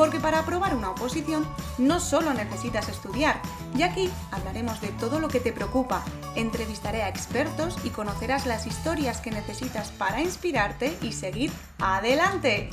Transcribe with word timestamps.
Porque 0.00 0.18
para 0.18 0.38
aprobar 0.38 0.74
una 0.74 0.92
oposición 0.92 1.46
no 1.76 2.00
solo 2.00 2.32
necesitas 2.32 2.88
estudiar, 2.88 3.38
y 3.76 3.82
aquí 3.82 4.10
hablaremos 4.30 4.80
de 4.80 4.88
todo 4.92 5.20
lo 5.20 5.28
que 5.28 5.40
te 5.40 5.52
preocupa, 5.52 6.02
entrevistaré 6.36 7.02
a 7.02 7.10
expertos 7.10 7.76
y 7.84 7.90
conocerás 7.90 8.46
las 8.46 8.66
historias 8.66 9.20
que 9.20 9.30
necesitas 9.30 9.90
para 9.90 10.22
inspirarte 10.22 10.96
y 11.02 11.12
seguir 11.12 11.52
adelante. 11.80 12.70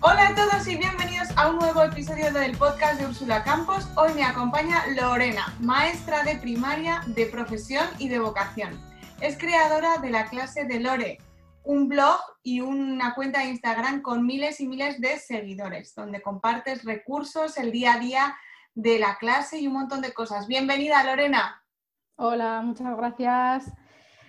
Hola 0.00 0.28
a 0.28 0.34
todos 0.34 0.68
y 0.68 0.76
bienvenidos 0.76 1.28
a 1.36 1.48
un 1.48 1.56
nuevo 1.56 1.84
episodio 1.84 2.30
del 2.34 2.54
podcast 2.58 3.00
de 3.00 3.06
Úrsula 3.06 3.42
Campos. 3.44 3.88
Hoy 3.96 4.12
me 4.12 4.24
acompaña 4.24 4.84
Lorena, 4.88 5.56
maestra 5.58 6.22
de 6.22 6.36
primaria 6.36 7.00
de 7.06 7.24
profesión 7.24 7.86
y 7.98 8.10
de 8.10 8.18
vocación. 8.18 8.78
Es 9.22 9.38
creadora 9.38 9.96
de 9.96 10.10
la 10.10 10.26
clase 10.26 10.66
de 10.66 10.80
Lore, 10.80 11.18
un 11.64 11.88
blog 11.88 12.20
y 12.42 12.60
una 12.60 13.14
cuenta 13.14 13.40
de 13.40 13.46
Instagram 13.46 14.02
con 14.02 14.26
miles 14.26 14.60
y 14.60 14.66
miles 14.66 15.00
de 15.00 15.18
seguidores, 15.18 15.94
donde 15.94 16.22
compartes 16.22 16.84
recursos, 16.84 17.56
el 17.56 17.72
día 17.72 17.94
a 17.94 17.98
día 17.98 18.36
de 18.74 18.98
la 18.98 19.16
clase 19.16 19.58
y 19.58 19.66
un 19.66 19.74
montón 19.74 20.00
de 20.00 20.12
cosas. 20.12 20.46
Bienvenida, 20.46 21.04
Lorena. 21.04 21.62
Hola, 22.16 22.62
muchas 22.62 22.96
gracias. 22.96 23.72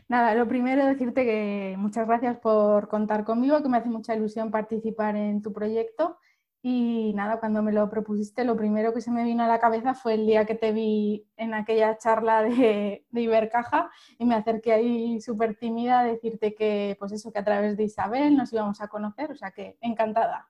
Nada, 0.07 0.35
lo 0.35 0.47
primero 0.47 0.85
decirte 0.85 1.25
que 1.25 1.75
muchas 1.77 2.07
gracias 2.07 2.37
por 2.37 2.87
contar 2.87 3.23
conmigo, 3.23 3.63
que 3.63 3.69
me 3.69 3.77
hace 3.77 3.89
mucha 3.89 4.15
ilusión 4.15 4.51
participar 4.51 5.15
en 5.15 5.41
tu 5.41 5.53
proyecto 5.53 6.17
y 6.65 7.11
nada, 7.13 7.41
cuando 7.41 7.61
me 7.61 7.73
lo 7.73 7.89
propusiste, 7.89 8.45
lo 8.45 8.55
primero 8.55 8.93
que 8.93 9.01
se 9.01 9.11
me 9.11 9.25
vino 9.25 9.43
a 9.43 9.47
la 9.47 9.59
cabeza 9.59 9.93
fue 9.93 10.13
el 10.13 10.25
día 10.25 10.45
que 10.45 10.55
te 10.55 10.71
vi 10.71 11.27
en 11.35 11.53
aquella 11.53 11.97
charla 11.97 12.41
de, 12.41 13.05
de 13.09 13.21
Ibercaja 13.21 13.91
y 14.17 14.23
me 14.23 14.35
acerqué 14.35 14.71
ahí 14.71 15.19
súper 15.19 15.55
tímida 15.55 15.99
a 15.99 16.03
decirte 16.05 16.55
que, 16.55 16.95
pues 16.97 17.11
eso, 17.11 17.33
que 17.33 17.39
a 17.39 17.43
través 17.43 17.75
de 17.75 17.83
Isabel 17.83 18.37
nos 18.37 18.53
íbamos 18.53 18.79
a 18.79 18.87
conocer, 18.87 19.29
o 19.29 19.35
sea 19.35 19.51
que 19.51 19.77
encantada. 19.81 20.49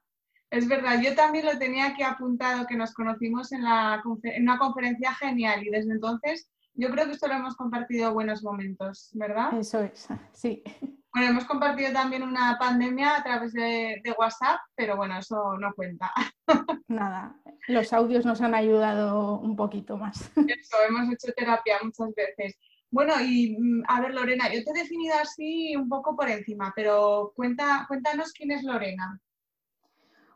Es 0.52 0.68
verdad, 0.68 1.02
yo 1.02 1.16
también 1.16 1.48
lo 1.48 1.58
tenía 1.58 1.88
aquí 1.88 2.04
apuntado, 2.04 2.68
que 2.68 2.78
nos 2.78 2.94
conocimos 2.94 3.52
en, 3.52 3.64
la, 3.64 4.04
en 4.22 4.44
una 4.44 4.60
conferencia 4.60 5.16
genial 5.16 5.64
y 5.66 5.72
desde 5.72 5.94
entonces 5.94 6.48
yo 6.76 6.92
creo 6.92 7.08
que 7.08 7.14
esto 7.14 7.28
lo 7.28 7.34
hemos 7.34 7.56
compartido 7.56 8.14
buenos 8.14 8.44
momentos, 8.44 9.10
¿verdad? 9.14 9.58
Eso 9.58 9.80
es, 9.80 10.08
sí. 10.32 10.62
Bueno, 11.14 11.30
hemos 11.30 11.46
compartido 11.46 11.94
también 11.94 12.24
una 12.24 12.58
pandemia 12.60 13.18
a 13.18 13.24
través 13.24 13.54
de, 13.54 14.02
WhatsApp, 14.18 14.60
pero 14.76 14.98
bueno, 14.98 15.20
eso 15.20 15.56
no 15.60 15.72
cuenta. 15.76 16.12
Nada, 16.88 17.36
los 17.68 17.94
audios 17.94 18.26
nos 18.26 18.42
han 18.42 18.56
ayudado 18.56 19.40
un 19.40 19.56
poquito 19.56 19.96
más. 19.96 20.32
Eso, 20.36 20.78
hemos 20.88 21.14
hecho 21.14 21.32
terapia 21.36 21.78
muchas 21.84 22.16
veces. 22.16 22.58
Bueno, 22.90 23.14
y 23.22 23.56
mm, 23.60 23.84
a 23.88 24.02
ver, 24.02 24.14
Lorena, 24.16 24.52
yo 24.52 24.64
te 24.64 24.72
he 24.72 24.82
definido 24.82 25.16
así 25.22 25.76
un 25.76 25.88
poco 25.88 26.16
por 26.16 26.30
encima, 26.30 26.74
pero 26.76 27.32
cuenta, 27.36 27.86
cuéntanos 27.88 28.32
quién 28.34 28.50
es 28.50 28.64
Lorena. 28.64 29.20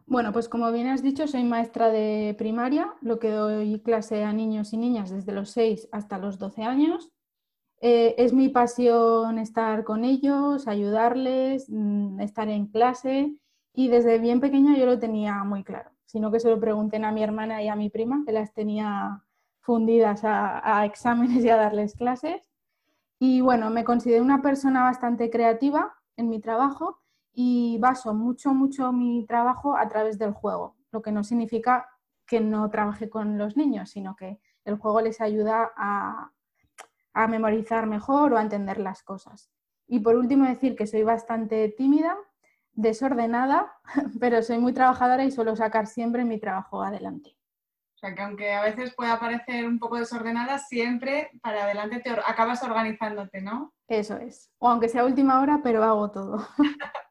Bueno, 0.06 0.32
pues 0.32 0.48
como 0.48 0.72
bien 0.72 0.88
has 0.88 1.02
dicho, 1.02 1.28
soy 1.28 1.44
maestra 1.44 1.90
de 1.90 2.36
primaria, 2.38 2.94
lo 3.02 3.18
que 3.20 3.30
doy 3.30 3.82
clase 3.82 4.24
a 4.24 4.32
niños 4.32 4.74
y 4.74 4.78
niñas 4.78 5.10
desde 5.10 5.34
los 5.34 5.50
6 5.52 5.90
hasta 5.92 6.20
los 6.20 6.38
12 6.38 6.64
años. 6.64 7.12
Eh, 7.80 8.16
es 8.18 8.34
mi 8.34 8.50
pasión 8.50 9.38
estar 9.38 9.84
con 9.84 10.04
ellos, 10.04 10.68
ayudarles, 10.68 11.70
mm, 11.70 12.20
estar 12.22 12.50
en 12.50 12.68
clase 12.68 13.36
y 13.74 13.88
desde 13.90 14.18
bien 14.18 14.40
pequeña 14.42 14.76
yo 14.78 14.86
lo 14.88 14.98
tenía 15.00 15.44
muy 15.44 15.64
claro, 15.64 15.92
sino 16.06 16.32
que 16.32 16.40
se 16.40 16.50
lo 16.50 16.60
pregunten 16.60 17.06
a 17.06 17.12
mi 17.12 17.24
hermana 17.24 17.62
y 17.62 17.68
a 17.68 17.76
mi 17.76 17.90
prima, 17.90 18.24
que 18.26 18.32
las 18.32 18.54
tenía 18.54 19.24
fundidas 19.62 20.24
a, 20.24 20.80
a 20.80 20.86
exámenes 20.86 21.44
y 21.46 21.50
a 21.50 21.58
darles 21.58 21.96
clases. 21.96 22.50
Y 23.20 23.42
bueno, 23.42 23.70
me 23.70 23.84
considero 23.84 24.24
una 24.24 24.42
persona 24.42 24.84
bastante 24.84 25.30
creativa 25.30 25.96
en 26.18 26.30
mi 26.30 26.40
trabajo 26.40 27.00
y 27.34 27.78
baso 27.80 28.14
mucho, 28.16 28.54
mucho 28.54 28.92
mi 28.92 29.26
trabajo 29.28 29.78
a 29.78 29.88
través 29.88 30.18
del 30.18 30.34
juego, 30.34 30.76
lo 30.92 31.02
que 31.04 31.12
no 31.12 31.24
significa 31.24 31.88
que 32.26 32.42
no 32.42 32.70
trabaje 32.70 33.10
con 33.10 33.38
los 33.38 33.56
niños, 33.58 33.92
sino 33.92 34.16
que 34.16 34.40
el 34.66 34.78
juego 34.78 35.02
les 35.02 35.22
ayuda 35.22 35.72
a, 35.78 36.32
a 37.18 37.28
memorizar 37.28 37.88
mejor 37.88 38.34
o 38.34 38.38
a 38.38 38.42
entender 38.42 38.80
las 38.80 39.02
cosas. 39.02 39.50
Y 39.88 40.00
por 40.02 40.16
último 40.16 40.46
decir 40.46 40.76
que 40.76 40.86
soy 40.86 41.02
bastante 41.02 41.68
tímida, 41.70 42.16
desordenada, 42.74 43.74
pero 44.20 44.44
soy 44.44 44.60
muy 44.60 44.74
trabajadora 44.74 45.24
y 45.24 45.32
suelo 45.32 45.56
sacar 45.56 45.88
siempre 45.88 46.26
mi 46.26 46.40
trabajo 46.40 46.84
adelante. 46.84 47.36
O 47.96 48.00
sea, 48.00 48.14
que 48.14 48.22
aunque 48.22 48.54
a 48.54 48.62
veces 48.62 48.94
pueda 48.94 49.20
parecer 49.20 49.66
un 49.66 49.80
poco 49.80 49.98
desordenada, 49.98 50.60
siempre 50.60 51.32
para 51.42 51.64
adelante 51.64 52.00
te 52.00 52.12
acabas 52.12 52.62
organizándote, 52.62 53.42
¿no? 53.42 53.74
Eso 53.88 54.18
es. 54.18 54.52
O 54.60 54.70
aunque 54.70 54.88
sea 54.88 55.04
última 55.04 55.42
hora, 55.42 55.62
pero 55.64 55.84
hago 55.84 56.12
todo. 56.12 56.48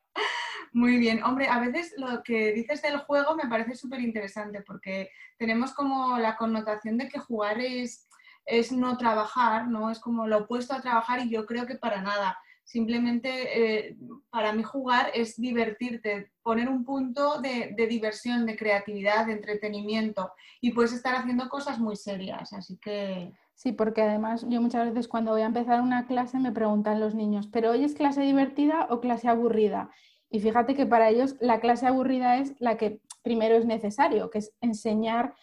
Muy 0.73 0.99
bien. 0.99 1.25
Hombre, 1.25 1.49
a 1.49 1.59
veces 1.59 1.95
lo 1.97 2.23
que 2.23 2.53
dices 2.53 2.83
del 2.83 2.99
juego 2.99 3.35
me 3.35 3.49
parece 3.49 3.75
súper 3.75 4.01
interesante 4.01 4.63
porque 4.63 5.11
tenemos 5.39 5.73
como 5.75 6.19
la 6.19 6.37
connotación 6.37 6.99
de 6.99 7.09
que 7.09 7.19
jugar 7.19 7.59
es 7.59 8.07
es 8.47 8.73
no 8.73 8.97
trabajar, 8.97 9.69
¿no? 9.69 9.91
Es 9.91 9.99
como 9.99 10.27
lo 10.27 10.39
opuesto 10.39 10.75
a 10.75 10.81
trabajar 10.81 11.21
y 11.21 11.31
yo 11.31 11.45
creo 11.45 11.67
que 11.67 11.75
para 11.75 12.01
nada. 12.01 12.39
Simplemente 12.65 13.89
eh, 13.89 13.97
para 14.29 14.53
mí 14.53 14.63
jugar 14.65 15.11
es 15.15 15.37
divertirte, 15.37 16.33
poner 16.43 16.69
un 16.69 16.85
punto 16.85 17.41
de, 17.41 17.75
diversión, 17.89 18.45
de 18.45 18.57
creatividad, 18.57 19.27
de 19.27 19.35
entretenimiento 19.35 20.33
y 20.61 20.73
puedes 20.73 20.93
estar 20.93 21.15
haciendo 21.15 21.49
cosas 21.49 21.79
muy 21.79 21.95
serias, 21.95 22.53
así 22.53 22.77
que... 22.79 23.33
Sí, 23.55 23.73
porque 23.73 24.03
además 24.03 24.45
yo 24.49 24.61
muchas 24.61 24.89
veces 24.89 25.07
cuando 25.07 25.31
voy 25.31 25.43
a 25.43 25.47
empezar 25.47 25.81
una 25.81 26.07
clase 26.07 26.39
me 26.39 26.51
preguntan 26.53 26.99
los 26.99 27.15
niños, 27.15 27.47
¿pero 27.47 27.71
hoy 27.71 27.85
es 27.85 27.95
clase 27.95 28.23
divertida 28.23 28.89
o 28.91 29.01
clase 29.01 29.29
aburrida? 29.29 29.91
Y 30.29 30.41
fíjate 30.41 30.75
que 30.75 30.87
para 30.87 31.09
ellos 31.09 31.37
la 31.41 31.61
clase 31.61 31.87
aburrida 31.87 32.39
es 32.39 32.55
la 32.59 32.77
que 32.77 33.01
primero 33.23 33.55
es 33.55 33.65
necesario, 33.65 34.29
que 34.29 34.39
es 34.39 34.53
enseñar 34.61 35.37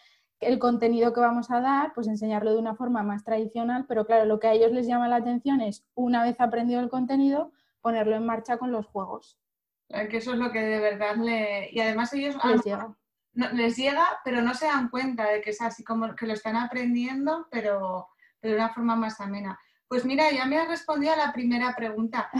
el 0.44 0.58
contenido 0.58 1.12
que 1.12 1.20
vamos 1.20 1.50
a 1.50 1.60
dar, 1.60 1.92
pues 1.94 2.06
enseñarlo 2.08 2.52
de 2.52 2.58
una 2.58 2.74
forma 2.74 3.02
más 3.02 3.24
tradicional, 3.24 3.86
pero 3.86 4.06
claro, 4.06 4.24
lo 4.24 4.38
que 4.38 4.48
a 4.48 4.52
ellos 4.52 4.72
les 4.72 4.86
llama 4.86 5.08
la 5.08 5.16
atención 5.16 5.60
es, 5.60 5.84
una 5.94 6.22
vez 6.22 6.40
aprendido 6.40 6.80
el 6.80 6.88
contenido, 6.88 7.52
ponerlo 7.80 8.16
en 8.16 8.26
marcha 8.26 8.56
con 8.56 8.72
los 8.72 8.86
juegos. 8.86 9.38
Que 9.88 10.16
eso 10.16 10.32
es 10.32 10.38
lo 10.38 10.50
que 10.50 10.60
de 10.60 10.80
verdad 10.80 11.16
le... 11.16 11.70
Y 11.70 11.80
además 11.80 12.12
ellos... 12.14 12.36
Les 12.44 12.64
llega. 12.64 12.96
No, 13.34 13.50
les 13.50 13.76
llega, 13.76 14.06
pero 14.24 14.42
no 14.42 14.54
se 14.54 14.66
dan 14.66 14.88
cuenta 14.88 15.30
de 15.30 15.40
que 15.40 15.50
es 15.50 15.60
así 15.60 15.84
como 15.84 16.14
que 16.14 16.26
lo 16.26 16.32
están 16.32 16.56
aprendiendo, 16.56 17.46
pero, 17.50 18.08
pero 18.40 18.54
de 18.54 18.60
una 18.60 18.72
forma 18.72 18.96
más 18.96 19.20
amena. 19.20 19.58
Pues 19.88 20.04
mira, 20.04 20.30
ya 20.30 20.46
me 20.46 20.58
has 20.58 20.68
respondido 20.68 21.12
a 21.12 21.16
la 21.16 21.32
primera 21.32 21.74
pregunta, 21.76 22.30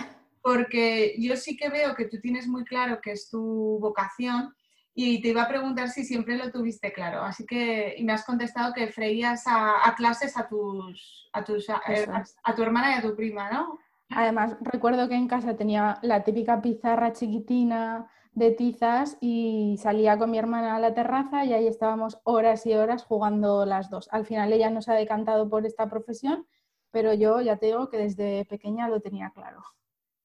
porque 0.42 1.16
yo 1.18 1.36
sí 1.36 1.56
que 1.56 1.68
veo 1.68 1.94
que 1.94 2.06
tú 2.06 2.20
tienes 2.20 2.46
muy 2.46 2.64
claro 2.64 3.00
que 3.00 3.12
es 3.12 3.28
tu 3.28 3.78
vocación 3.80 4.54
y 4.94 5.20
te 5.20 5.28
iba 5.28 5.42
a 5.42 5.48
preguntar 5.48 5.88
si 5.88 6.04
siempre 6.04 6.36
lo 6.36 6.52
tuviste 6.52 6.92
claro. 6.92 7.22
Así 7.22 7.44
que, 7.44 7.94
y 7.98 8.04
me 8.04 8.12
has 8.12 8.24
contestado 8.24 8.72
que 8.72 8.86
freías 8.86 9.44
a, 9.46 9.92
clases 9.96 10.36
a 10.36 10.46
tus, 10.46 11.28
a, 11.32 11.42
tus 11.42 11.68
eh, 11.68 12.06
a, 12.44 12.54
tu 12.54 12.62
hermana 12.62 12.92
y 12.92 12.98
a 12.98 13.02
tu 13.02 13.16
prima, 13.16 13.50
¿no? 13.50 13.78
Además, 14.10 14.56
recuerdo 14.60 15.08
que 15.08 15.16
en 15.16 15.26
casa 15.26 15.56
tenía 15.56 15.98
la 16.02 16.22
típica 16.22 16.62
pizarra 16.62 17.12
chiquitina 17.12 18.08
de 18.32 18.52
tizas 18.52 19.16
y 19.20 19.76
salía 19.80 20.16
con 20.16 20.30
mi 20.30 20.38
hermana 20.38 20.76
a 20.76 20.80
la 20.80 20.94
terraza 20.94 21.44
y 21.44 21.52
ahí 21.52 21.66
estábamos 21.66 22.20
horas 22.22 22.64
y 22.66 22.74
horas 22.74 23.04
jugando 23.04 23.64
las 23.64 23.90
dos. 23.90 24.08
Al 24.12 24.26
final 24.26 24.52
ella 24.52 24.70
no 24.70 24.82
se 24.82 24.92
ha 24.92 24.94
decantado 24.94 25.48
por 25.48 25.66
esta 25.66 25.88
profesión, 25.88 26.46
pero 26.92 27.14
yo 27.14 27.40
ya 27.40 27.56
te 27.56 27.66
digo 27.66 27.88
que 27.88 27.98
desde 27.98 28.44
pequeña 28.44 28.88
lo 28.88 29.00
tenía 29.00 29.30
claro. 29.30 29.64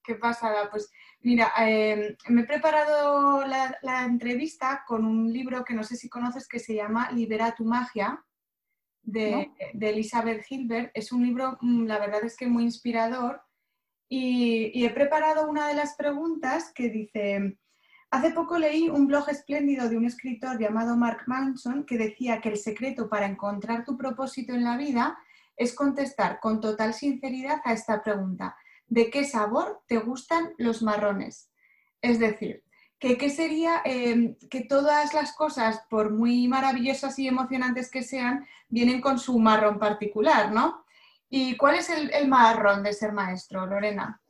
Qué 0.09 0.15
pasada. 0.15 0.71
Pues 0.71 0.91
mira, 1.21 1.51
em, 1.59 2.15
me 2.29 2.41
he 2.41 2.45
preparado 2.45 3.45
la, 3.45 4.05
entrevista 4.05 4.83
con 4.87 5.05
un 5.05 5.31
libro 5.31 5.63
que 5.63 5.75
no 5.75 5.83
sé 5.83 5.95
si 5.97 6.09
conoces 6.09 6.47
que 6.47 6.57
se 6.57 6.73
llama 6.73 7.11
Libera 7.11 7.53
tu 7.53 7.63
magia 7.63 8.25
de, 9.03 9.51
Elizabeth 9.79 10.43
Gilbert. 10.45 10.89
Es 10.95 11.11
un 11.11 11.23
libro, 11.23 11.59
mm, 11.61 11.85
la 11.85 11.99
verdad 11.99 12.23
es 12.23 12.35
que 12.35 12.47
muy 12.47 12.63
inspirador. 12.63 13.43
Y, 14.09 14.83
he 14.83 14.89
preparado 14.89 15.47
una 15.47 15.67
de 15.67 15.75
las 15.75 15.93
preguntas 15.95 16.71
que 16.73 16.89
dice, 16.89 17.59
hace 18.09 18.31
poco 18.31 18.57
leí 18.57 18.89
un 18.89 19.05
blog 19.05 19.29
espléndido 19.29 19.89
de 19.89 19.97
un 19.97 20.05
escritor 20.05 20.57
llamado 20.59 20.97
Mark 20.97 21.25
Manson 21.27 21.85
que 21.85 21.99
decía 21.99 22.41
que 22.41 22.49
el 22.49 22.57
secreto 22.57 23.09
para 23.09 23.27
encontrar 23.27 23.85
tu 23.85 23.95
propósito 23.95 24.53
en 24.53 24.63
la 24.63 24.75
vida 24.75 25.19
es 25.55 25.75
contestar 25.75 26.39
con 26.39 26.59
total 26.59 26.95
sinceridad 26.95 27.61
a 27.63 27.73
esta 27.73 28.01
pregunta 28.01 28.55
de 28.89 29.09
qué 29.09 29.23
sabor 29.23 29.81
te 29.87 29.97
gustan 29.97 30.53
los 30.57 30.81
marrones. 30.81 31.51
Es 32.01 32.19
decir, 32.19 32.63
que 32.99 33.17
qué 33.17 33.29
sería 33.29 33.81
em, 33.85 34.35
que 34.49 34.61
todas 34.61 35.13
las 35.13 35.33
cosas, 35.33 35.85
por 35.89 36.11
muy 36.11 36.47
maravillosas 36.47 37.17
y 37.17 37.27
emocionantes 37.27 37.89
que 37.89 38.03
sean, 38.03 38.45
vienen 38.67 38.99
con 38.99 39.19
su 39.19 39.39
marrón 39.39 39.79
particular, 39.79 40.51
¿no? 40.51 40.83
¿Y 41.29 41.55
cuál 41.57 41.75
es 41.75 41.89
el, 41.89 42.27
marrón 42.27 42.83
de 42.83 42.93
ser 42.93 43.13
maestro, 43.13 43.65
Lorena? 43.65 44.21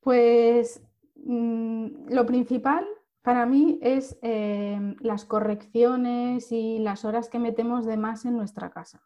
pues 0.00 0.82
mm, 1.14 2.08
lo 2.08 2.24
principal 2.24 2.86
para 3.22 3.44
mí 3.44 3.78
es 3.82 4.18
em, 4.22 4.96
las 5.00 5.24
correcciones 5.26 6.50
y 6.52 6.78
las 6.78 7.04
horas 7.04 7.28
que 7.28 7.38
metemos 7.38 7.84
de 7.84 7.98
más 7.98 8.24
en 8.24 8.36
nuestra 8.36 8.70
casa, 8.70 9.02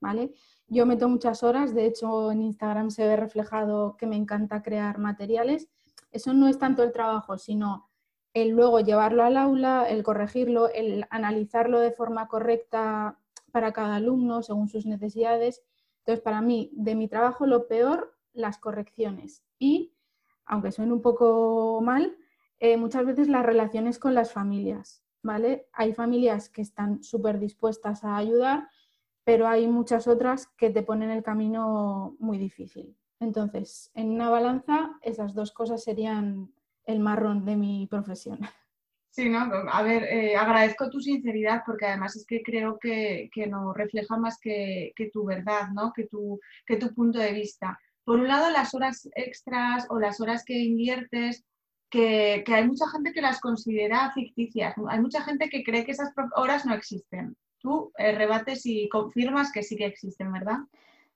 ¿vale? 0.00 0.32
Yo 0.68 0.84
meto 0.84 1.08
muchas 1.08 1.42
horas, 1.42 1.74
de 1.74 1.86
hecho 1.86 2.30
en 2.30 2.42
Instagram 2.42 2.90
se 2.90 3.06
ve 3.06 3.16
reflejado 3.16 3.96
que 3.96 4.06
me 4.06 4.16
encanta 4.16 4.62
crear 4.62 4.98
materiales. 4.98 5.68
Eso 6.10 6.34
no 6.34 6.46
es 6.46 6.58
tanto 6.58 6.82
el 6.82 6.92
trabajo, 6.92 7.38
sino 7.38 7.88
el 8.34 8.50
luego 8.50 8.80
llevarlo 8.80 9.22
al 9.22 9.36
aula, 9.36 9.88
el 9.88 10.02
corregirlo, 10.02 10.68
el 10.68 11.06
analizarlo 11.10 11.80
de 11.80 11.92
forma 11.92 12.28
correcta 12.28 13.18
para 13.50 13.72
cada 13.72 13.96
alumno 13.96 14.42
según 14.42 14.68
sus 14.68 14.84
necesidades. 14.84 15.62
Entonces, 16.00 16.22
para 16.22 16.42
mí, 16.42 16.70
de 16.74 16.94
mi 16.94 17.08
trabajo, 17.08 17.46
lo 17.46 17.66
peor, 17.66 18.14
las 18.32 18.58
correcciones. 18.58 19.42
Y, 19.58 19.94
aunque 20.44 20.72
suene 20.72 20.92
un 20.92 21.02
poco 21.02 21.80
mal, 21.82 22.16
eh, 22.60 22.76
muchas 22.76 23.06
veces 23.06 23.28
las 23.28 23.44
relaciones 23.44 23.98
con 23.98 24.14
las 24.14 24.32
familias, 24.32 25.02
¿vale? 25.22 25.68
Hay 25.72 25.94
familias 25.94 26.48
que 26.48 26.62
están 26.62 27.02
súper 27.02 27.38
dispuestas 27.38 28.04
a 28.04 28.16
ayudar, 28.16 28.68
pero 29.28 29.46
hay 29.46 29.66
muchas 29.66 30.08
otras 30.08 30.46
que 30.56 30.70
te 30.70 30.82
ponen 30.82 31.10
el 31.10 31.22
camino 31.22 32.16
muy 32.18 32.38
difícil. 32.38 32.96
Entonces, 33.20 33.90
en 33.92 34.08
una 34.08 34.30
balanza, 34.30 34.98
esas 35.02 35.34
dos 35.34 35.52
cosas 35.52 35.84
serían 35.84 36.50
el 36.86 36.98
marrón 36.98 37.44
de 37.44 37.56
mi 37.56 37.86
profesión. 37.86 38.38
Sí, 39.10 39.28
no, 39.28 39.40
a 39.40 39.82
ver, 39.82 40.04
eh, 40.04 40.36
agradezco 40.36 40.90
tu 40.90 41.00
sinceridad 41.00 41.62
porque 41.66 41.86
además 41.86 42.14
es 42.14 42.24
que 42.24 42.40
creo 42.42 42.78
que, 42.78 43.28
que 43.32 43.48
no 43.48 43.72
refleja 43.72 44.16
más 44.16 44.38
que, 44.38 44.92
que, 44.94 45.10
tu 45.10 45.24
verdad, 45.24 45.70
¿no? 45.74 45.92
Que 45.92 46.06
tu, 46.06 46.38
que 46.64 46.76
tu 46.76 46.94
punto 46.94 47.18
de 47.18 47.32
vista. 47.32 47.80
Por 48.04 48.20
un 48.20 48.28
lado, 48.28 48.48
las 48.50 48.74
horas 48.74 49.08
extras 49.16 49.86
o 49.88 49.98
las 49.98 50.20
horas 50.20 50.44
que 50.44 50.56
inviertes 50.56 51.44
que, 51.90 52.44
hay 52.46 52.66
mucha 52.66 52.88
gente 52.90 53.12
que 53.12 53.22
las 53.22 53.40
considera 53.40 54.12
ficticias. 54.12 54.74
Hay 54.88 55.00
mucha 55.00 55.22
gente 55.22 55.48
que 55.48 55.64
cree 55.64 55.84
que 55.84 55.92
esas 55.92 56.12
horas 56.36 56.64
no 56.64 56.74
existen. 56.74 57.36
Tú 57.58 57.92
eh, 57.98 58.12
rebates 58.12 58.64
y 58.66 58.88
confirmas 58.88 59.52
que 59.52 59.62
sí 59.62 59.76
que 59.76 59.86
existen, 59.86 60.32
¿verdad? 60.32 60.58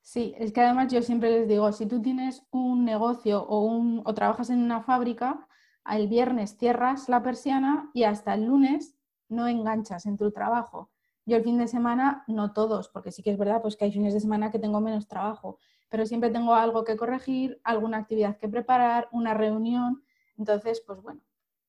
Sí, 0.00 0.34
es 0.36 0.52
que 0.52 0.60
además 0.60 0.92
yo 0.92 1.00
siempre 1.02 1.30
les 1.30 1.48
digo, 1.48 1.70
si 1.72 1.86
tú 1.86 2.02
tienes 2.02 2.44
un 2.50 2.84
negocio 2.84 3.42
o, 3.44 3.64
un, 3.64 4.02
o 4.04 4.14
trabajas 4.14 4.50
en 4.50 4.58
una 4.60 4.82
fábrica, 4.82 5.46
el 5.88 6.08
viernes 6.08 6.56
cierras 6.58 7.08
la 7.08 7.22
persiana 7.22 7.90
y 7.94 8.02
hasta 8.04 8.34
el 8.34 8.46
lunes 8.46 8.96
no 9.28 9.46
enganchas 9.46 10.06
en 10.06 10.16
tu 10.16 10.30
trabajo. 10.32 10.90
Yo 11.24 11.36
el 11.36 11.44
fin 11.44 11.58
de 11.58 11.68
semana, 11.68 12.24
no 12.26 12.52
todos, 12.52 12.88
porque 12.88 13.12
sí 13.12 13.22
que 13.22 13.30
es 13.30 13.38
verdad 13.38 13.62
pues 13.62 13.76
que 13.76 13.84
hay 13.84 13.92
fines 13.92 14.12
de 14.12 14.20
semana 14.20 14.50
que 14.50 14.58
tengo 14.58 14.80
menos 14.80 15.06
trabajo, 15.06 15.58
pero 15.88 16.04
siempre 16.04 16.30
tengo 16.30 16.54
algo 16.54 16.84
que 16.84 16.96
corregir, 16.96 17.60
alguna 17.62 17.98
actividad 17.98 18.38
que 18.38 18.48
preparar, 18.48 19.08
una 19.12 19.34
reunión. 19.34 20.02
Entonces, 20.36 20.82
pues 20.84 21.00
bueno, 21.00 21.20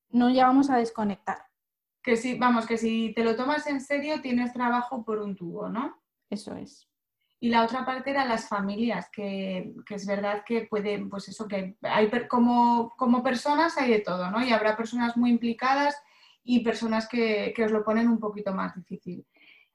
no 0.09 0.29
llegamos 0.29 0.69
a 0.69 0.77
desconectar. 0.77 1.52
Que 2.03 2.17
sí, 2.17 2.37
vamos, 2.37 2.67
que 2.67 2.77
si 2.77 3.13
te 3.15 3.23
lo 3.23 3.35
tomas 3.35 3.65
en 3.67 3.79
serio, 3.79 4.21
tienes 4.21 4.51
trabajo 4.51 5.05
por 5.05 5.19
un 5.19 5.35
tubo, 5.35 5.69
¿no? 5.69 5.97
Eso 6.29 6.55
es. 6.55 6.89
Y 7.39 7.49
la 7.49 7.63
otra 7.63 7.85
parte 7.85 8.11
era 8.11 8.25
las 8.25 8.47
familias, 8.47 9.09
que, 9.11 9.73
es 9.89 10.05
verdad 10.05 10.43
que 10.45 10.61
pueden, 10.61 11.09
pues 11.09 11.27
eso, 11.27 11.47
que 11.47 11.75
hay 11.81 12.09
como, 12.29 12.93
como 12.97 13.21
personas 13.21 13.77
hay 13.77 13.91
de 13.91 13.99
todo, 13.99 14.31
¿no? 14.31 14.41
Y 14.41 14.51
habrá 14.51 14.77
personas 14.77 15.17
muy 15.17 15.29
implicadas 15.29 16.01
y 16.43 16.61
personas 16.61 17.07
que, 17.07 17.53
os 17.63 17.71
lo 17.71 17.83
ponen 17.83 18.07
un 18.07 18.19
poquito 18.19 18.53
más 18.53 18.73
difícil. 18.75 19.25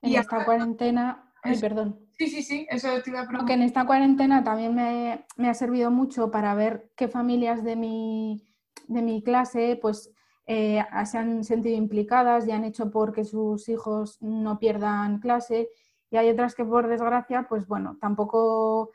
En 0.01 0.15
esta 0.15 0.45
cuarentena, 0.45 1.31
ay, 1.43 1.59
perdón. 1.59 2.01
Sí, 2.13 2.29
sí, 2.29 2.43
sí, 2.43 2.67
eso 2.71 3.03
te 3.03 3.11
iba 3.11 3.21
a 3.21 3.27
preguntar. 3.27 3.47
Que 3.47 3.53
en 3.55 3.63
esta 3.63 3.85
cuarentena 3.85 4.43
también 4.43 4.75
me, 4.75 5.27
me, 5.37 5.51
ha 5.51 5.55
servido 5.55 5.91
mucho 5.91 6.31
para 6.31 6.55
ver 6.55 6.91
qué 6.97 7.09
familias 7.09 7.63
de 7.65 7.77
mi, 7.77 8.49
de 8.87 9.03
mi 9.03 9.23
clase 9.23 9.79
pues 9.81 10.11
eh, 10.51 10.83
se 11.05 11.19
han 11.19 11.45
sentido 11.45 11.77
implicadas 11.77 12.49
y 12.49 12.53
han 12.53 12.65
hecho 12.65 12.91
porque 12.91 13.27
sus 13.27 13.69
hijos 13.69 14.17
no 14.23 14.59
pierdan 14.59 15.21
clase 15.21 15.69
y 16.11 16.17
hay 16.17 16.31
otras 16.31 16.55
que 16.55 16.65
por 16.65 16.89
desgracia 16.89 17.47
pues 17.47 17.67
bueno, 17.67 17.99
tampoco 18.01 18.91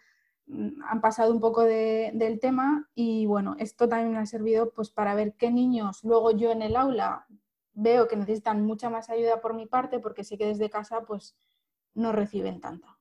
mm, 0.47 0.81
han 0.89 1.00
pasado 1.00 1.31
un 1.31 1.39
poco 1.39 1.61
del 1.61 2.39
tema 2.39 2.89
y 2.95 3.27
bueno, 3.27 3.55
esto 3.59 3.88
también 3.88 4.13
me 4.13 4.17
ha 4.17 4.25
servido 4.25 4.71
pues 4.71 4.89
para 4.89 5.13
ver 5.13 5.35
qué 5.35 5.51
niños 5.51 6.03
luego 6.03 6.31
yo 6.31 6.51
en 6.51 6.63
el 6.63 6.75
aula 6.75 7.27
veo 7.73 8.07
que 8.07 8.15
necesitan 8.15 8.65
mucha 8.65 8.89
más 8.89 9.11
ayuda 9.11 9.39
por 9.39 9.53
mi 9.53 9.67
parte 9.67 9.99
porque 9.99 10.23
sé 10.23 10.39
que 10.39 10.47
desde 10.47 10.71
casa 10.71 11.01
pues 11.01 11.38
no 11.94 12.13
reciben 12.13 12.61
tanta. 12.61 12.97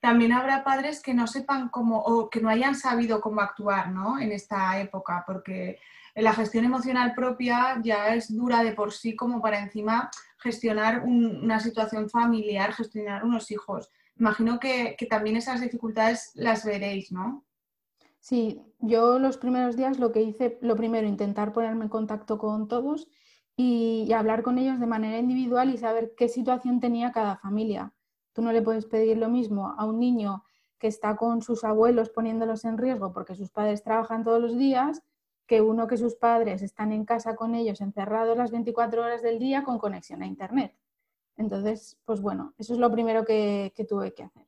También 0.00 0.32
habrá 0.32 0.64
padres 0.64 1.02
que 1.02 1.12
no 1.12 1.26
sepan 1.26 1.68
cómo 1.68 2.00
o 2.00 2.30
que 2.30 2.40
no 2.40 2.48
hayan 2.48 2.74
sabido 2.74 3.20
cómo 3.20 3.42
actuar 3.42 3.90
¿no? 3.90 4.18
en 4.18 4.32
esta 4.32 4.80
época, 4.80 5.24
porque 5.26 5.78
la 6.14 6.34
gestión 6.34 6.64
emocional 6.64 7.14
propia 7.14 7.80
ya 7.82 8.14
es 8.14 8.34
dura 8.34 8.62
de 8.62 8.72
por 8.72 8.92
sí 8.92 9.16
como 9.16 9.40
para 9.40 9.60
encima 9.60 10.10
gestionar 10.38 11.04
una 11.04 11.60
situación 11.60 12.10
familiar, 12.10 12.72
gestionar 12.74 13.24
unos 13.24 13.50
hijos. 13.50 13.90
Imagino 14.18 14.60
que, 14.60 14.96
también 15.08 15.36
esas 15.36 15.60
dificultades 15.60 16.32
las 16.34 16.64
veréis, 16.64 17.12
¿no? 17.12 17.44
Sí, 18.20 18.60
yo 18.78 19.18
los 19.18 19.38
primeros 19.38 19.76
días 19.76 19.98
lo 19.98 20.12
que 20.12 20.22
hice, 20.22 20.58
lo 20.60 20.76
primero, 20.76 21.08
intentar 21.08 21.52
ponerme 21.52 21.84
en 21.84 21.90
contacto 21.90 22.38
con 22.38 22.68
todos 22.68 23.08
y, 23.56 24.04
y, 24.06 24.12
hablar 24.12 24.42
con 24.42 24.58
ellos 24.58 24.78
de 24.78 24.86
manera 24.86 25.18
individual 25.18 25.72
y 25.72 25.78
saber 25.78 26.14
qué 26.16 26.28
situación 26.28 26.78
tenía 26.78 27.10
cada 27.10 27.36
familia. 27.36 27.92
Tú 28.32 28.42
no 28.42 28.52
le 28.52 28.62
puedes 28.62 28.86
pedir 28.86 29.16
lo 29.16 29.28
mismo 29.28 29.74
a 29.76 29.84
un 29.86 29.98
niño 29.98 30.44
que 30.78 30.88
está 30.88 31.16
con 31.16 31.42
sus 31.42 31.64
abuelos 31.64 32.10
poniéndolos 32.10 32.64
en 32.64 32.78
riesgo 32.78 33.12
porque 33.12 33.34
sus 33.34 33.50
padres 33.50 33.82
trabajan 33.82 34.24
todos 34.24 34.40
los 34.40 34.56
días 34.56 35.02
que 35.46 35.60
uno 35.60 35.86
que 35.86 35.96
sus 35.96 36.14
padres 36.14 36.62
están 36.62 36.92
en 36.92 37.04
casa 37.04 37.36
con 37.36 37.54
ellos 37.54 37.80
encerrados 37.80 38.36
las 38.36 38.50
24 38.50 39.02
horas 39.02 39.22
del 39.22 39.38
día 39.38 39.62
con 39.62 39.78
conexión 39.78 40.22
a 40.22 40.26
Internet. 40.26 40.74
Entonces, 41.36 41.98
pues 42.04 42.20
bueno, 42.20 42.54
eso 42.58 42.74
es 42.74 42.78
lo 42.78 42.90
primero 42.90 43.24
que, 43.24 43.72
tuve 43.88 44.14
que 44.14 44.24
hacer. 44.24 44.46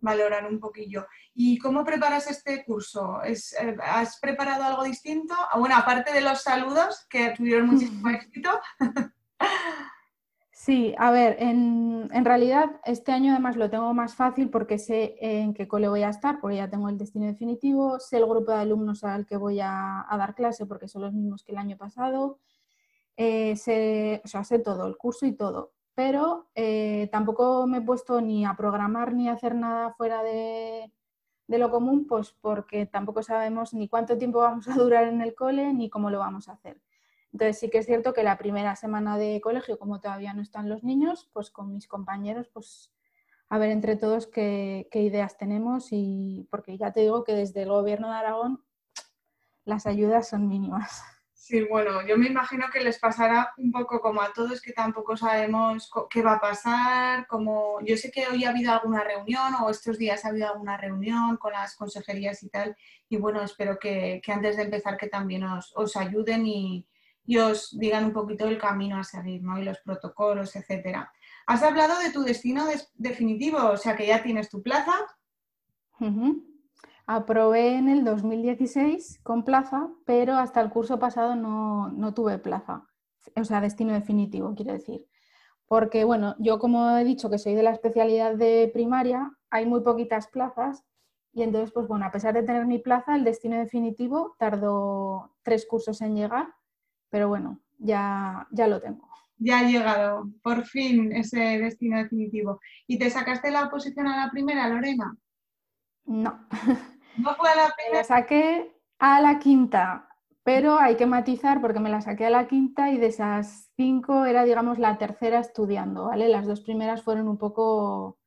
Valorar 0.00 0.46
un 0.46 0.60
poquillo. 0.60 1.06
¿Y 1.34 1.58
cómo 1.58 1.84
preparas 1.84 2.30
este 2.30 2.64
curso? 2.64 3.22
Eh, 3.24 3.36
¿Has 3.82 4.20
preparado 4.20 4.64
algo 4.64 4.84
distinto? 4.84 5.34
Bueno, 5.56 5.76
aparte 5.76 6.12
de 6.12 6.20
los 6.20 6.42
saludos, 6.42 7.06
que 7.08 7.30
tuvieron 7.30 7.68
muchísimo 7.68 8.08
éxito. 8.10 8.50
Sí, 10.64 10.94
a 10.96 11.10
ver, 11.10 11.36
en, 11.40 12.24
realidad 12.24 12.80
este 12.86 13.12
año 13.12 13.32
además 13.32 13.56
lo 13.56 13.68
tengo 13.68 13.92
más 13.92 14.14
fácil 14.14 14.48
porque 14.48 14.78
sé 14.78 15.14
en 15.20 15.52
qué 15.52 15.68
cole 15.68 15.88
voy 15.88 16.02
a 16.04 16.08
estar, 16.08 16.40
porque 16.40 16.56
ya 16.56 16.70
tengo 16.70 16.88
el 16.88 16.96
destino 16.96 17.26
definitivo, 17.26 18.00
sé 18.00 18.16
el 18.16 18.24
grupo 18.24 18.50
de 18.52 18.58
alumnos 18.58 19.04
al 19.04 19.26
que 19.26 19.36
voy 19.36 19.60
a, 19.60 20.06
dar 20.10 20.34
clase 20.34 20.64
porque 20.64 20.88
son 20.88 21.02
los 21.02 21.12
mismos 21.12 21.44
que 21.44 21.52
el 21.52 21.58
año 21.58 21.76
pasado, 21.76 22.38
eh, 23.16 23.56
sé, 23.56 24.22
o 24.24 24.28
sea, 24.28 24.44
sé 24.44 24.58
todo, 24.58 24.86
el 24.86 24.96
curso 24.96 25.26
y 25.26 25.32
todo, 25.32 25.74
pero 25.94 26.48
eh, 26.54 27.10
tampoco 27.12 27.66
me 27.66 27.78
he 27.78 27.82
puesto 27.82 28.22
ni 28.22 28.46
a 28.46 28.54
programar 28.56 29.14
ni 29.14 29.28
a 29.28 29.32
hacer 29.34 29.54
nada 29.54 29.92
fuera 29.94 30.22
de, 30.22 30.90
de 31.46 31.58
lo 31.58 31.70
común, 31.70 32.06
pues 32.06 32.32
porque 32.40 32.86
tampoco 32.86 33.22
sabemos 33.22 33.74
ni 33.74 33.88
cuánto 33.88 34.18
tiempo 34.18 34.40
vamos 34.40 34.68
a 34.68 34.74
durar 34.76 35.08
en 35.08 35.20
el 35.20 35.34
cole 35.34 35.74
ni 35.74 35.90
cómo 35.90 36.10
lo 36.10 36.20
vamos 36.20 36.48
a 36.48 36.52
hacer. 36.52 36.80
Entonces 37.34 37.58
sí 37.58 37.68
que 37.68 37.78
es 37.78 37.86
cierto 37.86 38.12
que 38.12 38.22
la 38.22 38.38
primera 38.38 38.76
semana 38.76 39.18
de 39.18 39.40
colegio, 39.40 39.76
como 39.76 40.00
todavía 40.00 40.34
no 40.34 40.40
están 40.40 40.68
los 40.68 40.84
niños, 40.84 41.28
pues 41.32 41.50
con 41.50 41.72
mis 41.72 41.88
compañeros, 41.88 42.48
pues 42.52 42.92
a 43.48 43.58
ver 43.58 43.70
entre 43.70 43.96
todos 43.96 44.28
qué, 44.28 44.88
ideas 44.92 45.36
tenemos 45.36 45.88
y 45.90 46.46
porque 46.48 46.78
ya 46.78 46.92
te 46.92 47.00
digo 47.00 47.24
que 47.24 47.32
desde 47.32 47.62
el 47.62 47.70
gobierno 47.70 48.08
de 48.08 48.18
Aragón 48.18 48.64
las 49.64 49.84
ayudas 49.86 50.28
son 50.28 50.46
mínimas. 50.46 51.02
Sí, 51.32 51.64
bueno, 51.64 52.06
yo 52.06 52.16
me 52.16 52.28
imagino 52.28 52.66
que 52.72 52.84
les 52.84 53.00
pasará 53.00 53.52
un 53.58 53.72
poco 53.72 54.00
como 54.00 54.22
a 54.22 54.32
todos 54.32 54.62
que 54.62 54.72
tampoco 54.72 55.16
sabemos 55.16 55.90
qué 56.08 56.22
va 56.22 56.34
a 56.34 56.40
pasar, 56.40 57.26
como 57.26 57.80
yo 57.80 57.96
sé 57.96 58.12
que 58.12 58.28
hoy 58.28 58.44
ha 58.44 58.50
habido 58.50 58.70
alguna 58.72 59.02
reunión 59.02 59.54
o 59.60 59.70
estos 59.70 59.98
días 59.98 60.24
ha 60.24 60.28
habido 60.28 60.46
alguna 60.52 60.76
reunión 60.76 61.36
con 61.36 61.52
las 61.52 61.74
consejerías 61.74 62.44
y 62.44 62.48
tal, 62.48 62.76
y 63.08 63.16
bueno, 63.16 63.42
espero 63.42 63.76
que, 63.78 64.22
antes 64.28 64.56
de 64.56 64.62
empezar 64.62 64.96
que 64.96 65.08
también 65.08 65.42
os, 65.42 65.96
ayuden 65.96 66.46
y, 66.46 66.86
y 67.26 67.38
os 67.38 67.76
digan 67.78 68.04
un 68.04 68.12
poquito 68.12 68.46
el 68.46 68.58
camino 68.58 68.98
a 68.98 69.04
seguir, 69.04 69.42
¿no? 69.42 69.58
Y 69.58 69.64
los 69.64 69.78
protocolos, 69.80 70.54
etcétera. 70.56 71.10
Has 71.46 71.62
hablado 71.62 71.98
de 72.00 72.10
tu 72.10 72.22
destino 72.22 72.66
definitivo, 72.94 73.58
o 73.58 73.76
sea 73.76 73.96
que 73.96 74.06
ya 74.06 74.22
tienes 74.22 74.50
tu 74.50 74.62
plaza. 74.62 74.92
Aprobé 77.06 77.76
en 77.76 77.88
el 77.88 78.04
2016 78.04 79.20
con 79.22 79.44
plaza, 79.44 79.88
pero 80.04 80.34
hasta 80.34 80.60
el 80.60 80.70
curso 80.70 80.98
pasado 80.98 81.34
no, 81.34 81.88
no 81.88 82.14
tuve 82.14 82.38
plaza, 82.38 82.86
o 83.36 83.44
sea, 83.44 83.60
destino 83.60 83.92
definitivo, 83.92 84.54
quiero 84.54 84.72
decir. 84.72 85.06
Porque, 85.66 86.04
bueno, 86.04 86.34
yo 86.38 86.58
como 86.58 86.96
he 86.96 87.04
dicho 87.04 87.30
que 87.30 87.38
soy 87.38 87.54
de 87.54 87.62
la 87.62 87.72
especialidad 87.72 88.34
de 88.34 88.70
primaria, 88.72 89.32
hay 89.50 89.66
muy 89.66 89.80
poquitas 89.80 90.28
plazas 90.28 90.84
y 91.32 91.42
entonces, 91.42 91.72
pues 91.72 91.88
bueno, 91.88 92.04
a 92.06 92.10
pesar 92.10 92.34
de 92.34 92.42
tener 92.42 92.66
mi 92.66 92.78
plaza, 92.78 93.16
el 93.16 93.24
destino 93.24 93.58
definitivo 93.58 94.36
tardó 94.38 95.34
tres 95.42 95.66
cursos 95.66 96.00
en 96.00 96.16
llegar 96.16 96.54
pero 97.14 97.28
bueno, 97.28 97.60
ya, 97.78 98.48
ya 98.50 98.66
lo 98.66 98.80
tengo. 98.80 99.08
ya 99.38 99.60
ha 99.60 99.62
llegado, 99.64 100.28
por 100.42 100.64
fin, 100.64 101.12
ese 101.12 101.38
destino 101.60 101.98
definitivo. 101.98 102.60
¿Y 102.88 102.98
te 102.98 103.08
sacaste 103.10 103.50
la 103.52 103.66
oposición 103.66 104.08
a 104.08 104.16
la 104.26 104.30
primera, 104.32 104.68
Lorena? 104.68 105.16
No. 106.06 106.32
¿No 107.16 107.34
fue 107.36 107.48
a 107.50 107.56
la 107.56 107.68
primera? 107.76 107.92
Me 107.92 107.98
la 107.98 108.04
saqué 108.04 108.72
a 108.98 109.20
la 109.20 109.38
quinta, 109.38 110.08
pero 110.42 110.78
hay 110.78 110.96
que 110.96 111.06
matizar 111.06 111.60
porque 111.60 111.80
me 111.80 111.90
la 111.90 112.00
saqué 112.00 112.26
a 112.26 112.30
la 112.30 112.48
quinta 112.48 112.90
y 112.90 112.98
de 112.98 113.06
esas 113.06 113.70
cinco 113.76 114.24
era, 114.24 114.44
digamos, 114.44 114.78
la 114.78 114.98
tercera 114.98 115.38
estudiando, 115.40 116.06
¿vale? 116.06 116.28
Las 116.28 116.46
dos 116.46 116.60
primeras 116.62 117.02
fueron 117.02 117.28
un 117.28 117.38
poco 117.38 118.18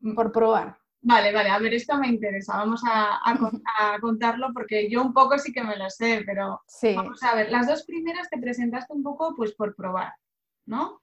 Mm. 0.00 0.14
por 0.14 0.32
probar. 0.32 0.78
Vale, 1.00 1.32
vale, 1.32 1.48
a 1.48 1.58
ver, 1.58 1.74
esto 1.74 1.96
me 1.96 2.08
interesa. 2.08 2.56
Vamos 2.56 2.82
a, 2.84 3.18
a 3.24 3.38
con- 3.38 3.62
a 3.78 3.98
contarlo 4.00 4.48
porque 4.52 4.90
yo 4.90 5.02
un 5.02 5.12
poco 5.12 5.38
sí 5.38 5.52
que 5.52 5.62
me 5.62 5.76
lo 5.76 5.88
sé, 5.90 6.22
pero 6.26 6.60
Sí, 6.66 6.94
vamos 6.94 7.22
a 7.22 7.34
ver. 7.34 7.50
Las 7.50 7.66
dos 7.68 7.84
primeras 7.84 8.28
te 8.28 8.38
presentaste 8.38 8.92
un 8.92 9.02
poco 9.02 9.34
pues 9.36 9.54
por 9.54 9.74
probar, 9.74 10.12
¿no? 10.66 11.00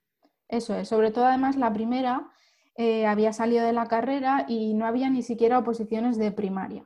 eso 0.47 0.75
es. 0.75 0.87
Sobre 0.89 1.11
todo, 1.11 1.25
además, 1.25 1.55
la 1.55 1.73
primera 1.73 2.29
eh, 2.75 3.07
había 3.07 3.33
salido 3.33 3.65
de 3.65 3.73
la 3.73 3.87
carrera 3.87 4.45
y 4.47 4.73
no 4.75 4.85
había 4.85 5.09
ni 5.09 5.23
siquiera 5.23 5.57
oposiciones 5.59 6.17
de 6.17 6.31
primaria. 6.31 6.85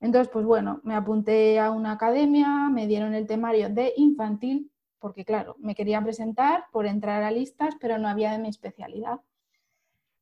Entonces, 0.00 0.28
pues 0.32 0.44
bueno, 0.44 0.80
me 0.82 0.94
apunté 0.94 1.60
a 1.60 1.70
una 1.70 1.92
academia, 1.92 2.68
me 2.68 2.86
dieron 2.86 3.14
el 3.14 3.26
temario 3.26 3.68
de 3.70 3.92
infantil, 3.96 4.72
porque 4.98 5.24
claro, 5.24 5.56
me 5.60 5.74
quería 5.74 6.02
presentar 6.02 6.64
por 6.72 6.86
entrar 6.86 7.22
a 7.22 7.30
listas, 7.30 7.76
pero 7.80 7.96
no 7.98 8.08
había 8.08 8.32
de 8.32 8.38
mi 8.38 8.48
especialidad. 8.48 9.20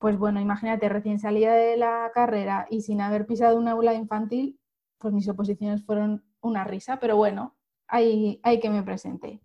Pues 0.04 0.18
bueno, 0.18 0.38
imagínate, 0.38 0.90
recién 0.90 1.18
salida 1.18 1.54
de 1.54 1.78
la 1.78 2.10
carrera 2.12 2.66
y 2.68 2.82
sin 2.82 3.00
haber 3.00 3.24
pisado 3.24 3.56
un 3.56 3.68
aula 3.68 3.94
infantil, 3.94 4.60
pues 4.98 5.14
mis 5.14 5.26
oposiciones 5.30 5.82
fueron 5.82 6.22
una 6.42 6.62
risa, 6.62 7.00
pero 7.00 7.16
bueno, 7.16 7.56
hay, 7.86 8.38
hay 8.42 8.60
que 8.60 8.68
me 8.68 8.82
presenté. 8.82 9.40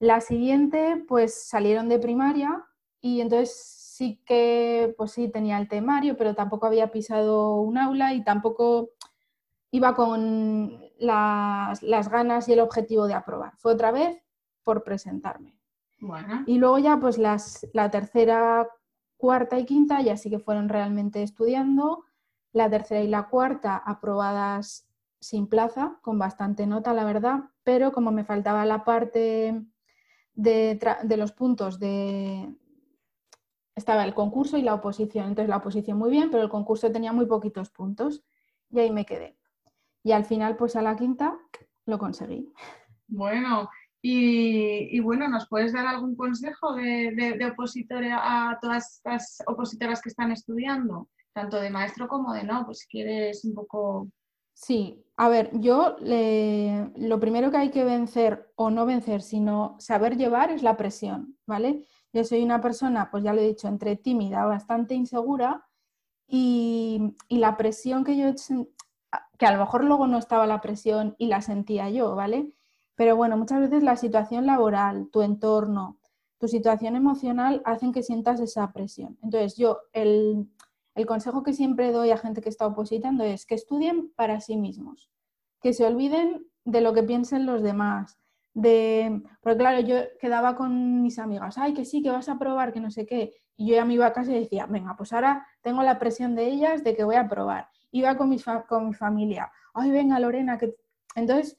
La 0.00 0.20
siguiente, 0.20 1.04
pues 1.06 1.46
salieron 1.46 1.88
de 1.88 2.00
primaria 2.00 2.66
y 3.00 3.20
entonces 3.20 3.54
sí 3.56 4.20
que, 4.26 4.96
pues 4.98 5.12
sí, 5.12 5.28
tenía 5.28 5.58
el 5.58 5.68
temario, 5.68 6.16
pero 6.16 6.34
tampoco 6.34 6.66
había 6.66 6.90
pisado 6.90 7.60
un 7.60 7.78
aula 7.78 8.14
y 8.14 8.24
tampoco 8.24 8.90
iba 9.70 9.94
con 9.94 10.80
las, 10.98 11.84
las 11.84 12.08
ganas 12.08 12.48
y 12.48 12.54
el 12.54 12.60
objetivo 12.60 13.06
de 13.06 13.14
aprobar. 13.14 13.52
Fue 13.58 13.74
otra 13.74 13.92
vez 13.92 14.20
por 14.64 14.82
presentarme. 14.82 15.56
Bueno, 16.00 16.42
Y 16.46 16.58
luego 16.58 16.78
ya, 16.78 16.98
pues 16.98 17.16
las, 17.16 17.64
la 17.72 17.92
tercera, 17.92 18.68
cuarta 19.18 19.58
y 19.58 19.66
quinta 19.66 20.00
ya 20.00 20.16
sí 20.16 20.30
que 20.30 20.38
fueron 20.38 20.70
realmente 20.70 21.22
estudiando. 21.22 22.04
La 22.52 22.70
tercera 22.70 23.02
y 23.02 23.08
la 23.08 23.28
cuarta 23.28 23.76
aprobadas 23.76 24.88
sin 25.20 25.48
plaza, 25.48 25.98
con 26.00 26.18
bastante 26.18 26.66
nota, 26.66 26.94
la 26.94 27.04
verdad, 27.04 27.50
pero 27.64 27.92
como 27.92 28.10
me 28.12 28.24
faltaba 28.24 28.64
la 28.64 28.84
parte 28.84 29.62
de, 30.32 30.96
de 31.02 31.16
los 31.16 31.32
puntos 31.32 31.78
de... 31.78 32.54
Estaba 33.74 34.04
el 34.04 34.14
concurso 34.14 34.56
y 34.56 34.62
la 34.62 34.74
oposición. 34.74 35.26
Entonces 35.26 35.48
la 35.48 35.58
oposición 35.58 35.98
muy 35.98 36.10
bien, 36.10 36.30
pero 36.30 36.42
el 36.42 36.48
concurso 36.48 36.90
tenía 36.90 37.12
muy 37.12 37.26
poquitos 37.26 37.70
puntos 37.70 38.24
y 38.70 38.80
ahí 38.80 38.90
me 38.90 39.04
quedé. 39.04 39.36
Y 40.02 40.12
al 40.12 40.24
final, 40.24 40.56
pues 40.56 40.74
a 40.74 40.82
la 40.82 40.96
quinta 40.96 41.38
lo 41.84 41.98
conseguí. 41.98 42.52
bueno. 43.06 43.68
Y, 44.00 45.00
bueno, 45.00 45.28
¿nos 45.28 45.48
puedes 45.48 45.72
dar 45.72 45.86
algún 45.86 46.14
consejo 46.14 46.74
de, 46.74 47.36
de, 47.36 47.46
opositora 47.46 48.50
a 48.50 48.60
todas 48.60 48.96
estas 48.96 49.42
opositoras 49.46 50.00
que 50.00 50.10
están 50.10 50.30
estudiando? 50.30 51.08
Tanto 51.32 51.60
de 51.60 51.70
maestro 51.70 52.06
como 52.06 52.32
de 52.32 52.44
no, 52.44 52.64
pues 52.64 52.78
si 52.80 52.88
quieres 52.88 53.44
un 53.44 53.54
poco... 53.54 54.08
Sí, 54.54 55.04
a 55.16 55.28
ver, 55.28 55.50
yo 55.54 55.96
lo 56.00 57.20
primero 57.20 57.50
que 57.50 57.56
hay 57.56 57.70
que 57.70 57.84
vencer 57.84 58.52
o 58.56 58.70
no 58.70 58.86
vencer, 58.86 59.22
sino 59.22 59.76
saber 59.78 60.16
llevar 60.16 60.50
es 60.50 60.62
la 60.62 60.76
presión, 60.76 61.36
¿vale? 61.46 61.84
Yo 62.12 62.24
soy 62.24 62.42
una 62.42 62.60
persona, 62.60 63.10
pues 63.10 63.22
ya 63.22 63.32
lo 63.32 63.40
he 63.40 63.46
dicho, 63.46 63.68
entre 63.68 63.96
tímida, 63.96 64.44
bastante 64.46 64.94
insegura 64.94 65.68
y, 66.26 67.14
y 67.28 67.38
la 67.38 67.56
presión 67.56 68.02
que 68.02 68.16
yo, 68.16 68.32
que 69.38 69.46
a 69.46 69.52
lo 69.52 69.58
mejor 69.60 69.84
luego 69.84 70.06
no 70.06 70.18
estaba 70.18 70.46
la 70.46 70.60
presión 70.60 71.14
y 71.18 71.26
la 71.26 71.40
sentía 71.40 71.88
yo, 71.90 72.16
¿vale? 72.16 72.52
Pero 72.98 73.14
bueno, 73.14 73.36
muchas 73.36 73.60
veces 73.60 73.84
la 73.84 73.94
situación 73.94 74.44
laboral, 74.44 75.08
tu 75.12 75.22
entorno, 75.22 76.00
tu 76.38 76.48
situación 76.48 76.96
emocional 76.96 77.62
hacen 77.64 77.92
que 77.92 78.02
sientas 78.02 78.40
esa 78.40 78.72
presión. 78.72 79.16
Entonces 79.22 79.56
yo, 79.56 79.78
el, 79.92 80.48
el 80.96 81.06
consejo 81.06 81.44
que 81.44 81.52
siempre 81.52 81.92
doy 81.92 82.10
a 82.10 82.18
gente 82.18 82.40
que 82.40 82.48
está 82.48 82.66
opositando 82.66 83.22
es 83.22 83.46
que 83.46 83.54
estudien 83.54 84.12
para 84.16 84.40
sí 84.40 84.56
mismos, 84.56 85.12
que 85.62 85.74
se 85.74 85.86
olviden 85.86 86.44
de 86.64 86.80
lo 86.80 86.92
que 86.92 87.04
piensen 87.04 87.46
los 87.46 87.62
demás, 87.62 88.18
de, 88.52 89.22
porque 89.42 89.58
claro, 89.58 89.78
yo 89.78 89.98
quedaba 90.20 90.56
con 90.56 91.00
mis 91.00 91.20
amigas, 91.20 91.56
ay, 91.56 91.74
que 91.74 91.84
sí, 91.84 92.02
que 92.02 92.10
vas 92.10 92.28
a 92.28 92.36
probar, 92.36 92.72
que 92.72 92.80
no 92.80 92.90
sé 92.90 93.06
qué, 93.06 93.32
y 93.56 93.68
yo 93.68 93.76
ya 93.76 93.84
me 93.84 93.94
iba 93.94 94.06
a 94.06 94.12
casa 94.12 94.32
y 94.32 94.40
decía, 94.40 94.66
venga, 94.66 94.96
pues 94.96 95.12
ahora 95.12 95.46
tengo 95.62 95.84
la 95.84 96.00
presión 96.00 96.34
de 96.34 96.48
ellas 96.48 96.82
de 96.82 96.96
que 96.96 97.04
voy 97.04 97.14
a 97.14 97.28
probar. 97.28 97.68
Iba 97.92 98.16
con 98.16 98.28
mi, 98.28 98.38
con 98.68 98.88
mi 98.88 98.94
familia, 98.94 99.52
ay, 99.72 99.92
venga, 99.92 100.18
Lorena, 100.18 100.58
que... 100.58 100.74
Entonces, 101.14 101.56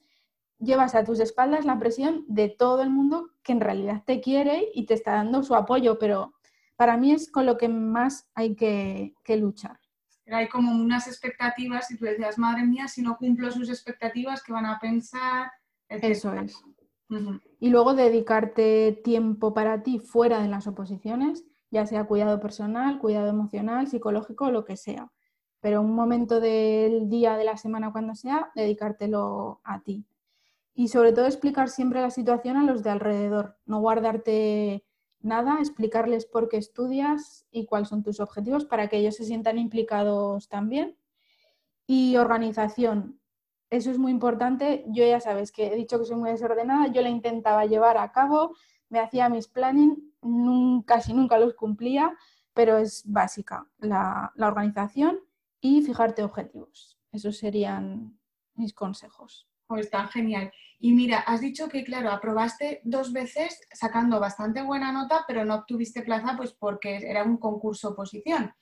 llevas 0.60 0.94
a 0.94 1.04
tus 1.04 1.20
espaldas 1.20 1.64
la 1.64 1.78
presión 1.78 2.24
de 2.28 2.48
todo 2.48 2.82
el 2.82 2.90
mundo 2.90 3.30
que 3.42 3.52
en 3.52 3.60
realidad 3.60 4.02
te 4.04 4.20
quiere 4.20 4.68
y 4.74 4.86
te 4.86 4.94
está 4.94 5.14
dando 5.14 5.42
su 5.42 5.54
apoyo, 5.54 5.98
pero 5.98 6.34
para 6.76 6.96
mí 6.96 7.12
es 7.12 7.30
con 7.30 7.46
lo 7.46 7.58
que 7.58 7.68
más 7.68 8.28
hay 8.34 8.54
que, 8.54 9.14
que 9.24 9.36
luchar. 9.36 9.78
Hay 10.26 10.48
como 10.48 10.72
unas 10.72 11.08
expectativas 11.08 11.90
y 11.90 11.96
tú 11.96 12.04
decías, 12.04 12.38
madre 12.38 12.64
mía, 12.64 12.86
si 12.86 13.02
no 13.02 13.16
cumplo 13.16 13.50
sus 13.50 13.68
expectativas, 13.68 14.42
¿qué 14.42 14.52
van 14.52 14.66
a 14.66 14.78
pensar? 14.78 15.50
etcétera. 15.88 16.12
Eso 16.12 16.34
es. 16.34 16.64
Y 17.58 17.70
luego 17.70 17.94
dedicarte 17.94 19.00
tiempo 19.02 19.52
para 19.52 19.82
ti 19.82 19.98
fuera 19.98 20.40
de 20.40 20.48
las 20.48 20.68
oposiciones, 20.68 21.44
ya 21.70 21.84
sea 21.86 22.04
cuidado 22.04 22.40
personal, 22.40 22.98
cuidado 22.98 23.28
emocional, 23.28 23.88
psicológico, 23.88 24.50
lo 24.50 24.64
que 24.64 24.76
sea. 24.76 25.10
Pero 25.60 25.82
un 25.82 25.94
momento 25.94 26.40
del 26.40 27.08
día, 27.08 27.36
de 27.36 27.44
la 27.44 27.56
semana, 27.56 27.92
cuando 27.92 28.14
sea, 28.14 28.50
dedicártelo 28.54 29.60
a 29.64 29.80
ti. 29.80 30.06
Y 30.80 30.88
sobre 30.88 31.12
todo 31.12 31.26
explicar 31.26 31.68
siempre 31.68 32.00
la 32.00 32.10
situación 32.10 32.56
a 32.56 32.64
los 32.64 32.82
de 32.82 32.88
alrededor, 32.88 33.58
no 33.66 33.80
guardarte 33.80 34.82
nada, 35.20 35.58
explicarles 35.60 36.24
por 36.24 36.48
qué 36.48 36.56
estudias 36.56 37.44
y 37.50 37.66
cuáles 37.66 37.88
son 37.88 38.02
tus 38.02 38.18
objetivos 38.18 38.64
para 38.64 38.88
que 38.88 38.96
ellos 38.96 39.14
se 39.16 39.26
sientan 39.26 39.58
implicados 39.58 40.48
también. 40.48 40.96
Y 41.86 42.16
organización, 42.16 43.20
eso 43.68 43.90
es 43.90 43.98
muy 43.98 44.10
importante. 44.10 44.86
Yo 44.88 45.04
ya 45.04 45.20
sabes 45.20 45.52
que 45.52 45.66
he 45.66 45.76
dicho 45.76 45.98
que 45.98 46.06
soy 46.06 46.16
muy 46.16 46.30
desordenada, 46.30 46.86
yo 46.86 47.02
la 47.02 47.10
intentaba 47.10 47.66
llevar 47.66 47.98
a 47.98 48.10
cabo, 48.10 48.56
me 48.88 49.00
hacía 49.00 49.28
mis 49.28 49.48
planning, 49.48 50.14
casi 50.86 51.12
nunca 51.12 51.38
los 51.38 51.52
cumplía, 51.52 52.16
pero 52.54 52.78
es 52.78 53.02
básica 53.04 53.66
la, 53.80 54.32
la 54.34 54.48
organización 54.48 55.20
y 55.60 55.82
fijarte 55.82 56.22
objetivos. 56.22 56.98
Esos 57.12 57.36
serían 57.36 58.18
mis 58.54 58.72
consejos. 58.72 59.49
Pues 59.70 59.88
tan 59.88 60.08
genial. 60.08 60.52
Y 60.80 60.92
mira, 60.94 61.20
has 61.20 61.40
dicho 61.40 61.68
que, 61.68 61.84
claro, 61.84 62.10
aprobaste 62.10 62.80
dos 62.82 63.12
veces 63.12 63.60
sacando 63.72 64.18
bastante 64.18 64.62
buena 64.62 64.90
nota, 64.90 65.22
pero 65.28 65.44
no 65.44 65.54
obtuviste 65.54 66.02
plaza 66.02 66.34
pues 66.36 66.52
porque 66.52 66.96
era 66.96 67.22
un 67.22 67.36
concurso 67.36 67.90
oposición. 67.90 68.52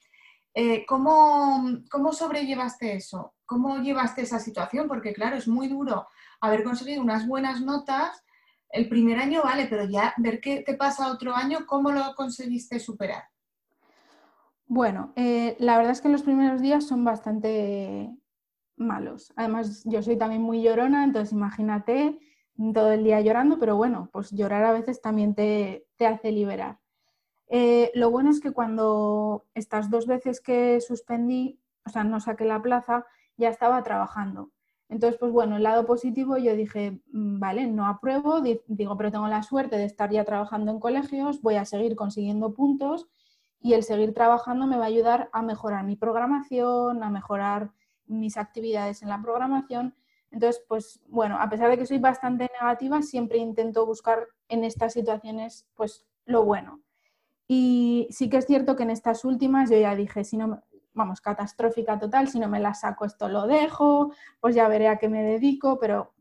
Eh, 0.53 0.85
¿cómo, 0.87 1.65
¿Cómo 1.91 2.12
sobrellevaste 2.12 2.95
eso? 2.95 3.33
¿Cómo 3.47 3.79
llevaste 3.79 4.21
esa 4.21 4.38
situación? 4.38 4.87
Porque, 4.87 5.15
claro, 5.15 5.37
es 5.37 5.49
muy 5.49 5.69
duro 5.69 6.07
haber 6.43 6.62
conseguido 6.62 7.00
unas 7.00 7.27
buenas 7.27 7.62
notas. 7.62 8.23
El 8.69 8.91
primer 8.91 9.19
año 9.19 9.41
vale, 9.43 9.67
pero 9.67 9.87
ya 9.88 10.12
ver 10.19 10.43
qué 10.43 10.61
te 10.61 10.75
pasa 10.75 11.11
otro 11.11 11.35
año, 11.35 11.61
¿cómo 11.67 11.91
lo 11.91 12.15
conseguiste 12.17 12.79
superar? 12.81 13.25
Bueno, 14.67 15.15
eh, 15.17 15.57
la 15.59 15.79
verdad 15.79 15.93
es 15.93 16.03
que 16.03 16.11
los 16.11 16.23
primeros 16.23 16.61
días 16.61 16.87
son 16.87 17.03
bastante 17.03 18.11
malos. 18.80 19.32
Además, 19.37 19.82
yo 19.85 20.02
soy 20.02 20.16
también 20.16 20.42
muy 20.42 20.62
llorona, 20.62 21.04
entonces 21.04 21.32
imagínate 21.32 22.18
todo 22.75 22.92
el 22.92 23.04
día 23.04 23.20
llorando, 23.20 23.58
pero 23.58 23.76
bueno, 23.76 24.08
pues 24.12 24.30
llorar 24.32 24.64
a 24.64 24.73
veces 24.73 25.00
también 25.00 25.35
te, 25.35 25.87
te 25.97 26.06
hace 26.06 26.32
liberar. 26.32 26.78
Eh, 27.49 27.90
lo 27.94 28.11
bueno 28.11 28.30
es 28.30 28.40
que 28.40 28.52
cuando 28.52 29.47
estas 29.54 29.90
dos 29.90 30.06
veces 30.06 30.40
que 30.40 30.80
suspendí, 30.80 31.58
o 31.87 31.90
sea, 31.90 32.04
no 32.04 32.20
saqué 32.20 32.44
la 32.44 32.61
plaza, 32.62 33.06
ya 33.37 33.49
estaba 33.49 33.82
trabajando. 33.82 34.50
Entonces, 34.90 35.18
pues 35.18 35.32
bueno, 35.32 35.56
el 35.56 35.62
lado 35.62 35.87
positivo 35.87 36.37
yo 36.38 36.54
dije, 36.56 37.00
mm, 37.12 37.38
vale, 37.40 37.66
no 37.66 37.87
apruebo, 37.87 38.40
di- 38.40 38.61
digo, 38.66 38.97
pero 38.97 39.11
tengo 39.12 39.28
la 39.28 39.42
suerte 39.42 39.76
de 39.76 39.85
estar 39.85 40.11
ya 40.11 40.25
trabajando 40.25 40.70
en 40.73 40.80
colegios, 40.80 41.42
voy 41.42 41.56
a 41.56 41.64
seguir 41.64 41.94
consiguiendo 41.97 42.54
puntos 42.54 43.08
y 43.61 43.75
el 43.75 43.82
seguir 43.82 44.14
trabajando 44.14 44.66
me 44.66 44.76
va 44.76 44.85
a 44.85 44.88
ayudar 44.88 45.28
a 45.32 45.42
mejorar 45.42 45.85
mi 45.85 45.97
programación, 45.97 47.02
a 47.02 47.11
mejorar 47.11 47.70
mis 48.09 48.37
actividades 48.37 49.03
en 49.03 49.09
la 49.09 49.21
programación. 49.23 49.95
Entonces, 50.31 50.62
pues 50.69 51.00
bueno, 51.09 51.38
a 51.41 51.49
pesar 51.49 51.71
de 51.71 51.79
que 51.79 51.87
soy 51.87 51.99
bastante 51.99 52.49
negativa, 52.61 53.03
siempre 53.03 53.38
intento 53.38 53.87
buscar 53.87 54.27
en 54.49 54.65
estas 54.65 54.93
situaciones 54.95 55.67
pues 55.75 56.07
lo 56.27 56.45
bueno. 56.45 56.83
Y 57.49 58.09
sí 58.11 58.29
que 58.29 58.38
es 58.38 58.47
cierto 58.47 58.77
que 58.77 58.83
en 58.85 58.91
estas 58.91 59.25
últimas 59.25 59.71
yo 59.71 59.79
ya 59.79 59.95
dije, 59.97 60.25
si 60.25 60.37
no, 60.37 60.62
vamos, 60.93 61.21
catastrófica 61.21 61.99
total, 61.99 62.29
si 62.29 62.38
no 62.38 62.49
me 62.49 62.61
la 62.61 62.75
saco 62.75 63.05
esto 63.05 63.29
lo 63.29 63.47
dejo, 63.47 64.12
pues 64.41 64.55
ya 64.55 64.69
veré 64.69 64.88
a 64.88 64.99
qué 64.99 65.09
me 65.09 65.23
dedico, 65.23 65.79
pero 65.79 66.15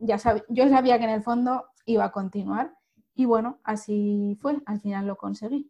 ya 0.00 0.16
sab- 0.18 0.44
yo 0.48 0.68
sabía 0.68 0.98
que 0.98 1.04
en 1.04 1.10
el 1.10 1.22
fondo 1.22 1.66
iba 1.86 2.04
a 2.04 2.12
continuar 2.12 2.74
y 3.14 3.26
bueno, 3.26 3.60
así 3.64 4.38
fue, 4.40 4.60
al 4.66 4.80
final 4.80 5.06
lo 5.06 5.16
conseguí. 5.16 5.69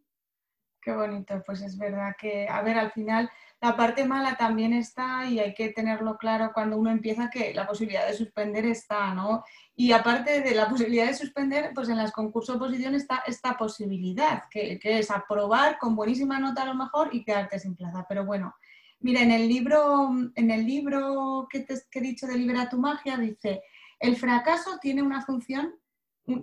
Qué 0.83 0.91
bonito, 0.93 1.43
pues 1.45 1.61
es 1.61 1.77
verdad 1.77 2.15
que, 2.19 2.47
a 2.49 2.63
ver, 2.63 2.79
al 2.79 2.91
final 2.91 3.29
la 3.61 3.77
parte 3.77 4.03
mala 4.03 4.35
también 4.35 4.73
está 4.73 5.27
y 5.27 5.39
hay 5.39 5.53
que 5.53 5.69
tenerlo 5.69 6.17
claro 6.17 6.49
cuando 6.55 6.75
uno 6.75 6.89
empieza 6.89 7.29
que 7.29 7.53
la 7.53 7.67
posibilidad 7.67 8.07
de 8.07 8.15
suspender 8.15 8.65
está, 8.65 9.13
¿no? 9.13 9.43
Y 9.75 9.91
aparte 9.91 10.41
de 10.41 10.55
la 10.55 10.67
posibilidad 10.67 11.05
de 11.05 11.13
suspender, 11.13 11.69
pues 11.75 11.87
en 11.89 11.97
las 11.97 12.11
concursos 12.11 12.55
oposición 12.55 12.95
está 12.95 13.21
esta 13.27 13.57
posibilidad, 13.57 14.45
que, 14.49 14.79
es 14.81 15.11
aprobar 15.11 15.77
con 15.77 15.95
buenísima 15.95 16.39
nota 16.39 16.63
a 16.63 16.65
lo 16.65 16.73
mejor 16.73 17.09
y 17.11 17.23
quedarte 17.23 17.59
sin 17.59 17.75
plaza. 17.75 18.03
Pero 18.09 18.25
bueno, 18.25 18.55
mira, 19.01 19.21
en 19.21 19.29
el 19.29 19.47
libro, 19.47 20.09
en 20.33 20.49
el 20.49 20.65
libro 20.65 21.47
que, 21.47 21.59
te, 21.59 21.75
que 21.91 21.99
he 21.99 22.01
dicho 22.01 22.25
de 22.25 22.39
Libera 22.39 22.69
tu 22.69 22.79
magia 22.79 23.17
dice, 23.17 23.61
el 23.99 24.15
fracaso 24.15 24.79
tiene 24.81 25.03
una 25.03 25.21
función 25.21 25.75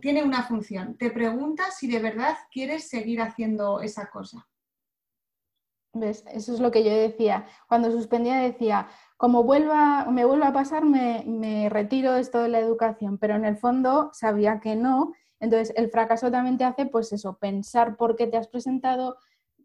tiene 0.01 0.23
una 0.23 0.43
función. 0.43 0.97
Te 0.97 1.11
preguntas 1.11 1.77
si 1.79 1.89
de 1.89 2.01
verdad 2.01 2.37
quieres 2.51 2.89
seguir 2.89 3.21
haciendo 3.21 3.81
esa 3.81 4.11
cosa. 4.11 4.49
Eso 5.95 6.55
es 6.55 6.61
lo 6.61 6.71
que 6.71 6.85
yo 6.85 6.91
decía. 6.91 7.47
Cuando 7.69 7.91
suspendía 7.91 8.37
decía, 8.37 8.89
como 9.17 9.43
vuelva, 9.43 10.05
me 10.07 10.25
vuelva 10.25 10.49
a 10.49 10.53
pasar, 10.53 10.85
me, 10.85 11.25
me 11.27 11.69
retiro 11.69 12.15
esto 12.15 12.41
de 12.43 12.49
la 12.49 12.61
educación, 12.61 13.19
pero 13.19 13.35
en 13.35 13.45
el 13.45 13.57
fondo 13.57 14.11
sabía 14.13 14.61
que 14.61 14.77
no. 14.77 15.13
Entonces, 15.41 15.73
el 15.77 15.91
fracaso 15.91 16.31
también 16.31 16.59
te 16.59 16.65
hace, 16.65 16.87
pues 16.87 17.13
eso, 17.13 17.39
pensar 17.39 17.97
por 17.97 18.17
qué 18.17 18.27
te 18.27 18.37
has 18.37 18.49
presentado, 18.49 19.17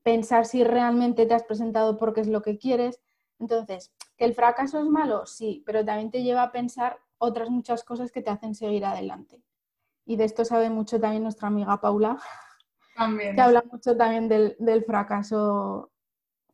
pensar 0.01 0.45
si 0.45 0.63
realmente 0.63 1.25
te 1.25 1.33
has 1.33 1.43
presentado 1.43 1.97
porque 1.97 2.21
es 2.21 2.27
lo 2.27 2.41
que 2.41 2.57
quieres. 2.57 3.01
Entonces, 3.39 3.93
¿que 4.17 4.25
el 4.25 4.33
fracaso 4.33 4.79
es 4.79 4.85
malo? 4.85 5.25
Sí, 5.25 5.63
pero 5.65 5.83
también 5.83 6.11
te 6.11 6.23
lleva 6.23 6.43
a 6.43 6.51
pensar 6.51 6.99
otras 7.17 7.49
muchas 7.49 7.83
cosas 7.83 8.11
que 8.11 8.21
te 8.21 8.29
hacen 8.29 8.55
seguir 8.55 8.85
adelante 8.85 9.43
y 10.05 10.15
de 10.15 10.25
esto 10.25 10.45
sabe 10.45 10.69
mucho 10.69 10.99
también 10.99 11.23
nuestra 11.23 11.47
amiga 11.47 11.79
Paula, 11.79 12.17
que 12.95 13.41
habla 13.41 13.63
mucho 13.71 13.95
también 13.95 14.27
del, 14.29 14.83
fracaso, 14.85 15.91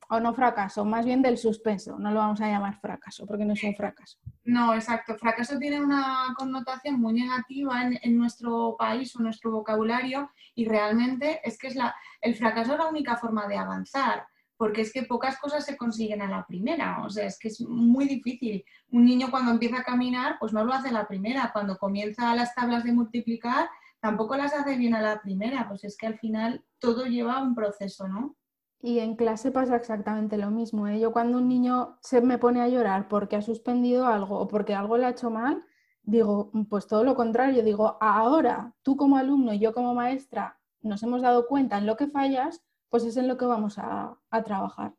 o 0.10 0.20
no 0.20 0.34
fracaso, 0.34 0.86
más 0.86 1.06
bien 1.06 1.22
del 1.22 1.38
suspenso, 1.38 1.98
no 2.00 2.12
lo 2.12 2.20
vamos 2.20 2.42
a 2.42 2.48
llamar 2.48 2.80
fracaso, 2.80 3.26
porque 3.26 3.46
no 3.46 3.54
es 3.54 3.64
un 3.64 3.76
fracaso. 3.76 4.18
No, 4.46 4.74
exacto, 4.74 5.16
fracaso 5.18 5.58
tiene 5.58 5.82
una 5.82 6.34
connotación 6.38 7.00
muy 7.00 7.14
negativa 7.14 7.84
en, 8.02 8.18
nuestro 8.18 8.76
país 8.78 9.16
o 9.16 9.22
nuestro 9.22 9.52
vocabulario 9.52 10.32
y 10.56 10.66
realmente 10.66 11.42
es 11.44 11.58
que 11.58 11.68
es 11.68 11.76
la, 11.76 11.96
el 12.22 12.36
fracaso 12.36 12.74
es 12.74 12.80
la 12.80 12.88
única 12.88 13.18
forma 13.18 13.48
de 13.48 13.58
avanzar 13.58 14.26
porque 14.60 14.82
es 14.82 14.92
que 14.92 15.04
pocas 15.04 15.40
cosas 15.40 15.64
se 15.64 15.78
consiguen 15.78 16.22
a 16.22 16.30
la 16.30 16.46
primera, 16.46 17.02
o 17.06 17.10
sea, 17.10 17.26
es 17.26 17.40
que 17.40 17.48
es 17.48 17.62
muy 17.62 18.10
difícil. 18.10 18.66
Un 18.92 19.06
niño 19.06 19.32
cuando 19.32 19.52
empieza 19.52 19.80
a 19.80 19.84
caminar, 19.84 20.36
pues 20.38 20.52
no 20.52 20.66
lo 20.66 20.74
hace 20.74 20.90
a 20.90 20.92
la 20.92 21.08
primera, 21.08 21.52
cuando 21.54 21.78
comienza 21.78 22.36
las 22.36 22.54
tablas 22.54 22.84
de 22.84 22.92
multiplicar, 22.92 23.70
tampoco 24.02 24.36
las 24.36 24.54
hace 24.54 24.76
bien 24.76 24.94
a 24.96 25.02
la 25.02 25.22
primera, 25.22 25.66
pues 25.70 25.86
es 25.86 25.96
que 25.96 26.08
al 26.08 26.20
final 26.20 26.66
todo 26.78 27.06
lleva 27.06 27.42
un 27.42 27.56
proceso, 27.56 28.10
¿no? 28.10 28.36
Y 28.82 29.00
en 29.00 29.16
clase 29.16 29.52
pasa 29.52 29.78
exactamente 29.78 30.36
lo 30.36 30.52
mismo. 30.52 30.90
¿eh? 30.90 31.00
Yo 31.00 31.14
cuando 31.14 31.38
un 31.38 31.48
niño 31.48 31.98
se 32.02 32.20
me 32.20 32.38
pone 32.38 32.62
a 32.62 32.68
llorar 32.68 33.08
porque 33.08 33.38
ha 33.38 33.42
suspendido 33.42 34.08
algo 34.08 34.40
o 34.40 34.50
porque 34.50 34.76
algo 34.76 34.98
le 34.98 35.06
ha 35.06 35.12
hecho 35.12 35.30
mal, 35.30 35.64
digo, 36.04 36.52
pues 36.70 36.86
todo 36.86 37.06
lo 37.06 37.16
contrario, 37.16 37.64
digo, 37.64 37.98
ahora 38.02 38.74
tú 38.84 38.98
como 38.98 39.16
alumno 39.16 39.54
y 39.54 39.60
yo 39.60 39.74
como 39.74 39.96
maestra 39.96 40.60
nos 40.82 41.02
hemos 41.02 41.22
dado 41.22 41.48
cuenta 41.48 41.78
en 41.78 41.86
lo 41.86 41.96
que 41.96 42.08
fallas, 42.08 42.62
pues 42.90 43.04
es 43.04 43.18
en 43.18 43.28
lo 43.28 43.38
que 43.38 43.46
vamos 43.46 43.78
a, 43.78 44.18
trabajar. 44.44 44.94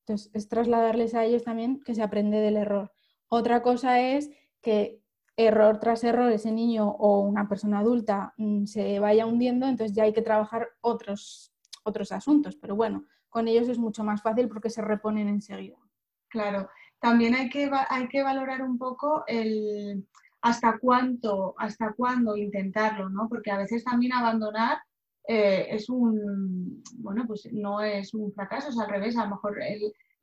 Entonces, 0.00 0.30
es 0.34 0.48
trasladarles 0.48 1.14
a 1.14 1.24
ellos 1.24 1.44
también 1.44 1.80
que 1.84 1.94
se 1.94 2.02
aprende 2.02 2.38
del 2.38 2.56
error. 2.56 2.92
Otra 3.28 3.62
cosa 3.62 4.00
es 4.00 4.30
que 4.60 5.00
error 5.36 5.78
tras 5.78 6.04
error 6.04 6.30
ese 6.30 6.52
niño 6.52 6.88
o 6.88 7.20
una 7.20 7.48
persona 7.48 7.78
adulta 7.78 8.34
mm, 8.36 8.66
se 8.66 8.98
vaya 8.98 9.26
hundiendo, 9.26 9.66
entonces 9.66 9.96
ya 9.96 10.04
hay 10.04 10.12
que 10.12 10.22
trabajar 10.22 10.68
otros, 10.80 11.54
otros 11.84 12.12
asuntos. 12.12 12.56
Pero 12.56 12.76
bueno, 12.76 13.06
con 13.28 13.48
ellos 13.48 13.68
es 13.68 13.78
mucho 13.78 14.04
más 14.04 14.22
fácil 14.22 14.48
porque 14.48 14.70
se 14.70 14.82
reponen 14.82 15.28
enseguida. 15.28 15.78
Claro, 16.28 16.68
también 16.98 17.34
hay 17.34 17.48
que, 17.48 17.70
hay 17.88 18.08
que 18.08 18.22
valorar 18.22 18.62
un 18.62 18.78
poco 18.78 19.24
el 19.26 20.06
hasta 20.42 20.78
cuánto, 20.78 21.54
hasta 21.56 21.92
cuándo 21.92 22.36
intentarlo, 22.36 23.08
¿no? 23.08 23.28
Porque 23.28 23.50
a 23.50 23.58
veces 23.58 23.84
también 23.84 24.12
abandonar 24.12 24.78
eh, 25.28 25.68
es 25.70 25.88
un, 25.88 26.82
bueno, 26.96 27.24
pues 27.26 27.48
no 27.52 27.80
es 27.80 28.12
un 28.14 28.32
fracaso, 28.32 28.70
es 28.70 28.78
al 28.78 28.90
revés, 28.90 29.16
a 29.16 29.24
lo 29.24 29.36
mejor 29.36 29.56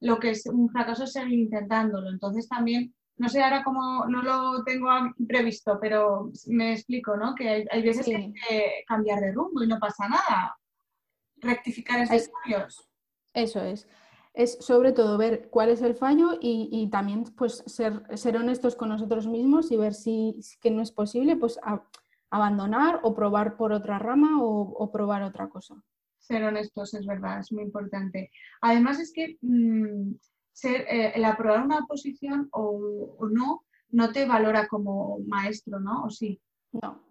lo 0.02 0.20
que 0.20 0.32
es 0.32 0.46
un 0.46 0.70
fracaso 0.70 1.04
es 1.04 1.14
seguir 1.14 1.40
intentándolo. 1.40 2.10
Entonces 2.10 2.48
también, 2.48 2.94
no 3.18 3.30
sé 3.30 3.42
ahora 3.42 3.64
cómo, 3.64 4.06
no 4.06 4.22
lo 4.22 4.64
tengo 4.64 4.90
previsto, 5.28 5.78
pero 5.80 6.32
me 6.48 6.74
explico, 6.74 7.16
¿no? 7.16 7.36
Que 7.36 7.66
hay, 7.70 7.82
veces 7.82 8.06
que 8.06 8.16
hay 8.16 8.34
que 8.34 8.84
cambiar 8.88 9.20
de 9.22 9.32
rumbo 9.32 9.64
y 9.64 9.68
no 9.68 9.80
pasa 9.80 10.08
nada. 10.08 10.58
Rectificar 11.38 12.02
esos 12.02 12.30
fallos. 12.44 12.90
Eso 13.34 13.62
es. 13.62 13.88
Es 14.34 14.58
sobre 14.62 14.92
todo 14.92 15.18
ver 15.18 15.50
cuál 15.50 15.70
es 15.70 15.82
el 15.82 15.96
fallo 15.96 16.38
y, 16.40 16.88
también 16.92 17.24
pues 17.36 17.64
ser, 17.66 18.04
ser, 18.16 18.38
honestos 18.38 18.76
con 18.76 18.90
nosotros 18.90 19.28
mismos 19.28 19.72
y 19.72 19.78
ver 19.78 19.94
si, 19.94 20.40
que 20.62 20.72
no 20.72 20.82
es 20.82 20.92
posible, 20.92 21.36
pues 21.36 21.60
abandonar 22.32 23.00
o 23.04 23.14
probar 23.14 23.58
por 23.58 23.72
otra 23.72 24.00
rama 24.00 24.42
o, 24.42 24.92
probar 24.92 25.24
otra 25.24 25.50
cosa. 25.50 25.76
Ser 26.18 26.44
honestos, 26.44 26.94
es 26.94 27.06
verdad, 27.06 27.40
es 27.40 27.52
muy 27.52 27.64
importante. 27.64 28.32
Además 28.62 29.00
es 29.00 29.12
que 29.14 29.38
mm, 29.42 30.14
ser, 30.52 30.82
eh, 30.82 31.14
el 31.16 31.26
aprobar 31.26 31.64
una 31.64 31.86
posición 31.88 32.50
o, 32.52 33.28
no, 33.32 33.64
no 33.90 34.12
te 34.12 34.26
valora 34.26 34.68
como 34.68 35.20
maestro, 35.26 35.80
¿no? 35.80 36.04
¿O 36.04 36.10
sí? 36.10 36.40
No, 36.72 37.02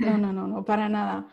no, 0.00 0.18
no, 0.18 0.32
no, 0.32 0.46
no, 0.46 0.64
para 0.64 0.88
nada. 0.88 1.28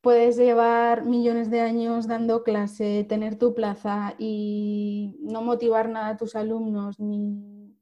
Puedes 0.00 0.36
llevar 0.36 1.04
millones 1.04 1.50
de 1.50 1.60
años 1.60 2.08
dando 2.08 2.42
clase, 2.42 3.04
tener 3.06 3.36
tu 3.36 3.54
plaza 3.54 4.14
y 4.18 5.18
no 5.20 5.42
motivar 5.42 5.90
nada 5.90 6.08
a 6.08 6.16
tus 6.16 6.34
alumnos 6.34 6.98
ni, 6.98 7.76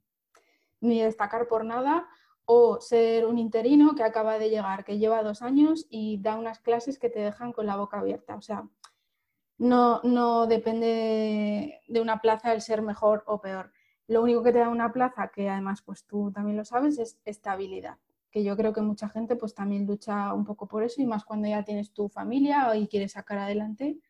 ni 0.80 1.00
destacar 1.00 1.46
por 1.46 1.64
nada, 1.64 2.08
o 2.50 2.80
ser 2.80 3.26
un 3.26 3.36
interino 3.36 3.94
que 3.94 4.02
acaba 4.02 4.38
de 4.38 4.48
llegar, 4.48 4.86
que 4.86 4.96
lleva 4.98 5.22
dos 5.22 5.42
años 5.42 5.86
y 5.90 6.18
da 6.22 6.34
unas 6.34 6.60
clases 6.60 6.98
que 6.98 7.10
te 7.10 7.20
dejan 7.20 7.52
con 7.52 7.66
la 7.66 7.76
boca 7.76 7.98
abierta. 7.98 8.36
O 8.36 8.40
sea, 8.40 8.66
no, 9.58 10.00
no 10.02 10.46
depende 10.46 11.78
de 11.86 12.00
una 12.00 12.22
plaza 12.22 12.54
el 12.54 12.62
ser 12.62 12.80
mejor 12.80 13.22
o 13.26 13.42
peor. 13.42 13.70
Lo 14.06 14.22
único 14.22 14.42
que 14.42 14.52
te 14.52 14.60
da 14.60 14.70
una 14.70 14.94
plaza, 14.94 15.28
que 15.28 15.50
además 15.50 15.82
pues 15.82 16.06
tú 16.06 16.32
también 16.32 16.56
lo 16.56 16.64
sabes, 16.64 16.98
es 16.98 17.20
estabilidad. 17.26 17.98
Que 18.30 18.42
yo 18.42 18.56
creo 18.56 18.72
que 18.72 18.80
mucha 18.80 19.10
gente 19.10 19.36
pues 19.36 19.54
también 19.54 19.86
lucha 19.86 20.32
un 20.32 20.46
poco 20.46 20.66
por 20.68 20.82
eso 20.82 21.02
y 21.02 21.06
más 21.06 21.26
cuando 21.26 21.48
ya 21.48 21.64
tienes 21.64 21.92
tu 21.92 22.08
familia 22.08 22.74
y 22.76 22.88
quieres 22.88 23.12
sacar 23.12 23.36
adelante 23.36 24.00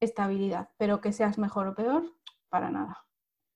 estabilidad. 0.00 0.68
Pero 0.76 1.00
que 1.00 1.14
seas 1.14 1.38
mejor 1.38 1.66
o 1.68 1.74
peor, 1.74 2.04
para 2.50 2.70
nada. 2.70 3.06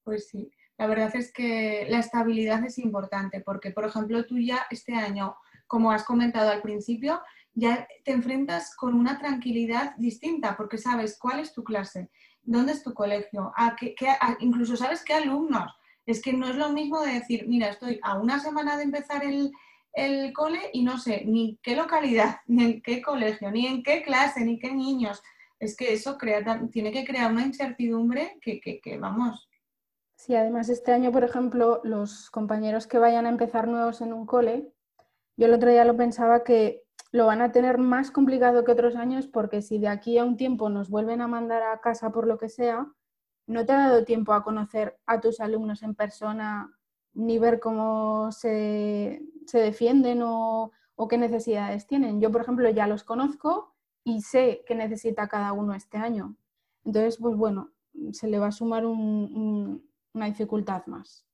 Pues 0.02 0.28
sí. 0.28 0.50
La 0.76 0.86
verdad 0.86 1.14
es 1.14 1.32
que 1.32 1.86
la 1.88 2.00
estabilidad 2.00 2.64
es 2.64 2.78
importante 2.78 3.40
porque, 3.40 3.70
por 3.70 3.84
ejemplo, 3.84 4.26
tú 4.26 4.38
ya 4.38 4.66
este 4.70 4.94
año, 4.94 5.36
como 5.66 5.92
has 5.92 6.04
comentado 6.04 6.50
al 6.50 6.62
principio, 6.62 7.20
ya 7.54 7.86
te 8.04 8.12
enfrentas 8.12 8.74
con 8.74 8.94
una 8.94 9.18
tranquilidad 9.18 9.94
distinta 9.96 10.56
porque 10.56 10.78
sabes 10.78 11.16
cuál 11.18 11.38
es 11.40 11.52
tu 11.52 11.62
clase, 11.62 12.10
dónde 12.42 12.72
es 12.72 12.82
tu 12.82 12.92
colegio, 12.92 13.52
a 13.56 13.76
qué, 13.76 13.94
incluso 14.40 14.76
sabes 14.76 15.04
qué 15.04 15.14
alumnos. 15.14 15.72
Es 16.06 16.20
que 16.20 16.32
no 16.32 16.48
es 16.48 16.56
lo 16.56 16.70
mismo 16.70 17.00
de 17.00 17.14
decir, 17.14 17.46
mira, 17.48 17.68
estoy 17.68 17.98
a 18.02 18.18
una 18.18 18.40
semana 18.40 18.76
de 18.76 18.82
empezar 18.82 19.22
el, 19.24 19.52
cole 20.34 20.58
y 20.72 20.82
no 20.82 20.98
sé 20.98 21.22
ni 21.24 21.56
qué 21.62 21.76
localidad, 21.76 22.40
ni 22.48 22.64
en 22.64 22.82
qué 22.82 23.00
colegio, 23.00 23.52
ni 23.52 23.66
en 23.66 23.84
qué 23.84 24.02
clase, 24.02 24.44
ni 24.44 24.58
qué 24.58 24.72
niños. 24.72 25.22
Es 25.60 25.76
que 25.76 25.92
eso 25.92 26.18
crea, 26.18 26.42
tiene 26.72 26.90
que 26.90 27.04
crear 27.04 27.30
una 27.30 27.46
incertidumbre 27.46 28.36
que, 28.42 28.60
que 28.60 28.98
vamos, 28.98 29.48
Sí, 30.24 30.34
además 30.34 30.70
este 30.70 30.90
año, 30.90 31.12
por 31.12 31.22
ejemplo, 31.22 31.82
los 31.84 32.30
compañeros 32.30 32.86
que 32.86 32.96
vayan 32.96 33.26
a 33.26 33.28
empezar 33.28 33.68
nuevos 33.68 34.00
en 34.00 34.14
un 34.14 34.24
cole, 34.24 34.72
yo 35.36 35.46
el 35.46 35.52
otro 35.52 35.68
día 35.70 35.84
lo 35.84 35.98
pensaba 35.98 36.44
que 36.44 36.82
lo 37.12 37.26
van 37.26 37.42
a 37.42 37.52
tener 37.52 37.76
más 37.76 38.10
complicado 38.10 38.64
que 38.64 38.72
otros 38.72 38.96
años 38.96 39.26
porque 39.26 39.60
si 39.60 39.78
de 39.78 39.88
aquí 39.88 40.16
a 40.16 40.24
un 40.24 40.38
tiempo 40.38 40.70
nos 40.70 40.88
vuelven 40.88 41.20
a 41.20 41.28
mandar 41.28 41.62
a 41.62 41.78
casa 41.82 42.10
por 42.10 42.26
lo 42.26 42.38
que 42.38 42.48
sea, 42.48 42.90
no 43.46 43.66
te 43.66 43.72
ha 43.72 43.88
dado 43.90 44.06
tiempo 44.06 44.32
a 44.32 44.42
conocer 44.42 44.98
a 45.04 45.20
tus 45.20 45.40
alumnos 45.40 45.82
en 45.82 45.94
persona 45.94 46.74
ni 47.12 47.38
ver 47.38 47.60
cómo 47.60 48.32
se, 48.32 49.20
defienden 49.52 50.22
o, 50.24 50.72
qué 51.10 51.18
necesidades 51.18 51.86
tienen. 51.86 52.22
Yo, 52.22 52.32
por 52.32 52.40
ejemplo, 52.40 52.70
ya 52.70 52.86
los 52.86 53.04
conozco 53.04 53.74
y 54.04 54.22
sé 54.22 54.64
qué 54.66 54.74
necesita 54.74 55.28
cada 55.28 55.52
uno 55.52 55.74
este 55.74 55.98
año. 55.98 56.34
Entonces, 56.82 57.18
pues 57.18 57.36
bueno, 57.36 57.72
se 58.12 58.26
le 58.26 58.38
va 58.38 58.46
a 58.46 58.52
sumar 58.52 58.86
un 58.86 59.82
una 60.14 60.26
dificultad 60.26 60.86
más. 60.86 61.26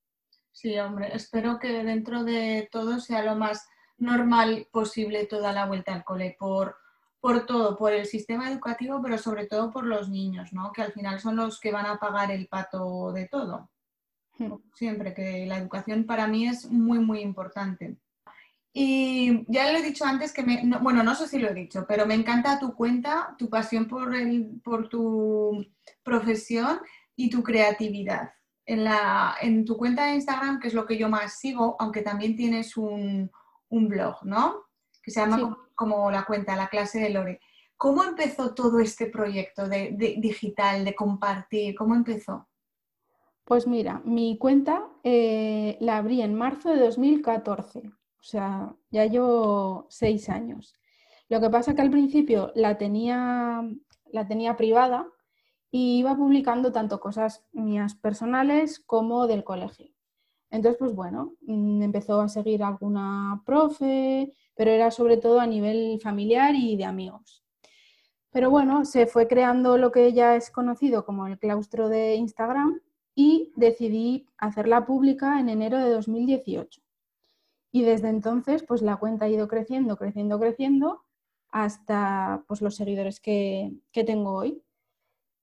Sí, 0.53 0.79
hombre, 0.79 1.15
espero 1.15 1.59
que 1.59 1.85
dentro 1.85 2.25
de 2.25 2.69
todo 2.73 2.99
sea 2.99 3.23
lo 3.23 3.37
más 3.37 3.69
normal 3.99 4.67
posible 4.73 5.27
toda 5.27 5.53
la 5.53 5.67
vuelta 5.67 5.95
al 5.95 6.05
cole, 6.05 6.37
por, 6.39 6.77
por 7.21 7.47
todo, 7.47 7.77
por 7.77 7.93
el 7.93 8.07
sistema 8.07 8.51
educativo, 8.51 9.01
pero 9.03 9.19
sobre 9.19 9.47
todo 9.47 9.71
por 9.71 9.87
los 9.87 10.09
niños, 10.09 10.53
¿no? 10.53 10.73
que 10.73 10.83
al 10.83 10.93
final 10.93 11.21
son 11.21 11.37
los 11.37 11.61
que 11.61 11.71
van 11.71 11.87
a 11.87 11.99
pagar 11.99 12.31
el 12.31 12.49
pato 12.49 13.13
de 13.13 13.29
todo. 13.29 13.71
Hmm. 14.39 14.55
Siempre 14.75 15.15
que 15.15 15.47
la 15.47 15.59
educación 15.59 16.05
para 16.05 16.27
mí 16.27 16.49
es 16.49 16.69
muy, 16.71 16.99
muy 16.99 17.21
importante. 17.21 17.99
Y 18.73 19.45
ya 19.53 19.71
lo 19.71 19.79
he 19.79 19.83
dicho 19.83 20.05
antes 20.05 20.33
que 20.33 20.45
me, 20.45 20.63
bueno, 20.81 21.03
no 21.03 21.15
sé 21.15 21.27
si 21.27 21.39
lo 21.39 21.49
he 21.49 21.55
dicho, 21.55 21.85
pero 21.89 22.07
me 22.07 22.15
encanta 22.15 22.59
tu 22.59 22.75
cuenta, 22.75 23.35
tu 23.37 23.51
pasión 23.51 23.87
por, 23.87 24.15
el, 24.15 24.61
por 24.63 24.89
tu 24.89 25.67
profesión 26.03 26.81
y 27.17 27.31
tu 27.31 27.43
creatividad. 27.43 28.31
En, 28.71 28.85
la, 28.85 29.37
en 29.41 29.65
tu 29.65 29.77
cuenta 29.77 30.07
de 30.07 30.15
Instagram, 30.15 30.61
que 30.61 30.69
es 30.69 30.75
lo 30.75 30.87
que 30.87 30.97
yo 30.97 31.09
más 31.09 31.39
sigo, 31.39 31.77
aunque 31.79 32.03
también 32.03 32.37
tienes 32.37 32.77
un, 32.77 33.31
blog, 33.71 34.25
¿no? 34.25 34.65
Que 35.03 35.11
se 35.11 35.21
llama 35.21 35.57
como, 35.75 36.11
la 36.11 36.25
cuenta, 36.25 36.57
la 36.57 36.69
clase 36.69 37.01
de 37.01 37.11
Lore. 37.11 37.41
¿Cómo 37.77 38.05
empezó 38.05 38.55
todo 38.55 38.79
este 38.79 39.07
proyecto 39.07 39.69
de, 39.69 39.95
digital, 40.19 40.85
de 40.85 40.95
compartir? 40.95 41.75
¿Cómo 41.75 41.95
empezó? 41.95 42.49
Pues 43.45 43.67
mira, 43.67 44.03
mi 44.05 44.39
cuenta 44.39 44.87
eh, 45.03 45.77
la 45.81 45.97
abrí 45.97 46.23
en 46.23 46.35
marzo 46.35 46.71
de 46.71 46.79
2014 46.79 47.93
o 48.21 48.23
sea, 48.23 48.75
ya 48.91 49.07
llevo 49.07 49.87
seis 49.89 50.29
años. 50.29 50.75
Lo 51.29 51.41
que 51.41 51.49
pasa 51.49 51.71
es 51.71 51.77
que 51.77 51.83
al 51.83 51.91
principio 51.91 52.53
la 52.55 52.77
tenía, 52.77 53.63
la 54.13 54.27
tenía 54.29 54.57
privada 54.57 55.09
y 55.71 55.99
iba 55.99 56.17
publicando 56.17 56.73
tanto 56.73 57.01
cosas 57.01 57.45
mías 57.53 57.95
personales 57.95 58.81
como 58.81 59.27
del 59.27 59.45
colegio. 59.45 59.93
Entonces, 60.51 60.79
pues 60.79 60.95
bueno, 60.95 61.35
mm, 61.43 61.83
empezó 61.83 62.21
a 62.21 62.29
seguir 62.29 62.63
alguna 62.63 63.43
profe, 63.47 64.33
pero 64.55 64.71
era 64.71 64.91
sobre 64.91 65.17
todo 65.17 65.41
a 65.41 65.47
nivel 65.47 66.01
familiar 66.03 66.55
y 66.55 66.77
de 66.77 66.85
amigos. 66.85 67.45
Pero 68.33 68.51
bueno, 68.51 68.85
se 68.85 69.07
fue 69.07 69.27
creando 69.27 69.77
lo 69.77 69.91
que 69.93 70.13
ya 70.13 70.37
es 70.37 70.51
conocido 70.51 71.05
como 71.05 71.27
el 71.27 71.39
claustro 71.39 71.89
de 71.89 72.15
Instagram 72.15 72.81
y 73.15 73.53
decidí 73.57 74.27
hacerla 74.39 74.87
pública 74.87 75.41
en 75.41 75.49
enero 75.49 75.79
de 75.79 75.91
2018. 75.91 76.81
Y 77.73 77.83
desde 77.83 78.09
entonces, 78.09 78.63
pues 78.65 78.83
la 78.83 78.97
cuenta 78.97 79.27
ha 79.27 79.29
ido 79.29 79.49
creciendo, 79.49 79.97
creciendo, 79.97 80.39
creciendo 80.39 81.05
hasta 81.51 82.45
pues, 82.47 82.63
los 82.63 82.77
seguidores 82.77 83.21
que, 83.21 83.73
tengo 83.93 84.33
hoy. 84.33 84.63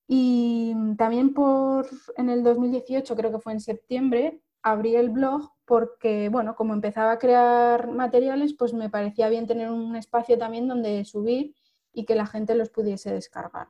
Y 0.07 0.73
también 0.97 1.33
por 1.33 1.87
en 2.15 2.29
el 2.29 2.43
2018, 2.43 3.15
creo 3.15 3.31
que 3.31 3.39
fue 3.39 3.53
en 3.53 3.59
septiembre, 3.59 4.41
abrí 4.61 4.95
el 4.95 5.09
blog 5.09 5.51
porque, 5.65 6.29
bueno, 6.29 6.55
como 6.55 6.73
empezaba 6.73 7.11
a 7.11 7.19
crear 7.19 7.91
materiales, 7.91 8.53
pues 8.53 8.73
me 8.73 8.89
parecía 8.89 9.27
bien 9.29 9.47
tener 9.47 9.69
un 9.69 9.95
espacio 9.95 10.37
también 10.37 10.67
donde 10.67 11.03
subir 11.03 11.55
y 11.91 12.05
que 12.05 12.15
la 12.15 12.25
gente 12.25 12.55
los 12.55 12.69
pudiese 12.69 13.11
descargar. 13.11 13.67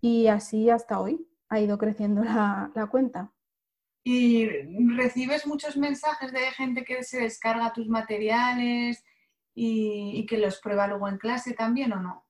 Y 0.00 0.26
así 0.26 0.70
hasta 0.70 1.00
hoy 1.00 1.28
ha 1.48 1.60
ido 1.60 1.78
creciendo 1.78 2.24
la 2.24 2.88
cuenta. 2.90 3.34
¿Y 4.06 4.46
recibes 4.96 5.46
muchos 5.46 5.78
mensajes 5.78 6.30
de 6.30 6.50
gente 6.50 6.84
que 6.84 7.02
se 7.02 7.22
descarga 7.22 7.72
tus 7.72 7.88
materiales 7.88 9.02
y, 9.54 10.26
que 10.26 10.36
los 10.36 10.60
prueba 10.60 10.86
luego 10.86 11.08
en 11.08 11.16
clase 11.16 11.54
también 11.54 11.92
o 11.94 12.00
no? 12.00 12.23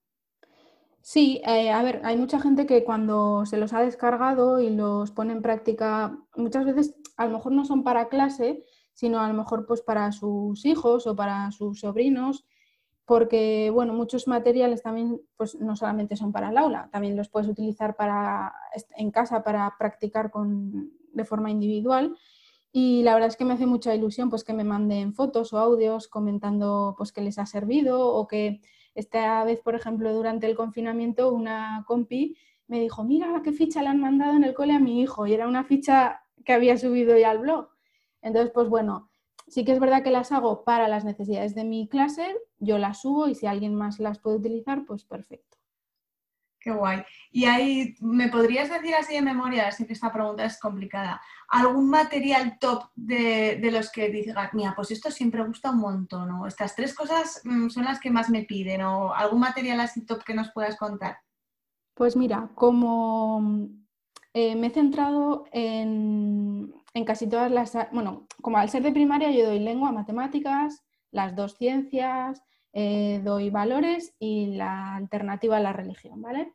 Sí, 1.07 1.43
eh, 1.45 1.71
a 1.71 1.83
ver, 1.83 2.01
hay 2.05 2.17
mucha 2.17 2.41
gente 2.41 2.65
que 2.65 2.83
cuando 2.83 3.45
se 3.45 3.59
los 3.59 3.75
ha 3.75 3.83
descargado 3.83 4.59
y 4.61 4.71
los 4.71 5.11
pone 5.11 5.35
en 5.35 5.43
práctica, 5.43 6.19
muchas 6.35 6.65
veces 6.65 6.95
a 7.19 7.27
lo 7.27 7.33
mejor 7.37 7.53
no 7.53 7.67
son 7.67 7.85
para 7.85 8.09
clase, 8.09 8.65
sino 8.95 9.21
a 9.21 9.29
lo 9.29 9.35
mejor 9.35 9.67
pues 9.67 9.83
para 9.83 10.13
sus 10.13 10.65
hijos 10.65 11.07
o 11.07 11.15
para 11.15 11.51
sus 11.53 11.81
sobrinos, 11.81 12.47
porque 13.05 13.69
bueno, 13.71 13.93
muchos 13.93 14.27
materiales 14.29 14.83
también 14.83 15.21
pues 15.37 15.57
no 15.61 15.77
solamente 15.77 16.17
son 16.17 16.33
para 16.33 16.49
el 16.49 16.57
aula, 16.57 16.89
también 16.91 17.19
los 17.19 17.29
puedes 17.29 17.51
utilizar 17.51 17.97
para 17.97 18.55
en 18.97 19.11
casa 19.11 19.43
para 19.45 19.75
practicar 19.79 20.31
con 20.31 20.91
de 21.13 21.25
forma 21.27 21.51
individual. 21.51 22.17
Y 22.73 23.03
la 23.03 23.13
verdad 23.13 23.29
es 23.29 23.37
que 23.37 23.45
me 23.45 23.53
hace 23.55 23.67
mucha 23.67 23.95
ilusión 23.95 24.31
pues, 24.31 24.43
que 24.43 24.55
me 24.55 24.65
manden 24.65 25.13
fotos 25.13 25.53
o 25.53 25.59
audios 25.59 26.09
comentando 26.09 26.95
pues, 26.97 27.13
que 27.13 27.21
les 27.21 27.39
ha 27.39 27.45
servido 27.47 28.09
o 28.09 28.27
que 28.27 28.63
esta 28.95 29.43
vez, 29.45 29.61
por 29.61 29.75
ejemplo, 29.75 30.13
durante 30.13 30.47
el 30.47 30.57
confinamiento, 30.57 31.33
una 31.33 31.85
compi 31.87 32.37
me 32.67 32.81
dijo, 32.81 33.05
mira 33.05 33.43
qué 33.43 33.53
ficha 33.53 33.83
le 33.83 33.89
han 33.89 34.01
mandado 34.01 34.37
en 34.37 34.45
el 34.45 34.55
cole 34.55 34.75
a 34.75 34.79
mi 34.79 35.03
hijo. 35.03 35.27
Y 35.27 35.35
era 35.35 35.49
una 35.49 35.65
ficha 35.65 36.23
que 36.45 36.53
había 36.53 36.77
subido 36.79 37.17
ya 37.17 37.31
al 37.31 37.39
blog. 37.39 37.69
Entonces, 38.23 38.53
pues 38.53 38.69
bueno, 38.69 39.11
sí 39.49 39.65
que 39.65 39.73
es 39.73 39.81
verdad 39.81 40.03
que 40.03 40.11
las 40.11 40.33
hago 40.33 40.65
para 40.65 40.89
las 40.89 41.05
necesidades 41.05 41.55
de 41.55 41.65
mi 41.65 41.89
clase, 41.89 42.35
yo 42.59 42.79
las 42.79 43.03
subo 43.03 43.29
y 43.29 43.35
si 43.35 43.47
alguien 43.47 43.75
más 43.75 44.01
las 44.01 44.19
puede 44.19 44.37
utilizar, 44.37 44.85
pues 44.87 45.05
perfecto. 45.05 45.59
Qué 46.65 46.71
guay. 46.71 47.03
Y 47.31 47.45
ahí, 47.45 47.95
¿me 48.01 48.31
podrías 48.31 48.71
decir 48.71 48.95
así 48.95 49.13
de 49.13 49.21
memoria, 49.21 49.69
así 49.69 49.85
que 49.85 49.93
esta 49.93 50.11
pregunta 50.11 50.47
es 50.47 50.59
complicada, 50.59 51.21
algún 51.49 51.91
material 51.91 52.59
top 52.59 52.85
de, 52.95 53.61
los 53.71 53.93
que 53.93 54.09
dices, 54.09 54.35
mira, 54.55 54.73
pues 54.75 54.91
esto 54.91 55.11
siempre 55.11 55.45
gusta 55.45 55.73
un 55.73 55.81
montón, 55.81 56.31
o 56.31 56.47
estas 56.47 56.75
tres 56.75 56.95
cosas 56.95 57.43
mm, 57.45 57.69
son 57.69 57.85
las 57.85 58.01
que 58.01 58.11
más 58.11 58.31
me 58.31 58.45
piden, 58.45 58.81
o 58.81 59.13
algún 59.13 59.41
material 59.41 59.79
así 59.81 60.07
top 60.07 60.25
que 60.25 60.33
nos 60.33 60.53
puedas 60.53 60.79
contar? 60.79 61.19
Pues 61.93 62.17
mira, 62.17 62.49
como 62.55 63.69
eh, 64.33 64.57
me 64.57 64.69
he 64.69 64.71
centrado 64.71 65.45
en, 65.53 66.73
casi 67.05 67.29
todas 67.29 67.53
las, 67.53 67.77
bueno, 67.93 68.27
como 68.41 68.57
al 68.57 68.71
ser 68.71 68.83
de 68.83 68.93
primaria 68.93 69.31
yo 69.33 69.45
doy 69.45 69.59
lengua, 69.59 69.93
matemáticas, 69.93 70.83
las 71.11 71.37
dos 71.37 71.59
ciencias, 71.59 72.43
eh, 72.77 73.21
doy 73.23 73.51
valores 73.51 74.15
y 74.19 74.57
la 74.57 74.97
alternativa 74.97 75.57
a 75.57 75.61
la 75.61 75.73
religión, 75.73 76.21
¿vale? 76.21 76.53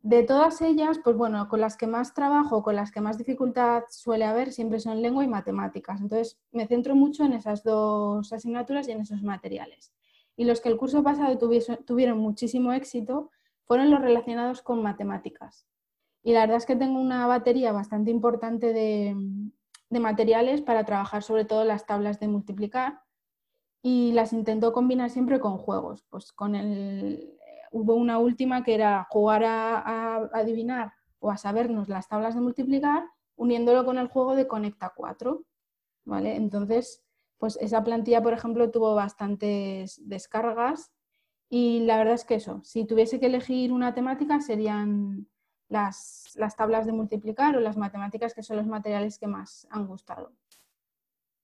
De 0.00 0.24
todas 0.24 0.60
ellas, 0.62 0.98
pues 1.02 1.16
bueno, 1.16 1.48
con 1.48 1.60
las 1.60 1.76
que 1.76 1.86
más 1.86 2.12
trabajo, 2.12 2.64
con 2.64 2.74
las 2.74 2.90
que 2.90 3.00
más 3.00 3.18
dificultad 3.18 3.84
suele 3.88 4.24
haber, 4.24 4.52
siempre 4.52 4.80
son 4.80 5.00
lengua 5.00 5.22
y 5.22 5.28
matemáticas. 5.28 6.00
Entonces, 6.00 6.40
me 6.50 6.66
centro 6.66 6.96
mucho 6.96 7.24
en 7.24 7.34
esas 7.34 7.62
dos 7.62 8.32
asignaturas 8.32 8.88
y 8.88 8.92
en 8.92 9.00
esos 9.00 9.22
materiales. 9.22 9.92
Y 10.36 10.44
los 10.44 10.60
que 10.60 10.70
el 10.70 10.76
curso 10.76 11.04
pasado 11.04 11.38
tuvieron 11.38 12.18
muchísimo 12.18 12.72
éxito 12.72 13.30
fueron 13.64 13.90
los 13.90 14.00
relacionados 14.00 14.62
con 14.62 14.82
matemáticas. 14.82 15.66
Y 16.24 16.32
la 16.32 16.40
verdad 16.40 16.56
es 16.56 16.66
que 16.66 16.76
tengo 16.76 17.00
una 17.00 17.28
batería 17.28 17.70
bastante 17.70 18.10
importante 18.10 18.72
de, 18.72 19.16
de 19.88 20.00
materiales 20.00 20.62
para 20.62 20.84
trabajar 20.84 21.22
sobre 21.22 21.44
todo 21.44 21.64
las 21.64 21.86
tablas 21.86 22.18
de 22.18 22.28
multiplicar, 22.28 23.00
y 23.88 24.12
las 24.12 24.34
intento 24.34 24.74
combinar 24.74 25.08
siempre 25.08 25.40
con 25.40 25.56
juegos. 25.56 26.04
Pues 26.10 26.30
con 26.32 26.54
el, 26.54 27.38
hubo 27.72 27.94
una 27.94 28.18
última 28.18 28.62
que 28.62 28.74
era 28.74 29.06
jugar 29.08 29.44
a, 29.44 30.16
adivinar 30.34 30.92
o 31.20 31.30
a 31.30 31.38
sabernos 31.38 31.88
las 31.88 32.06
tablas 32.06 32.34
de 32.34 32.42
multiplicar 32.42 33.04
uniéndolo 33.36 33.86
con 33.86 33.96
el 33.96 34.08
juego 34.08 34.36
de 34.36 34.46
Conecta 34.46 34.92
4. 34.94 35.42
¿vale? 36.04 36.36
Entonces, 36.36 37.02
pues 37.38 37.56
esa 37.62 37.82
plantilla, 37.82 38.22
por 38.22 38.34
ejemplo, 38.34 38.70
tuvo 38.70 38.94
bastantes 38.94 40.06
descargas 40.06 40.92
y 41.48 41.80
la 41.80 41.96
verdad 41.96 42.14
es 42.14 42.26
que 42.26 42.34
eso, 42.34 42.60
si 42.64 42.84
tuviese 42.84 43.18
que 43.18 43.26
elegir 43.26 43.72
una 43.72 43.94
temática 43.94 44.42
serían 44.42 45.26
las, 45.68 46.32
las 46.34 46.56
tablas 46.56 46.84
de 46.84 46.92
multiplicar 46.92 47.56
o 47.56 47.60
las 47.60 47.78
matemáticas, 47.78 48.34
que 48.34 48.42
son 48.42 48.58
los 48.58 48.66
materiales 48.66 49.18
que 49.18 49.28
más 49.28 49.66
han 49.70 49.86
gustado. 49.86 50.32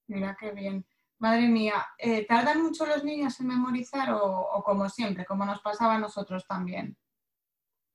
Mira 0.09 0.37
qué 0.39 0.51
bien. 0.51 0.85
Madre 1.25 1.49
mía, 1.49 1.87
eh, 1.97 2.27
¿tardan 2.27 2.63
mucho 2.63 2.85
los 2.85 3.03
niños 3.03 3.41
en 3.41 3.47
memorizar 3.47 4.13
o, 4.13 4.63
como 4.63 4.91
siempre, 4.91 5.25
como 5.25 5.47
nos 5.47 5.59
pasaba 5.63 5.95
a 5.95 5.99
nosotros 5.99 6.47
también? 6.47 6.99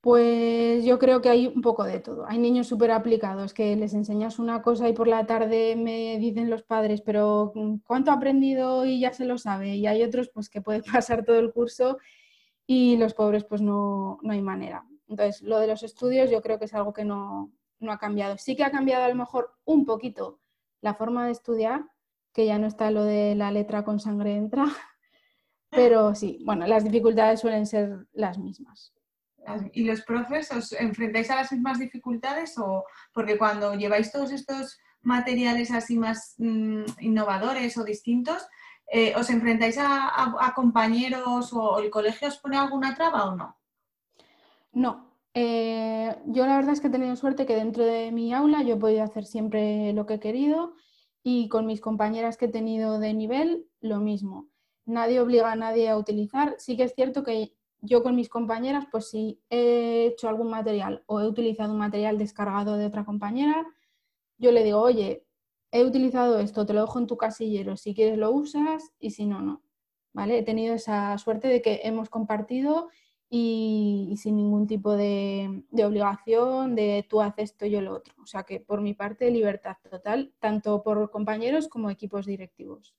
Pues 0.02 0.84
yo 0.84 0.98
creo 0.98 1.22
que 1.22 1.30
hay 1.30 1.46
un 1.46 1.62
poco 1.62 1.84
de 1.84 2.00
todo. 2.00 2.26
Hay 2.28 2.39
niños 2.39 2.65
súper 2.65 2.89
aplicados 2.89 3.54
que 3.54 3.76
les 3.76 3.94
enseñas 3.94 4.39
una 4.39 4.63
cosa 4.63 4.89
y 4.89 4.94
por 4.94 5.08
la 5.08 5.28
tarde 5.28 5.76
me 5.76 6.18
dicen 6.18 6.50
los 6.50 6.63
padres, 6.63 7.02
pero 7.02 7.54
¿cuánto 7.86 8.10
ha 8.10 8.15
aprendido 8.15 8.84
y 8.88 9.00
ya 9.00 9.13
se 9.13 9.26
lo 9.26 9.38
sabe? 9.38 9.76
Y 9.76 9.86
hay 9.86 10.02
otros 10.02 10.32
pues 10.34 10.50
que 10.50 10.63
pueden 10.63 10.82
pasar 10.92 11.24
todo 11.24 11.38
el 11.38 11.54
curso 11.54 12.00
y 12.65 12.98
los 12.98 13.13
pobres 13.13 13.44
pues 13.44 13.62
no, 13.62 14.18
no 14.24 14.34
hay 14.34 14.42
manera. 14.42 14.88
Entonces, 15.08 15.44
lo 15.44 15.60
de 15.60 15.68
los 15.68 15.84
estudios 15.84 16.32
yo 16.32 16.42
creo 16.42 16.58
que 16.58 16.65
es 16.65 16.74
algo 16.74 16.94
que 16.94 17.06
no, 17.06 17.52
no 17.78 17.92
ha 17.92 18.00
cambiado. 18.00 18.39
Sí 18.39 18.56
que 18.56 18.63
ha 18.63 18.72
cambiado 18.72 19.04
a 19.04 19.10
lo 19.10 19.15
mejor 19.15 19.52
un 19.65 19.86
poquito 19.86 20.39
la 20.82 20.96
forma 20.96 21.28
de 21.28 21.34
estudiar, 21.34 21.86
que 22.34 22.46
ya 22.46 22.58
no 22.60 22.68
está 22.68 22.92
lo 22.92 23.04
de 23.04 23.36
la 23.36 23.52
letra 23.52 23.84
con 23.84 24.00
sangre 24.00 24.36
entra, 24.36 24.65
pero 25.70 26.15
sí, 26.15 26.42
bueno, 26.46 26.68
las 26.68 26.84
dificultades 26.84 27.39
suelen 27.39 27.65
ser 27.65 28.08
las 28.13 28.38
mismas. 28.38 28.94
¿Y 29.74 29.84
los 29.84 30.02
profes 30.02 30.52
os 30.52 30.74
enfrentáis 30.74 31.32
a 31.32 31.36
las 31.36 31.52
mismas 31.52 31.80
dificultades 31.80 32.58
o 32.58 32.86
porque 33.13 33.38
cuando 33.38 33.74
lleváis 33.74 34.12
todos 34.12 34.32
estos 34.32 34.80
materiales 35.02 35.72
así 35.72 35.98
más 35.98 36.36
mm, 36.38 36.84
innovadores 37.00 37.78
o 37.78 37.84
distintos, 37.84 38.48
eh, 38.92 39.13
os 39.15 39.30
enfrentáis 39.30 39.78
a, 39.80 40.54
compañeros 40.56 41.54
o 41.54 41.80
el 41.80 41.89
colegio 41.89 42.28
os 42.28 42.38
pone 42.38 42.58
alguna 42.58 42.96
traba 42.96 43.26
o 43.26 43.36
no? 43.36 43.58
No, 44.72 45.13
eh, 45.34 46.15
yo 46.26 46.46
la 46.46 46.58
verdad 46.58 46.74
es 46.74 46.82
que 46.82 46.88
he 46.88 46.92
tenido 46.92 47.15
suerte 47.15 47.46
que 47.46 47.56
dentro 47.56 47.84
de 47.84 48.12
mi 48.12 48.34
aula 48.34 48.63
yo 48.63 48.76
he 48.76 48.80
podido 48.80 49.04
hacer 49.04 49.26
siempre 49.26 49.94
lo 49.94 50.06
que 50.06 50.15
he 50.15 50.20
querido 50.20 50.76
y 51.23 51.49
con 51.49 51.65
mis 51.65 51.82
compañeras 51.82 52.38
que 52.38 52.45
he 52.45 52.49
tenido 52.49 52.99
de 52.99 53.13
nivel, 53.13 53.67
lo 53.82 53.99
mismo. 53.99 54.49
Nadie 54.86 55.19
obliga 55.19 55.51
a 55.51 55.55
nadie 55.55 55.89
a 55.89 55.97
utilizar. 55.97 56.55
Sí 56.58 56.77
que 56.77 56.84
es 56.84 56.95
cierto 56.95 57.23
que 57.23 57.53
yo 57.82 58.03
con 58.03 58.15
mis 58.15 58.29
compañeras, 58.29 58.86
pues 58.91 59.10
si 59.10 59.41
he 59.49 60.08
hecho 60.08 60.29
algún 60.29 60.49
material 60.49 61.03
o 61.05 61.21
he 61.21 61.27
utilizado 61.27 61.73
un 61.73 61.79
material 61.79 62.17
descargado 62.17 62.77
de 62.77 62.86
otra 62.86 63.05
compañera, 63.05 63.65
yo 64.38 64.51
le 64.51 64.63
digo, 64.63 64.82
oye, 64.82 65.25
he 65.71 65.84
utilizado 65.84 66.39
esto, 66.39 66.65
te 66.65 66.73
lo 66.73 66.82
dejo 66.82 66.99
en 66.99 67.08
tu 67.08 67.17
casillero, 67.17 67.77
si 67.77 67.93
quieres 67.93 68.17
lo 68.17 68.32
usas 68.32 68.93
y 68.99 69.12
si 69.12 69.25
no, 69.25 69.41
no. 69.41 69.62
¿Vale? 70.12 70.39
He 70.39 70.43
tenido 70.43 70.73
esa 70.73 71.17
suerte 71.17 71.47
de 71.47 71.62
que 71.62 71.82
hemos 71.84 72.10
compartido 72.10 72.89
y, 73.30 74.15
sin 74.18 74.38
ningún 74.38 74.65
tipo 74.65 74.96
de, 74.96 75.63
obligación 75.72 76.76
de 76.76 77.06
tú 77.08 77.22
haces 77.22 77.52
esto, 77.52 77.65
yo 77.65 77.82
lo 77.82 77.94
otro. 77.94 78.13
O 78.22 78.26
sea 78.26 78.44
que 78.44 78.60
por 78.60 78.82
mi 78.82 78.94
parte, 78.94 79.30
libertad 79.30 79.78
total, 79.89 80.34
tanto 80.39 80.82
por 80.82 81.12
compañeros 81.12 81.68
como 81.68 81.89
equipos 81.89 82.26
directivos. 82.26 82.96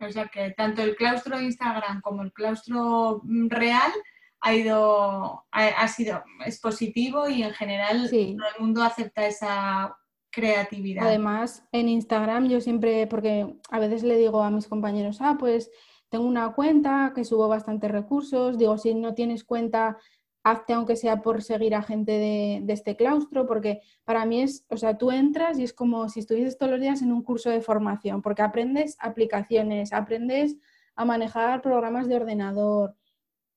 O 0.00 0.10
sea 0.10 0.26
que 0.28 0.50
tanto 0.50 0.82
el 0.82 0.96
claustro 0.96 1.38
de 1.38 1.44
Instagram 1.44 2.00
como 2.00 2.22
el 2.22 2.32
claustro 2.32 3.20
mm, 3.24 3.48
real 3.48 3.92
ha 4.40 4.54
ido, 4.54 5.44
ha, 5.50 5.88
sido, 5.88 6.22
es 6.46 6.60
positivo 6.60 7.28
y 7.28 7.42
en 7.42 7.52
general 7.52 8.08
todo 8.08 8.20
el 8.20 8.60
mundo 8.60 8.82
acepta 8.82 9.26
esa 9.26 9.96
creatividad. 10.30 11.06
Además, 11.06 11.66
en 11.72 11.88
Instagram 11.88 12.48
yo 12.48 12.60
siempre, 12.60 13.08
porque 13.08 13.56
a 13.70 13.78
veces 13.80 14.04
le 14.04 14.16
digo 14.16 14.42
a 14.42 14.50
mis 14.50 14.68
compañeros, 14.68 15.18
ah, 15.20 15.36
pues 15.38 15.70
tengo 16.08 16.26
una 16.26 16.52
cuenta 16.54 17.12
que 17.14 17.24
subo 17.24 17.48
bastantes 17.48 17.90
recursos, 17.90 18.58
digo, 18.58 18.78
si 18.78 18.94
no 18.94 19.14
tienes 19.14 19.44
cuenta, 19.44 19.98
hazte 20.42 20.72
aunque 20.72 20.96
sea 20.96 21.22
por 21.22 21.42
seguir 21.42 21.74
a 21.74 21.82
gente 21.82 22.12
de, 22.12 22.64
este 22.72 22.96
claustro, 22.96 23.46
porque 23.46 23.82
para 24.04 24.24
mí 24.24 24.42
es, 24.42 24.64
o 24.68 24.76
sea, 24.76 24.96
tú 24.96 25.10
entras 25.10 25.58
y 25.58 25.64
es 25.64 25.72
como 25.72 26.08
si 26.08 26.20
estuvieses 26.20 26.56
todos 26.56 26.72
los 26.72 26.80
días 26.80 27.02
en 27.02 27.12
un 27.12 27.22
curso 27.22 27.50
de 27.50 27.60
formación, 27.60 28.22
porque 28.22 28.42
aprendes 28.42 28.96
aplicaciones, 29.00 29.92
aprendes 29.92 30.56
a 30.96 31.04
manejar 31.04 31.62
programas 31.62 32.08
de 32.08 32.16
ordenador. 32.16 32.96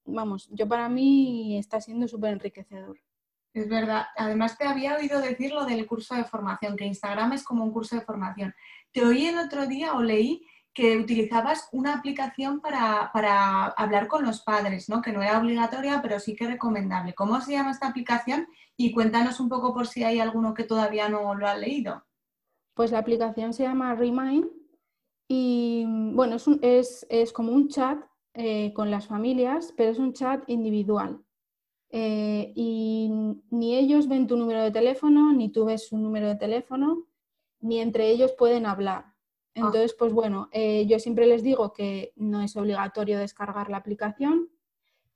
Vamos, 0.05 0.49
yo 0.51 0.67
para 0.67 0.89
mí 0.89 1.57
está 1.57 1.79
siendo 1.79 2.07
súper 2.07 2.33
enriquecedor. 2.33 2.99
Es 3.53 3.67
verdad. 3.67 4.05
Además, 4.15 4.57
te 4.57 4.65
había 4.65 4.95
oído 4.95 5.19
decir 5.19 5.51
lo 5.51 5.65
del 5.65 5.85
curso 5.85 6.15
de 6.15 6.23
formación, 6.23 6.77
que 6.77 6.85
Instagram 6.85 7.33
es 7.33 7.43
como 7.43 7.63
un 7.63 7.71
curso 7.71 7.95
de 7.97 8.01
formación. 8.01 8.53
Te 8.91 9.03
oí 9.03 9.25
el 9.25 9.37
otro 9.37 9.67
día 9.67 9.93
o 9.93 10.01
leí 10.01 10.45
que 10.73 10.97
utilizabas 10.97 11.67
una 11.71 11.95
aplicación 11.95 12.61
para, 12.61 13.05
hablar 13.77 14.07
con 14.07 14.23
los 14.23 14.41
padres, 14.41 14.87
¿no? 14.87 15.01
que 15.01 15.11
no 15.11 15.21
era 15.21 15.39
obligatoria, 15.39 16.01
pero 16.01 16.19
sí 16.19 16.35
que 16.35 16.47
recomendable. 16.47 17.13
¿Cómo 17.13 17.41
se 17.41 17.53
llama 17.53 17.71
esta 17.71 17.87
aplicación? 17.87 18.47
Y 18.77 18.93
cuéntanos 18.93 19.39
un 19.39 19.49
poco 19.49 19.73
por 19.73 19.87
si 19.87 20.03
hay 20.03 20.19
alguno 20.19 20.53
que 20.53 20.63
todavía 20.63 21.09
no 21.09 21.35
lo 21.35 21.47
ha 21.47 21.57
leído. 21.57 22.05
Pues 22.73 22.91
la 22.91 22.99
aplicación 22.99 23.53
se 23.53 23.63
llama 23.63 23.95
Remind 23.95 24.47
y 25.27 25.85
bueno, 26.13 26.37
es, 26.61 27.05
es, 27.09 27.33
como 27.33 27.51
un 27.51 27.67
chat 27.67 27.99
eh, 28.33 28.73
con 28.73 28.91
las 28.91 29.07
familias, 29.07 29.73
pero 29.75 29.91
es 29.91 29.99
un 29.99 30.13
chat 30.13 30.43
individual. 30.47 31.21
Eh, 31.89 32.53
y 32.55 33.09
ni 33.49 33.75
ellos 33.75 34.07
ven 34.07 34.27
tu 34.27 34.37
número 34.37 34.61
de 34.61 34.71
teléfono, 34.71 35.33
ni 35.33 35.49
tú 35.49 35.65
ves 35.65 35.87
su 35.87 35.97
número 35.97 36.27
de 36.27 36.35
teléfono, 36.35 37.07
ni 37.59 37.79
entre 37.79 38.09
ellos 38.09 38.31
pueden 38.37 38.65
hablar. 38.65 39.10
Ah. 39.55 39.59
Entonces, 39.59 39.93
pues 39.93 40.13
bueno, 40.13 40.49
eh, 40.51 40.85
yo 40.87 40.99
siempre 40.99 41.27
les 41.27 41.43
digo 41.43 41.73
que 41.73 42.13
no 42.15 42.41
es 42.41 42.55
obligatorio 42.55 43.19
descargar 43.19 43.69
la 43.69 43.77
aplicación, 43.77 44.49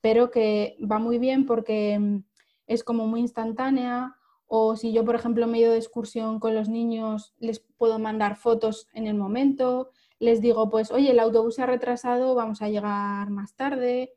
pero 0.01 0.29
que 0.29 0.77
va 0.79 0.99
muy 0.99 1.17
bien 1.17 1.45
porque 1.45 1.97
mm, 1.97 2.23
es 2.67 2.83
como 2.83 3.07
muy 3.07 3.21
instantánea. 3.21 4.15
O 4.47 4.75
si 4.75 4.93
yo, 4.93 5.03
por 5.05 5.15
ejemplo, 5.15 5.47
me 5.47 5.57
he 5.57 5.61
ido 5.61 5.71
de 5.71 5.79
excursión 5.79 6.39
con 6.39 6.53
los 6.53 6.69
niños, 6.69 7.33
les 7.39 7.59
puedo 7.59 7.97
mandar 7.97 8.35
fotos 8.35 8.87
en 8.93 9.07
el 9.07 9.15
momento. 9.15 9.89
Les 10.19 10.41
digo, 10.41 10.69
pues, 10.69 10.91
oye, 10.91 11.11
el 11.11 11.19
autobús 11.19 11.55
se 11.55 11.63
ha 11.63 11.65
retrasado, 11.65 12.35
vamos 12.35 12.61
a 12.61 12.69
llegar 12.69 13.29
más 13.31 13.55
tarde. 13.55 14.13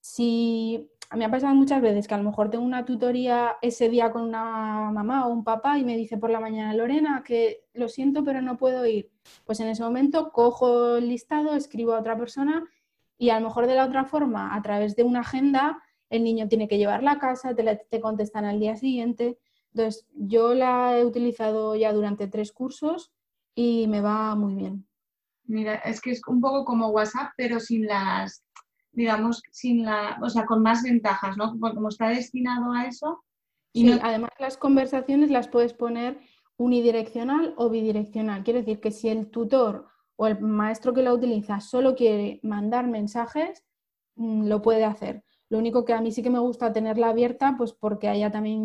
Si 0.00 0.90
me 1.16 1.24
ha 1.24 1.30
pasado 1.30 1.54
muchas 1.54 1.82
veces 1.82 2.06
que 2.06 2.14
a 2.14 2.18
lo 2.18 2.24
mejor 2.24 2.50
tengo 2.50 2.64
una 2.64 2.84
tutoría 2.84 3.56
ese 3.62 3.88
día 3.88 4.12
con 4.12 4.22
una 4.22 4.90
mamá 4.92 5.26
o 5.26 5.32
un 5.32 5.44
papá 5.44 5.78
y 5.78 5.84
me 5.84 5.96
dice 5.96 6.18
por 6.18 6.30
la 6.30 6.40
mañana, 6.40 6.74
Lorena, 6.74 7.22
que 7.24 7.64
lo 7.72 7.88
siento, 7.88 8.24
pero 8.24 8.40
no 8.42 8.56
puedo 8.56 8.86
ir. 8.86 9.13
Pues 9.44 9.60
en 9.60 9.68
ese 9.68 9.82
momento 9.82 10.30
cojo 10.32 10.96
el 10.96 11.08
listado, 11.08 11.54
escribo 11.54 11.94
a 11.94 12.00
otra 12.00 12.16
persona 12.16 12.64
y 13.18 13.30
a 13.30 13.40
lo 13.40 13.48
mejor 13.48 13.66
de 13.66 13.74
la 13.74 13.86
otra 13.86 14.04
forma, 14.04 14.54
a 14.54 14.62
través 14.62 14.96
de 14.96 15.02
una 15.02 15.20
agenda, 15.20 15.82
el 16.10 16.24
niño 16.24 16.48
tiene 16.48 16.68
que 16.68 16.78
llevarla 16.78 17.12
a 17.12 17.18
casa, 17.18 17.54
te, 17.54 17.86
te 17.90 18.00
contestan 18.00 18.44
al 18.44 18.60
día 18.60 18.76
siguiente. 18.76 19.38
Entonces, 19.72 20.06
yo 20.14 20.54
la 20.54 20.98
he 20.98 21.04
utilizado 21.04 21.74
ya 21.74 21.92
durante 21.92 22.28
tres 22.28 22.52
cursos 22.52 23.12
y 23.54 23.86
me 23.88 24.00
va 24.00 24.34
muy 24.34 24.54
bien. 24.54 24.86
Mira, 25.46 25.74
es 25.76 26.00
que 26.00 26.12
es 26.12 26.22
un 26.26 26.40
poco 26.40 26.64
como 26.64 26.88
WhatsApp, 26.88 27.32
pero 27.36 27.60
sin 27.60 27.86
las 27.86 28.44
digamos, 28.94 29.42
sin 29.50 29.84
la, 29.84 30.18
o 30.22 30.30
sea, 30.30 30.46
con 30.46 30.62
más 30.62 30.82
ventajas, 30.82 31.36
¿no? 31.36 31.58
Como 31.58 31.88
está 31.88 32.08
destinado 32.08 32.72
a 32.72 32.86
eso. 32.86 33.24
Y 33.72 33.90
además 33.90 34.30
las 34.38 34.56
conversaciones 34.56 35.30
las 35.30 35.48
puedes 35.48 35.74
poner 35.74 36.20
unidireccional 36.56 37.54
o 37.56 37.68
bidireccional. 37.70 38.44
Quiere 38.44 38.60
decir 38.60 38.80
que 38.80 38.90
si 38.90 39.08
el 39.08 39.30
tutor 39.30 39.88
o 40.16 40.26
el 40.26 40.40
maestro 40.40 40.94
que 40.94 41.02
la 41.02 41.12
utiliza 41.12 41.60
solo 41.60 41.94
quiere 41.94 42.40
mandar 42.42 42.86
mensajes, 42.86 43.64
mm, 44.16 44.46
lo 44.46 44.62
puede 44.62 44.84
hacer. 44.84 45.24
Lo 45.48 45.58
único 45.58 45.84
que 45.84 45.92
a 45.92 46.00
mí 46.00 46.12
sí 46.12 46.22
que 46.22 46.30
me 46.30 46.38
gusta 46.38 46.72
tenerla 46.72 47.08
abierta, 47.08 47.54
pues 47.56 47.72
porque 47.72 48.08
haya 48.08 48.30
también 48.30 48.64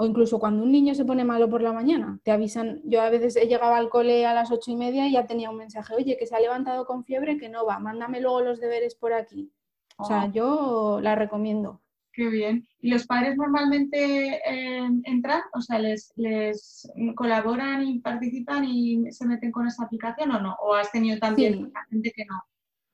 o 0.00 0.06
incluso 0.06 0.38
cuando 0.38 0.62
un 0.62 0.72
niño 0.72 0.94
se 0.94 1.04
pone 1.04 1.24
malo 1.24 1.50
por 1.50 1.60
la 1.60 1.74
mañana, 1.74 2.18
te 2.24 2.30
avisan. 2.30 2.80
Yo 2.84 3.02
a 3.02 3.10
veces 3.10 3.36
he 3.36 3.46
llegado 3.46 3.74
al 3.74 3.90
cole 3.90 4.24
a 4.24 4.32
las 4.32 4.50
ocho 4.50 4.70
y 4.70 4.76
media 4.76 5.06
y 5.06 5.12
ya 5.12 5.26
tenía 5.26 5.50
un 5.50 5.58
mensaje, 5.58 5.94
oye, 5.94 6.16
que 6.16 6.26
se 6.26 6.34
ha 6.34 6.40
levantado 6.40 6.86
con 6.86 7.04
fiebre, 7.04 7.36
que 7.36 7.50
no 7.50 7.66
va, 7.66 7.78
mándame 7.80 8.18
luego 8.18 8.40
los 8.40 8.60
deberes 8.60 8.94
por 8.94 9.12
aquí. 9.12 9.52
O 9.98 10.04
sea, 10.06 10.24
oh. 10.24 10.32
yo 10.32 11.00
la 11.02 11.16
recomiendo. 11.16 11.82
Qué 12.12 12.28
bien. 12.28 12.66
¿Y 12.80 12.90
los 12.90 13.06
padres 13.06 13.36
normalmente 13.36 14.40
eh, 14.44 14.88
entran? 15.04 15.42
O 15.54 15.60
sea, 15.60 15.78
les, 15.78 16.12
les, 16.16 16.90
colaboran 17.14 17.86
y 17.86 18.00
participan 18.00 18.64
y 18.64 19.12
se 19.12 19.26
meten 19.26 19.52
con 19.52 19.66
esa 19.66 19.84
aplicación 19.84 20.32
o 20.32 20.40
no? 20.40 20.56
¿O 20.60 20.74
has 20.74 20.90
tenido 20.90 21.18
también 21.18 21.72
gente 21.88 22.12
que 22.14 22.24
no? 22.24 22.42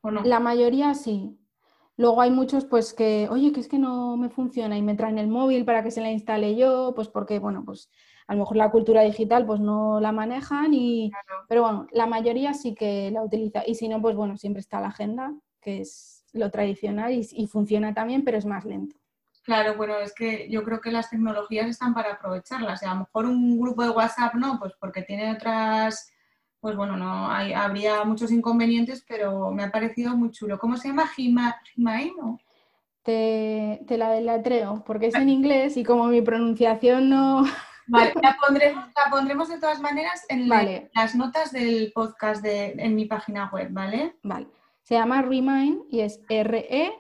¿O 0.03 0.11
no? 0.11 0.23
La 0.23 0.39
mayoría 0.39 0.93
sí. 0.95 1.39
Luego 1.97 2.21
hay 2.21 2.31
muchos 2.31 2.67
pues 2.67 2.93
que, 2.93 3.27
oye, 3.31 3.53
que 3.53 3.61
es 3.61 3.69
que 3.69 3.79
no 3.79 4.19
me 4.19 4.29
funciona 4.29 4.77
y 4.77 4.83
me 4.83 4.97
traen 4.97 5.19
el 5.19 5.29
móvil 5.29 5.65
para 5.65 5.83
que 5.83 5.91
se 5.91 6.03
la 6.03 6.11
instale 6.11 6.55
yo, 6.55 6.93
pues 6.95 7.09
porque, 7.09 7.39
bueno, 7.39 7.65
pues 7.65 7.91
a 8.27 8.35
lo 8.35 8.41
mejor 8.41 8.59
la 8.59 8.71
cultura 8.71 9.01
digital 9.01 9.47
pues 9.47 9.61
no 9.61 9.99
la 9.99 10.13
manejan 10.13 10.75
y, 10.75 11.11
pero 11.49 11.63
bueno, 11.63 11.87
la 11.93 12.07
mayoría 12.07 12.53
sí 12.53 12.75
que 12.75 13.11
la 13.11 13.23
utiliza 13.23 13.63
y 13.67 13.77
si 13.77 13.89
no, 13.89 14.03
pues 14.03 14.15
bueno, 14.15 14.37
siempre 14.37 14.61
está 14.61 14.79
la 14.79 14.89
agenda, 14.89 15.35
que 15.63 15.81
es 15.81 16.25
lo 16.35 16.51
tradicional 16.51 17.15
y, 17.15 17.27
y 17.33 17.47
funciona 17.47 17.95
también, 17.95 18.25
pero 18.25 18.37
es 18.37 18.45
más 18.45 18.67
lento. 18.67 18.97
Claro, 19.47 19.77
bueno, 19.77 19.97
es 19.99 20.13
que 20.13 20.51
yo 20.51 20.63
creo 20.65 20.81
que 20.81 20.91
las 20.91 21.09
tecnologías 21.09 21.69
están 21.69 21.95
para 21.95 22.15
aprovecharlas. 22.15 22.83
a 22.83 22.93
lo 22.93 23.01
mejor 23.01 23.27
un 23.27 23.59
grupo 23.59 23.83
de 23.83 23.91
WhatsApp 23.91 24.35
no, 24.35 24.59
pues 24.59 24.75
porque 24.79 25.03
tiene 25.03 25.33
otras 25.33 26.13
pues 26.67 26.77
bueno, 26.77 26.97
no 26.97 27.31
hay, 27.31 27.53
habría 27.53 28.03
muchos 28.03 28.33
inconvenientes, 28.33 29.05
pero 29.07 29.53
me 29.53 29.63
ha 29.63 29.71
parecido 29.71 30.17
muy 30.17 30.33
chulo. 30.33 30.59
¿Cómo 30.59 30.77
se 30.77 30.89
llama? 30.89 31.07
Gimain 31.07 32.13
Te, 33.05 33.85
te 33.87 33.97
la 33.97 34.11
delatreo, 34.11 34.83
porque 34.85 35.07
es 35.07 35.15
en 35.15 35.29
inglés 35.29 35.77
y 35.77 35.85
como 35.85 36.07
mi 36.07 36.23
pronunciación 36.23 37.09
no... 37.09 37.45
Vale, 37.89 38.15
la 38.21 38.37
pondremos, 39.09 39.49
de 39.49 39.61
todas 39.61 39.81
maneras 39.81 40.27
en 40.29 40.49
las 40.49 41.15
notas 41.15 41.53
del 41.53 41.93
podcast 41.95 42.43
de, 42.43 42.75
en 42.79 42.97
mi 42.97 43.05
página 43.05 43.49
web, 43.53 43.69
¿vale? 43.71 44.17
Vale. 44.25 44.49
Se 44.83 44.95
llama 44.97 45.23
Remind 45.23 45.85
y 45.89 46.01
es 46.01 46.21
R-E-M-I-N-D. 46.29 46.97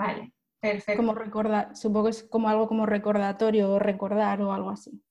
Vale. 0.00 0.32
Perfecto. 0.60 1.00
Como 1.00 1.14
recordar, 1.14 1.74
supongo 1.74 2.04
que 2.04 2.10
es 2.10 2.22
como 2.24 2.50
algo 2.50 2.68
como 2.68 2.84
recordatorio 2.84 3.72
o 3.72 3.78
recordar 3.78 4.42
o 4.42 4.52
algo 4.52 4.68
así. 4.68 5.02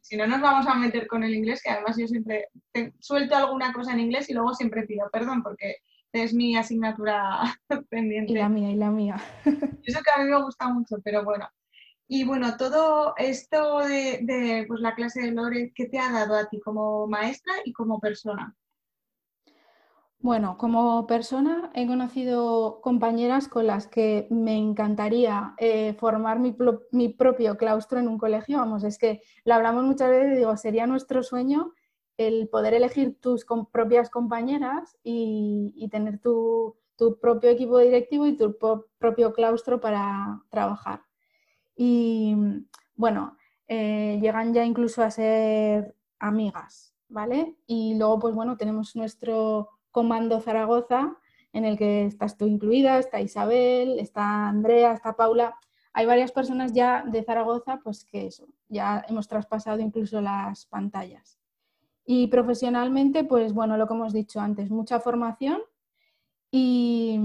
si 0.00 0.16
no 0.16 0.28
nos 0.28 0.40
vamos 0.40 0.66
a 0.68 0.74
meter 0.76 1.08
con 1.08 1.24
el 1.24 1.34
inglés, 1.34 1.60
que 1.60 1.70
además 1.70 1.96
yo 1.98 2.06
siempre 2.06 2.46
suelto 3.00 3.34
alguna 3.34 3.72
cosa 3.72 3.92
en 3.92 4.00
inglés 4.00 4.30
y 4.30 4.34
luego 4.34 4.54
siempre 4.54 4.84
pido 4.84 5.10
perdón 5.12 5.42
porque 5.42 5.78
es 6.12 6.32
mi 6.32 6.56
asignatura 6.56 7.40
pendiente. 7.90 8.32
Y 8.32 8.36
la 8.36 8.48
mía, 8.48 8.70
y 8.70 8.76
la 8.76 8.90
mía. 8.90 9.16
Eso 9.44 10.00
que 10.04 10.10
a 10.14 10.22
mí 10.22 10.30
me 10.30 10.40
gusta 10.40 10.68
mucho, 10.68 10.96
pero 11.02 11.24
bueno. 11.24 11.48
Y 12.06 12.24
bueno, 12.24 12.56
todo 12.56 13.14
esto 13.16 13.80
de, 13.80 14.20
de 14.22 14.66
pues, 14.68 14.80
la 14.80 14.94
clase 14.94 15.22
de 15.22 15.32
Lore, 15.32 15.72
¿qué 15.74 15.86
te 15.86 15.98
ha 15.98 16.12
dado 16.12 16.36
a 16.36 16.48
ti 16.48 16.60
como 16.60 17.08
maestra 17.08 17.54
y 17.64 17.72
como 17.72 17.98
persona? 17.98 18.54
Bueno, 20.22 20.56
como 20.56 21.04
persona 21.08 21.72
he 21.74 21.84
conocido 21.88 22.80
compañeras 22.80 23.48
con 23.48 23.66
las 23.66 23.88
que 23.88 24.28
me 24.30 24.56
encantaría 24.56 25.54
eh, 25.58 25.94
formar 25.94 26.38
mi, 26.38 27.08
propio 27.08 27.56
claustro 27.56 27.98
en 27.98 28.06
un 28.06 28.18
colegio. 28.18 28.58
Vamos, 28.58 28.84
es 28.84 28.98
que 28.98 29.20
lo 29.44 29.54
hablamos 29.54 29.84
muchas 29.84 30.10
veces, 30.10 30.38
digo, 30.38 30.56
sería 30.56 30.86
nuestro 30.86 31.24
sueño 31.24 31.72
el 32.18 32.48
poder 32.48 32.74
elegir 32.74 33.18
tus 33.20 33.44
propias 33.72 34.10
compañeras 34.10 34.96
y, 35.02 35.88
tener 35.90 36.20
tu, 36.20 36.76
propio 37.20 37.50
equipo 37.50 37.78
directivo 37.78 38.24
y 38.28 38.36
tu 38.36 38.56
propio 38.98 39.32
claustro 39.32 39.80
para 39.80 40.40
trabajar. 40.50 41.02
Y 41.74 42.36
bueno, 42.94 43.36
eh, 43.66 44.20
llegan 44.22 44.54
ya 44.54 44.64
incluso 44.64 45.02
a 45.02 45.10
ser 45.10 45.96
amigas, 46.20 46.94
¿vale? 47.08 47.56
Y 47.66 47.96
luego, 47.96 48.20
pues 48.20 48.34
bueno, 48.36 48.56
tenemos 48.56 48.94
nuestro 48.94 49.81
Comando 49.92 50.40
Zaragoza, 50.40 51.16
en 51.52 51.64
el 51.64 51.78
que 51.78 52.06
estás 52.06 52.36
tú 52.36 52.46
incluida, 52.46 52.98
está 52.98 53.20
Isabel, 53.20 53.98
está 53.98 54.48
Andrea, 54.48 54.92
está 54.92 55.14
Paula. 55.14 55.54
hay 55.92 56.06
varias 56.06 56.32
personas 56.32 56.72
ya 56.72 57.04
de 57.06 57.22
Zaragoza, 57.22 57.80
pues 57.84 58.04
que 58.04 58.26
eso, 58.26 58.48
ya 58.68 59.04
hemos 59.08 59.28
traspasado 59.28 59.80
incluso 59.80 60.20
las 60.20 60.66
pantallas. 60.66 61.38
Y 62.04 62.26
profesionalmente, 62.28 63.24
pues 63.24 63.52
bueno, 63.52 63.76
lo 63.76 63.86
que 63.86 63.94
hemos 63.94 64.12
dicho 64.12 64.40
antes, 64.40 64.70
mucha 64.70 64.98
formación 64.98 65.60
y, 66.50 67.20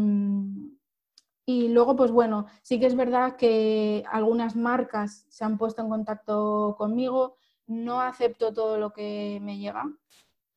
y 1.45 1.69
luego, 1.69 1.95
pues 1.95 2.12
bueno, 2.12 2.45
sí 2.62 2.80
que 2.80 2.86
es 2.86 2.95
verdad 2.95 3.38
que 3.38 4.03
algunas 4.12 4.56
marcas 4.56 5.25
se 5.30 5.45
han 5.45 5.58
puesto 5.58 5.82
en 5.82 5.89
contacto 5.89 6.75
conmigo, 6.77 7.38
no 7.67 8.01
acepto 8.01 8.53
todo 8.53 8.77
lo 8.77 8.91
que 8.91 9.39
me 9.41 9.58
llega, 9.58 9.86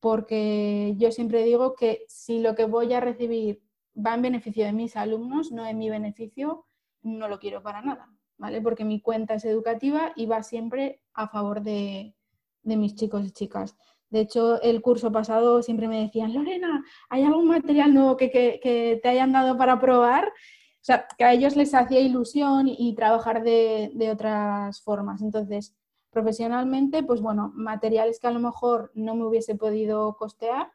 porque 0.01 0.95
yo 0.97 1.11
siempre 1.11 1.43
digo 1.43 1.75
que 1.75 2.05
si 2.09 2.39
lo 2.39 2.55
que 2.55 2.65
voy 2.65 2.91
a 2.93 2.99
recibir 2.99 3.61
va 3.95 4.15
en 4.15 4.23
beneficio 4.23 4.65
de 4.65 4.73
mis 4.73 4.95
alumnos, 4.97 5.51
no 5.51 5.65
en 5.65 5.77
mi 5.77 5.89
beneficio, 5.89 6.65
no 7.03 7.29
lo 7.29 7.39
quiero 7.39 7.61
para 7.61 7.81
nada, 7.81 8.09
¿vale? 8.37 8.61
Porque 8.61 8.83
mi 8.83 8.99
cuenta 8.99 9.35
es 9.35 9.45
educativa 9.45 10.11
y 10.15 10.25
va 10.25 10.41
siempre 10.41 11.01
a 11.13 11.27
favor 11.27 11.61
de, 11.61 12.15
mis 12.63 12.95
chicos 12.95 13.25
y 13.25 13.31
chicas. 13.31 13.77
De 14.09 14.21
hecho, 14.21 14.59
el 14.61 14.81
curso 14.81 15.11
pasado 15.11 15.61
siempre 15.61 15.87
me 15.87 16.01
decían, 16.01 16.33
Lorena, 16.33 16.83
¿hay 17.09 17.23
algún 17.23 17.47
material 17.47 17.93
nuevo 17.93 18.17
que, 18.17 18.99
te 19.01 19.07
hayan 19.07 19.31
dado 19.31 19.55
para 19.55 19.79
probar? 19.79 20.25
O 20.27 20.83
sea, 20.83 21.05
que 21.15 21.23
a 21.23 21.33
ellos 21.33 21.55
les 21.55 21.75
hacía 21.75 21.99
ilusión 21.99 22.67
y, 22.67 22.95
trabajar 22.95 23.43
de, 23.43 23.91
de, 23.93 24.09
otras 24.09 24.81
formas. 24.81 25.21
Entonces, 25.21 25.75
profesionalmente, 26.11 27.03
pues 27.03 27.21
bueno, 27.21 27.51
materiales 27.55 28.19
que 28.19 28.27
a 28.27 28.31
lo 28.31 28.39
mejor 28.39 28.91
no 28.93 29.15
me 29.15 29.25
hubiese 29.25 29.55
podido 29.55 30.15
costear, 30.17 30.71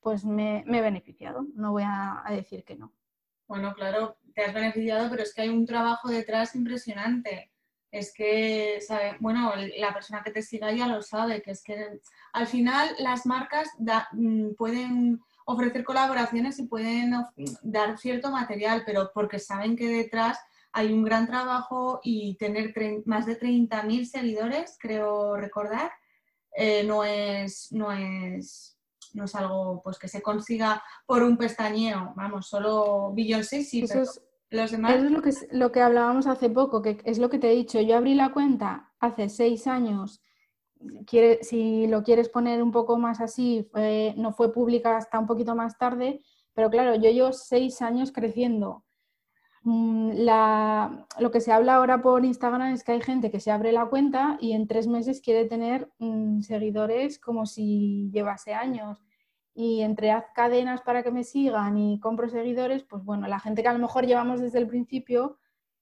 pues 0.00 0.24
me, 0.24 0.64
he 0.66 0.80
beneficiado. 0.80 1.46
No 1.54 1.72
voy 1.72 1.84
a 1.86 2.22
decir 2.30 2.64
que 2.64 2.76
no. 2.76 2.92
Bueno, 3.50 3.74
claro, 3.74 4.16
te 4.32 4.44
has 4.44 4.54
beneficiado, 4.54 5.10
pero 5.10 5.24
es 5.24 5.34
que 5.34 5.42
hay 5.42 5.48
un 5.48 5.66
trabajo 5.66 6.08
detrás 6.08 6.54
impresionante. 6.54 7.50
Es 7.90 8.14
que, 8.14 8.80
sabe, 8.80 9.16
bueno, 9.18 9.52
la 9.78 9.92
persona 9.92 10.22
que 10.22 10.30
te 10.30 10.42
siga 10.42 10.70
ya 10.70 10.86
lo 10.86 11.02
sabe, 11.02 11.42
que 11.42 11.50
es 11.50 11.62
que 11.64 12.00
al 12.32 12.46
final 12.46 12.88
las 13.00 13.26
marcas 13.26 13.68
mm, 14.12 14.52
pueden 14.56 15.20
ofrecer 15.46 15.82
colaboraciones 15.82 16.60
y 16.60 16.68
pueden 16.68 17.12
dar 17.62 17.98
cierto 17.98 18.30
material, 18.30 18.84
pero 18.86 19.10
porque 19.12 19.40
saben 19.40 19.74
que 19.74 19.88
detrás 19.88 20.38
hay 20.72 20.92
un 20.92 21.02
gran 21.02 21.26
trabajo 21.26 22.00
y 22.02 22.36
tener 22.36 22.72
más 23.06 23.26
de 23.26 23.38
30.000 23.38 24.04
seguidores, 24.04 24.76
creo 24.78 25.36
recordar, 25.36 25.90
eh, 26.56 26.84
no, 26.84 27.04
es, 27.04 27.68
no, 27.72 27.92
es, 27.92 28.78
no 29.14 29.24
es 29.24 29.34
algo 29.34 29.80
pues 29.82 29.98
que 29.98 30.08
se 30.08 30.22
consiga 30.22 30.82
por 31.06 31.22
un 31.22 31.36
pestañeo, 31.36 32.12
vamos, 32.16 32.48
solo 32.48 33.12
Beyoncé 33.14 33.62
sí, 33.62 33.84
pero 33.86 34.04
los 34.50 34.70
demás... 34.70 34.94
es 34.94 35.10
lo 35.10 35.22
que, 35.22 35.30
lo 35.52 35.72
que 35.72 35.80
hablábamos 35.80 36.26
hace 36.26 36.50
poco, 36.50 36.82
que 36.82 37.00
es 37.04 37.18
lo 37.18 37.30
que 37.30 37.38
te 37.38 37.50
he 37.50 37.54
dicho, 37.54 37.80
yo 37.80 37.96
abrí 37.96 38.14
la 38.14 38.32
cuenta 38.32 38.92
hace 39.00 39.28
seis 39.28 39.66
años, 39.66 40.22
Quiere, 41.06 41.44
si 41.44 41.86
lo 41.88 42.02
quieres 42.02 42.30
poner 42.30 42.62
un 42.62 42.72
poco 42.72 42.96
más 42.96 43.20
así, 43.20 43.68
no 44.16 44.32
fue 44.32 44.50
pública 44.50 44.96
hasta 44.96 45.18
un 45.18 45.26
poquito 45.26 45.54
más 45.54 45.76
tarde, 45.76 46.22
pero 46.54 46.70
claro, 46.70 46.94
yo 46.94 47.10
llevo 47.10 47.32
seis 47.32 47.82
años 47.82 48.12
creciendo. 48.12 48.84
Mm, 49.62 50.12
la, 50.14 51.06
lo 51.18 51.30
que 51.30 51.40
se 51.40 51.52
habla 51.52 51.74
ahora 51.76 52.00
por 52.00 52.24
Instagram 52.24 52.72
es 52.72 52.82
que 52.82 52.92
hay 52.92 53.02
gente 53.02 53.30
que 53.30 53.40
se 53.40 53.50
abre 53.50 53.72
la 53.72 53.86
cuenta 53.86 54.38
y 54.40 54.52
en 54.52 54.66
tres 54.66 54.86
meses 54.86 55.20
quiere 55.20 55.44
tener 55.44 55.90
mm, 55.98 56.40
seguidores 56.40 57.18
como 57.18 57.44
si 57.44 58.10
llevase 58.12 58.54
años 58.54 59.04
y 59.54 59.82
entre 59.82 60.12
haz 60.12 60.24
cadenas 60.34 60.80
para 60.80 61.02
que 61.02 61.10
me 61.10 61.24
sigan 61.24 61.76
y 61.76 62.00
compro 62.00 62.28
seguidores, 62.28 62.84
pues 62.84 63.04
bueno, 63.04 63.26
la 63.28 63.40
gente 63.40 63.62
que 63.62 63.68
a 63.68 63.72
lo 63.74 63.78
mejor 63.78 64.06
llevamos 64.06 64.40
desde 64.40 64.58
el 64.58 64.66
principio, 64.66 65.38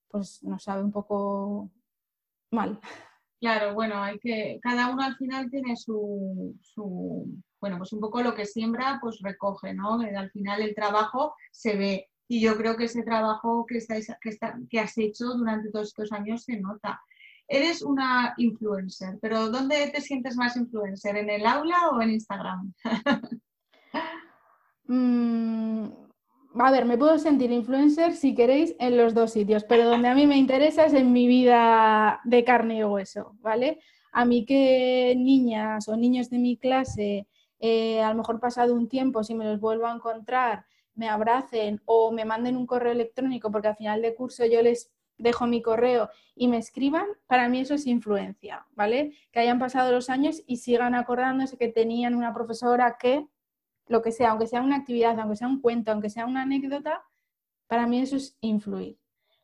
pues 0.08 0.42
nos 0.42 0.64
sabe 0.64 0.82
un 0.82 0.90
poco 0.90 1.70
mal. 2.50 2.80
Claro, 3.40 3.74
bueno, 3.74 4.02
hay 4.02 4.18
que, 4.18 4.58
cada 4.60 4.90
uno 4.90 5.04
al 5.04 5.14
final 5.16 5.48
tiene 5.48 5.76
su, 5.76 6.56
su, 6.60 7.28
bueno, 7.60 7.78
pues 7.78 7.92
un 7.92 8.00
poco 8.00 8.20
lo 8.20 8.34
que 8.34 8.46
siembra, 8.46 8.98
pues 9.00 9.20
recoge, 9.22 9.74
¿no? 9.74 10.00
Al 10.00 10.30
final 10.30 10.60
el 10.60 10.74
trabajo 10.74 11.34
se 11.52 11.76
ve 11.76 12.08
y 12.28 12.40
yo 12.40 12.56
creo 12.56 12.76
que 12.76 12.84
ese 12.84 13.02
trabajo 13.02 13.64
que, 13.66 13.78
estáis, 13.78 14.12
que, 14.20 14.28
está, 14.28 14.56
que 14.68 14.78
has 14.78 14.96
hecho 14.98 15.24
durante 15.34 15.70
todos 15.70 15.88
estos 15.88 16.12
años 16.12 16.44
se 16.44 16.60
nota. 16.60 17.00
Eres 17.48 17.82
una 17.82 18.34
influencer, 18.36 19.18
pero 19.22 19.48
¿dónde 19.48 19.90
te 19.90 20.02
sientes 20.02 20.36
más 20.36 20.54
influencer? 20.56 21.16
¿En 21.16 21.30
el 21.30 21.46
aula 21.46 21.88
o 21.92 22.00
en 22.02 22.10
Instagram? 22.10 22.72
Mm, 24.90 25.90
a 26.54 26.70
ver, 26.70 26.86
me 26.86 26.96
puedo 26.96 27.18
sentir 27.18 27.52
influencer 27.52 28.14
si 28.14 28.34
queréis 28.34 28.74
en 28.78 28.96
los 28.96 29.12
dos 29.12 29.32
sitios, 29.32 29.64
pero 29.64 29.84
donde 29.84 30.08
a 30.08 30.14
mí 30.14 30.26
me 30.26 30.38
interesa 30.38 30.86
es 30.86 30.94
en 30.94 31.12
mi 31.12 31.26
vida 31.26 32.20
de 32.24 32.42
carne 32.42 32.78
y 32.78 32.84
hueso, 32.84 33.36
¿vale? 33.40 33.80
A 34.12 34.24
mí 34.24 34.46
que 34.46 35.14
niñas 35.14 35.88
o 35.88 35.96
niños 35.98 36.30
de 36.30 36.38
mi 36.38 36.56
clase, 36.56 37.28
eh, 37.60 38.00
a 38.00 38.08
lo 38.08 38.16
mejor 38.16 38.40
pasado 38.40 38.74
un 38.74 38.88
tiempo, 38.88 39.22
si 39.22 39.34
me 39.34 39.44
los 39.44 39.60
vuelvo 39.60 39.86
a 39.86 39.94
encontrar, 39.94 40.64
me 40.98 41.08
abracen 41.08 41.80
o 41.84 42.10
me 42.10 42.24
manden 42.24 42.56
un 42.56 42.66
correo 42.66 42.90
electrónico, 42.90 43.52
porque 43.52 43.68
al 43.68 43.76
final 43.76 44.02
de 44.02 44.16
curso 44.16 44.44
yo 44.44 44.60
les 44.62 44.90
dejo 45.16 45.46
mi 45.46 45.62
correo 45.62 46.10
y 46.34 46.48
me 46.48 46.58
escriban, 46.58 47.06
para 47.28 47.48
mí 47.48 47.60
eso 47.60 47.74
es 47.74 47.86
influencia, 47.86 48.66
¿vale? 48.72 49.14
Que 49.30 49.38
hayan 49.38 49.60
pasado 49.60 49.92
los 49.92 50.10
años 50.10 50.42
y 50.46 50.56
sigan 50.56 50.96
acordándose 50.96 51.56
que 51.56 51.68
tenían 51.68 52.16
una 52.16 52.34
profesora 52.34 52.96
que 52.98 53.26
lo 53.86 54.02
que 54.02 54.10
sea, 54.10 54.30
aunque 54.30 54.48
sea 54.48 54.60
una 54.60 54.76
actividad, 54.76 55.18
aunque 55.18 55.36
sea 55.36 55.46
un 55.46 55.60
cuento, 55.60 55.92
aunque 55.92 56.10
sea 56.10 56.26
una 56.26 56.42
anécdota, 56.42 57.04
para 57.68 57.86
mí 57.86 58.00
eso 58.00 58.16
es 58.16 58.36
influir. 58.40 58.98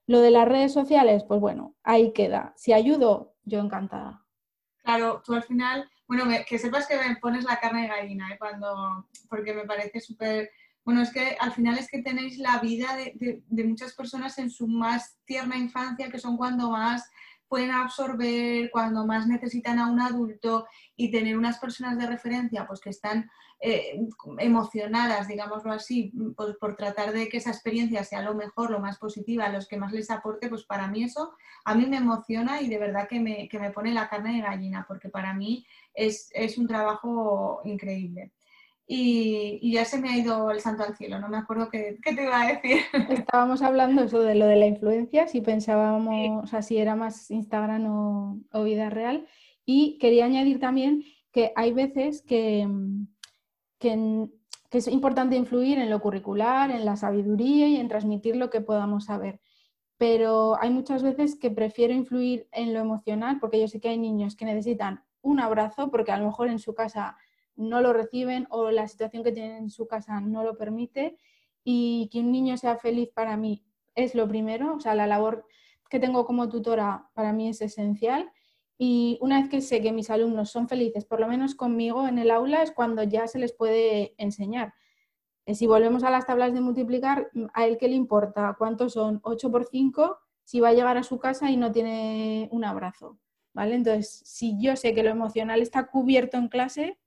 Lo 0.07 0.21
de 0.21 0.33
las 0.33 0.49
redes 0.49 0.73
sociales, 0.73 1.23
pues 1.23 1.40
bueno, 1.40 1.77
ahí 1.85 2.12
queda. 2.12 2.53
Si 2.57 2.73
ayudo, 2.73 3.37
yo 3.45 3.61
encantada. 3.61 4.25
Claro, 4.83 5.23
tú 5.25 5.35
al 5.35 5.45
final, 5.45 5.88
bueno, 6.09 6.25
que 6.47 6.59
sepas 6.59 6.88
que 6.88 6.97
me 6.97 7.17
pones 7.17 7.45
la 7.45 7.61
carne 7.61 7.83
de 7.83 7.88
gallina, 7.88 8.31
¿eh? 8.33 8.38
Cuando, 8.38 9.09
porque 9.29 9.55
me 9.55 9.64
parece 9.64 10.01
súper... 10.01 10.51
Bueno, 10.85 11.01
es 11.01 11.12
que 11.12 11.37
al 11.40 11.53
final 11.53 11.79
es 11.79 11.88
que 11.88 12.03
tenéis 12.03 12.38
la 12.38 12.59
vida 12.59 12.94
de, 12.97 13.42
muchas 13.64 13.94
personas 13.94 14.38
en 14.38 14.51
su 14.51 14.66
más 14.66 15.18
tierna 15.25 15.57
infancia, 15.57 16.11
que 16.11 16.18
son 16.18 16.37
cuando 16.37 16.70
más 16.70 17.11
pueden 17.49 17.70
absorber, 17.70 18.70
cuando 18.70 19.07
más 19.07 19.27
necesitan 19.27 19.79
a 19.79 19.90
un 19.90 20.01
adulto 20.01 20.66
y 20.97 21.11
tener 21.11 21.38
unas 21.38 21.59
personas 21.59 21.97
de 21.99 22.07
referencia 22.07 22.66
pues 22.66 22.81
que 22.81 22.90
están 22.90 23.31
eh, 23.61 23.99
emocionadas, 24.38 25.29
digámoslo 25.29 25.73
así, 25.73 26.12
pues, 26.37 26.57
por 26.57 26.77
tratar 26.77 27.12
de 27.12 27.29
que 27.29 27.38
esa 27.38 27.51
experiencia 27.51 28.05
sea 28.05 28.23
lo 28.23 28.35
mejor, 28.35 28.70
lo 28.70 28.81
más 28.81 28.99
positiva, 28.99 29.49
los 29.49 29.68
que 29.68 29.79
más 29.79 29.92
les 29.92 30.11
aporte, 30.11 30.49
pues 30.49 30.64
para 30.64 30.88
mí 30.88 31.05
eso 31.05 31.33
a 31.64 31.75
mí 31.75 31.87
me 31.87 31.97
emociona 31.97 32.61
y 32.61 32.68
de 32.68 32.79
verdad 32.79 33.09
que 33.09 33.20
me, 33.20 33.49
que 33.49 33.59
me 33.59 33.70
pone 33.70 33.94
la 33.94 34.09
carne 34.09 34.35
de 34.35 34.42
gallina, 34.42 34.85
porque 34.87 35.09
para 35.09 35.33
mí 35.33 35.66
es, 35.94 36.31
es 36.35 36.59
un 36.59 36.66
trabajo 36.66 37.62
increíble. 37.64 38.33
Y, 38.87 39.73
ya 39.73 39.85
se 39.85 39.99
me 39.99 40.11
ha 40.11 40.18
ido 40.18 40.51
el 40.51 40.61
santo 40.61 40.83
al 40.83 40.97
cielo, 40.97 41.18
no 41.18 41.29
me 41.29 41.38
acuerdo 41.38 41.70
qué, 41.70 41.99
qué, 42.03 42.14
te 42.14 42.25
iba 42.25 42.42
a 42.42 42.53
decir. 42.53 42.83
Estábamos 43.11 43.62
hablando 43.62 44.03
eso 44.05 44.20
de 44.20 44.35
lo 44.35 44.47
de 44.47 44.57
la 44.57 44.66
influencia, 44.66 45.27
si 45.27 45.40
pensábamos, 45.40 46.44
o 46.44 46.47
sea, 46.47 46.61
si 46.61 46.77
era 46.77 46.94
más 46.94 47.31
Instagram 47.31 47.87
o, 47.87 48.38
o, 48.53 48.64
vida 48.64 48.90
real. 48.90 49.27
Y 49.64 49.97
quería 49.99 50.27
añadir 50.27 50.61
también 50.61 51.03
que 51.33 51.53
hay 51.57 51.73
veces 51.73 52.20
que, 52.23 52.68
que, 53.79 54.29
que, 54.70 54.79
es 54.79 54.88
importante 54.88 55.37
influir 55.37 55.79
en 55.79 55.88
lo 55.88 56.01
curricular, 56.01 56.70
en 56.70 56.85
la 56.85 56.97
sabiduría 56.97 57.66
y 57.68 57.77
en 57.77 57.88
transmitir 57.88 58.37
lo 58.37 58.51
que 58.51 58.61
podamos 58.61 59.07
saber. 59.07 59.40
Pero 59.97 60.61
hay 60.61 60.68
muchas 60.68 61.03
veces 61.03 61.38
que 61.38 61.51
prefiero 61.51 61.94
influir 61.94 62.49
en 62.53 62.75
lo 62.75 62.81
emocional, 62.81 63.38
porque 63.40 63.61
yo 63.61 63.68
sé 63.68 63.81
que 63.81 63.88
hay 63.88 63.99
niños 63.99 64.37
que 64.37 64.44
necesitan 64.44 65.03
un 65.23 65.40
abrazo, 65.40 65.90
porque 65.90 66.12
a 66.12 66.18
lo 66.18 66.27
mejor 66.27 66.49
en 66.49 66.59
su 66.59 66.75
casa 66.75 67.16
no 67.57 67.81
lo 67.81 67.93
reciben 67.93 68.47
o 68.51 68.71
la 68.71 68.88
situación 68.88 69.23
que 69.23 69.33
tienen 69.33 69.57
en 69.57 69.71
su 69.71 69.87
casa 69.87 70.21
no 70.21 70.43
lo 70.43 70.57
permite 70.57 71.19
y 71.62 72.09
que 72.12 72.21
un 72.21 72.33
niño 72.33 72.57
sea 72.57 72.77
feliz 72.77 73.11
para 73.14 73.37
mí 73.37 73.64
es 73.95 74.14
lo 74.14 74.29
primero, 74.29 74.75
o 74.75 74.81
sea, 74.81 74.95
la 74.95 75.07
labor 75.07 75.47
que 75.88 76.01
tengo 76.01 76.25
como 76.25 76.49
tutora 76.49 77.09
para 77.14 77.33
mí 77.33 77.49
es 77.49 77.61
esencial 77.61 78.31
y 78.77 79.19
una 79.21 79.40
vez 79.40 79.49
que 79.49 79.61
sé 79.61 79.81
que 79.81 79.93
mis 79.93 80.11
alumnos 80.11 80.51
son 80.51 80.69
felices, 80.69 81.05
por 81.05 81.21
lo 81.21 81.29
menos 81.29 81.55
conmigo 81.55 82.09
en 82.09 82.19
el 82.19 82.31
aula, 82.31 82.62
es 82.62 82.73
cuando 82.73 83.03
ya 83.05 83.29
se 83.29 83.38
les 83.38 83.53
puede 83.53 84.14
enseñar. 84.19 84.75
Eh, 85.47 85.55
si 85.55 85.66
volvemos 85.66 86.03
a 86.03 86.11
las 86.11 86.26
tablas 86.26 86.55
de 86.55 86.61
multiplicar, 86.61 87.31
¿a 87.53 87.66
él 87.66 87.76
qué 87.78 87.89
le 87.89 87.95
importa? 87.95 88.57
¿Cuántos 88.59 88.95
son? 88.95 89.20
8 89.22 89.51
por 89.51 89.66
5 89.66 90.18
si 90.43 90.61
va 90.61 90.70
a 90.70 90.72
llegar 90.72 90.97
a 90.99 91.03
su 91.03 91.18
casa 91.18 91.51
y 91.51 91.57
no 91.57 91.72
tiene 91.72 92.49
un 92.51 92.64
abrazo. 92.64 93.18
¿Vale? 93.53 93.76
Entonces, 93.76 94.22
si 94.24 94.61
yo 94.61 94.74
sé 94.74 94.95
que 94.95 95.05
lo 95.05 95.11
emocional 95.11 95.62
está 95.62 95.87
cubierto 95.87 96.37
en 96.37 96.49
clase, 96.49 96.99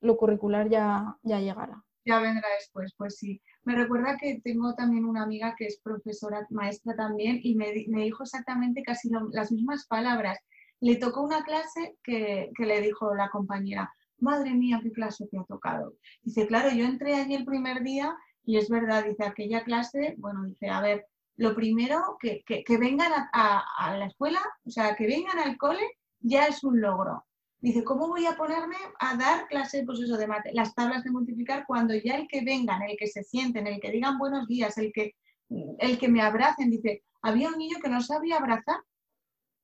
lo 0.00 0.16
curricular 0.16 0.68
ya, 0.68 1.16
ya 1.22 1.40
llegará. 1.40 1.84
Ya 2.04 2.20
vendrá 2.20 2.48
después, 2.58 2.94
pues 2.96 3.16
sí. 3.16 3.42
Me 3.64 3.74
recuerda 3.74 4.16
que 4.16 4.40
tengo 4.42 4.74
también 4.74 5.04
una 5.04 5.22
amiga 5.22 5.54
que 5.58 5.66
es 5.66 5.80
profesora, 5.82 6.46
maestra 6.50 6.96
también, 6.96 7.40
y 7.42 7.54
me, 7.54 7.72
dijo 7.72 8.22
exactamente 8.22 8.82
casi 8.82 9.10
las 9.32 9.52
mismas 9.52 9.86
palabras. 9.86 10.38
Le 10.80 10.96
tocó 10.96 11.22
una 11.22 11.42
clase 11.44 11.96
que, 12.02 12.50
que 12.56 12.66
le 12.66 12.80
dijo 12.80 13.14
la 13.14 13.28
compañera, 13.28 13.92
madre 14.20 14.54
mía, 14.54 14.80
qué 14.82 14.92
clase 14.92 15.26
te 15.26 15.38
ha 15.38 15.44
tocado. 15.44 15.94
Dice, 16.22 16.46
claro, 16.46 16.70
yo 16.70 16.84
entré 16.84 17.14
allí 17.14 17.34
el 17.34 17.44
primer 17.44 17.82
día 17.82 18.16
y 18.44 18.56
es 18.56 18.68
verdad, 18.68 19.04
dice, 19.04 19.24
aquella 19.24 19.62
clase, 19.64 20.14
bueno, 20.18 20.44
dice, 20.44 20.68
a 20.70 20.80
ver, 20.80 21.06
lo 21.36 21.54
primero, 21.54 22.16
que, 22.20 22.42
vengan 22.80 23.12
a, 23.32 23.96
la 23.96 24.06
escuela, 24.06 24.40
o 24.64 24.70
sea, 24.70 24.96
que 24.96 25.06
vengan 25.06 25.38
al 25.38 25.56
cole, 25.56 25.86
ya 26.20 26.46
es 26.46 26.64
un 26.64 26.80
logro. 26.80 27.24
Dice, 27.60 27.82
¿cómo 27.82 28.06
voy 28.08 28.24
a 28.26 28.36
ponerme 28.36 28.76
a 29.00 29.16
dar 29.16 29.48
clases, 29.48 29.84
pues 29.84 29.98
eso, 30.00 30.16
de 30.16 30.28
mate, 30.28 30.52
las 30.52 30.74
tablas 30.74 31.02
de 31.02 31.10
multiplicar 31.10 31.64
cuando 31.66 31.94
ya 31.94 32.14
el 32.14 32.28
que 32.28 32.44
vengan, 32.44 32.82
el 32.82 32.96
que 32.96 33.08
se 33.08 33.24
sienten, 33.24 33.66
el 33.66 33.80
que 33.80 33.90
digan 33.90 34.16
buenos 34.16 34.46
días, 34.46 34.78
el 34.78 34.92
que, 34.92 35.16
el 35.48 35.98
que 35.98 36.08
me 36.08 36.22
abracen, 36.22 36.70
dice, 36.70 37.02
había 37.20 37.48
un 37.48 37.58
niño 37.58 37.78
que 37.82 37.88
no 37.88 38.00
sabía 38.00 38.36
abrazar, 38.36 38.80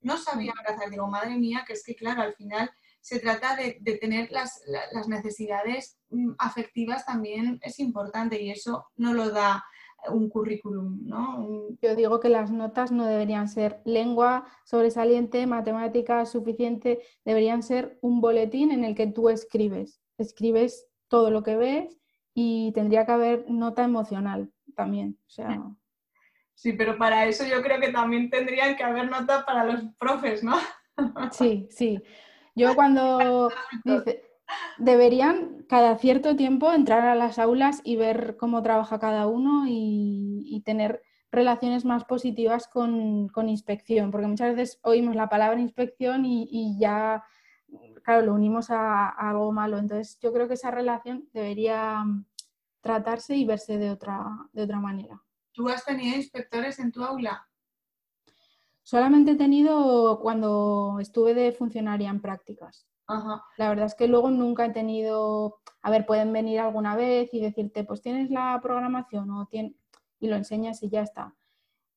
no 0.01 0.17
sabía 0.17 0.53
abrazar, 0.59 0.91
digo, 0.91 1.07
madre 1.07 1.37
mía, 1.37 1.65
que 1.67 1.75
es 1.75 1.85
que 1.85 1.95
claro, 1.95 2.23
al 2.23 2.35
final 2.35 2.71
se 3.01 3.21
trata 3.21 3.55
de, 3.55 3.75
tener 4.01 4.31
las, 4.33 4.63
las, 4.93 5.09
necesidades 5.09 5.99
mm, 6.11 6.33
afectivas 6.39 7.07
también 7.07 7.61
es 7.63 7.79
importante 7.79 8.41
y 8.41 8.51
eso 8.51 8.87
no 8.97 9.13
lo 9.13 9.31
da 9.31 9.65
un 10.11 10.29
currículum, 10.29 11.01
¿no? 11.07 11.69
Yo 11.81 11.95
digo 11.95 12.21
que 12.21 12.29
las 12.29 12.51
notas 12.51 12.93
no 12.93 13.07
deberían 13.07 13.49
ser 13.49 13.81
lengua 13.85 14.47
sobresaliente, 14.65 15.47
matemática 15.47 16.25
suficiente, 16.27 17.01
deberían 17.25 17.63
ser 17.63 17.99
un 18.01 18.21
boletín 18.21 18.71
en 18.71 18.85
el 18.85 18.95
que 18.95 19.07
tú 19.07 19.29
escribes, 19.29 20.01
escribes 20.19 20.87
todo 21.09 21.31
lo 21.31 21.43
que 21.43 21.57
ves 21.57 21.99
y 22.35 22.73
tendría 22.73 23.07
que 23.07 23.13
haber 23.13 23.51
nota 23.51 23.85
emocional 23.85 24.53
también, 24.75 25.19
o 25.27 25.31
sea... 25.31 25.49
Sí, 26.57 26.73
pero 26.73 26.97
para 26.97 27.27
eso 27.27 27.45
yo 27.45 27.61
creo 27.63 27.81
que 27.81 27.91
también 27.91 28.31
tendrían 28.31 28.77
que 28.77 28.85
haber 28.85 29.11
nota 29.11 29.45
para 29.45 29.65
los 29.65 29.83
profes, 29.99 30.45
¿no? 30.45 30.55
Sí, 31.33 31.67
sí. 31.69 32.01
Yo 32.55 32.77
cuando 32.77 33.51
dice, 33.85 34.23
deberían 34.79 35.65
cada 35.69 35.97
cierto 35.97 36.37
tiempo 36.37 36.73
entrar 36.73 37.07
a 37.07 37.15
las 37.15 37.39
aulas 37.39 37.81
y 37.85 37.97
ver 37.97 38.37
cómo 38.37 38.63
trabaja 38.63 38.99
cada 38.99 39.27
uno 39.27 39.65
y, 39.67 40.63
tener 40.65 41.03
relaciones 41.31 41.85
más 41.85 42.05
positivas 42.05 42.69
con, 42.69 43.31
inspección, 43.49 44.11
porque 44.11 44.27
muchas 44.27 44.55
veces 44.55 44.79
oímos 44.83 45.15
la 45.15 45.29
palabra 45.29 45.61
inspección 45.61 46.25
y, 46.25 46.79
ya, 46.79 47.25
claro, 48.03 48.27
lo 48.27 48.35
unimos 48.35 48.71
a, 48.71 49.09
algo 49.09 49.53
malo. 49.53 49.79
Entonces 49.79 50.19
yo 50.21 50.33
creo 50.33 50.49
que 50.49 50.55
esa 50.55 50.71
relación 50.71 51.29
debería 51.33 52.05
tratarse 52.81 53.37
y 53.37 53.45
verse 53.45 53.79
de 53.79 53.91
otra, 53.91 54.25
de 54.53 54.63
otra 54.63 54.81
manera. 54.81 55.23
¿Tú 55.53 55.69
has 55.69 55.85
tenido 55.85 56.17
inspectores 56.17 56.79
en 56.79 56.93
tu 56.93 57.05
aula? 57.05 57.47
Solamente 58.83 59.33
he 59.33 59.37
tenido 59.37 60.21
cuando 60.21 60.99
estuve 61.01 61.35
de 61.35 61.53
funcionaria 61.53 62.11
en 62.11 62.21
prácticas. 62.21 62.87
La 63.07 63.69
verdad 63.69 63.87
es 63.87 63.95
que 63.95 64.09
luego 64.09 64.31
nunca 64.31 64.67
he 64.67 64.71
tenido, 64.71 65.61
a 65.83 65.91
ver, 65.91 66.07
pueden 66.07 66.33
venir 66.33 66.61
alguna 66.61 66.97
vez 66.97 67.33
y 67.33 67.41
decirte, 67.41 67.85
pues 67.85 68.01
tienes 68.01 68.31
la 68.31 68.59
programación 68.63 69.31
o 69.31 69.49
y 69.53 70.29
lo 70.29 70.37
enseñas 70.37 70.83
y 70.83 70.89
ya 70.89 71.03
está. 71.03 71.35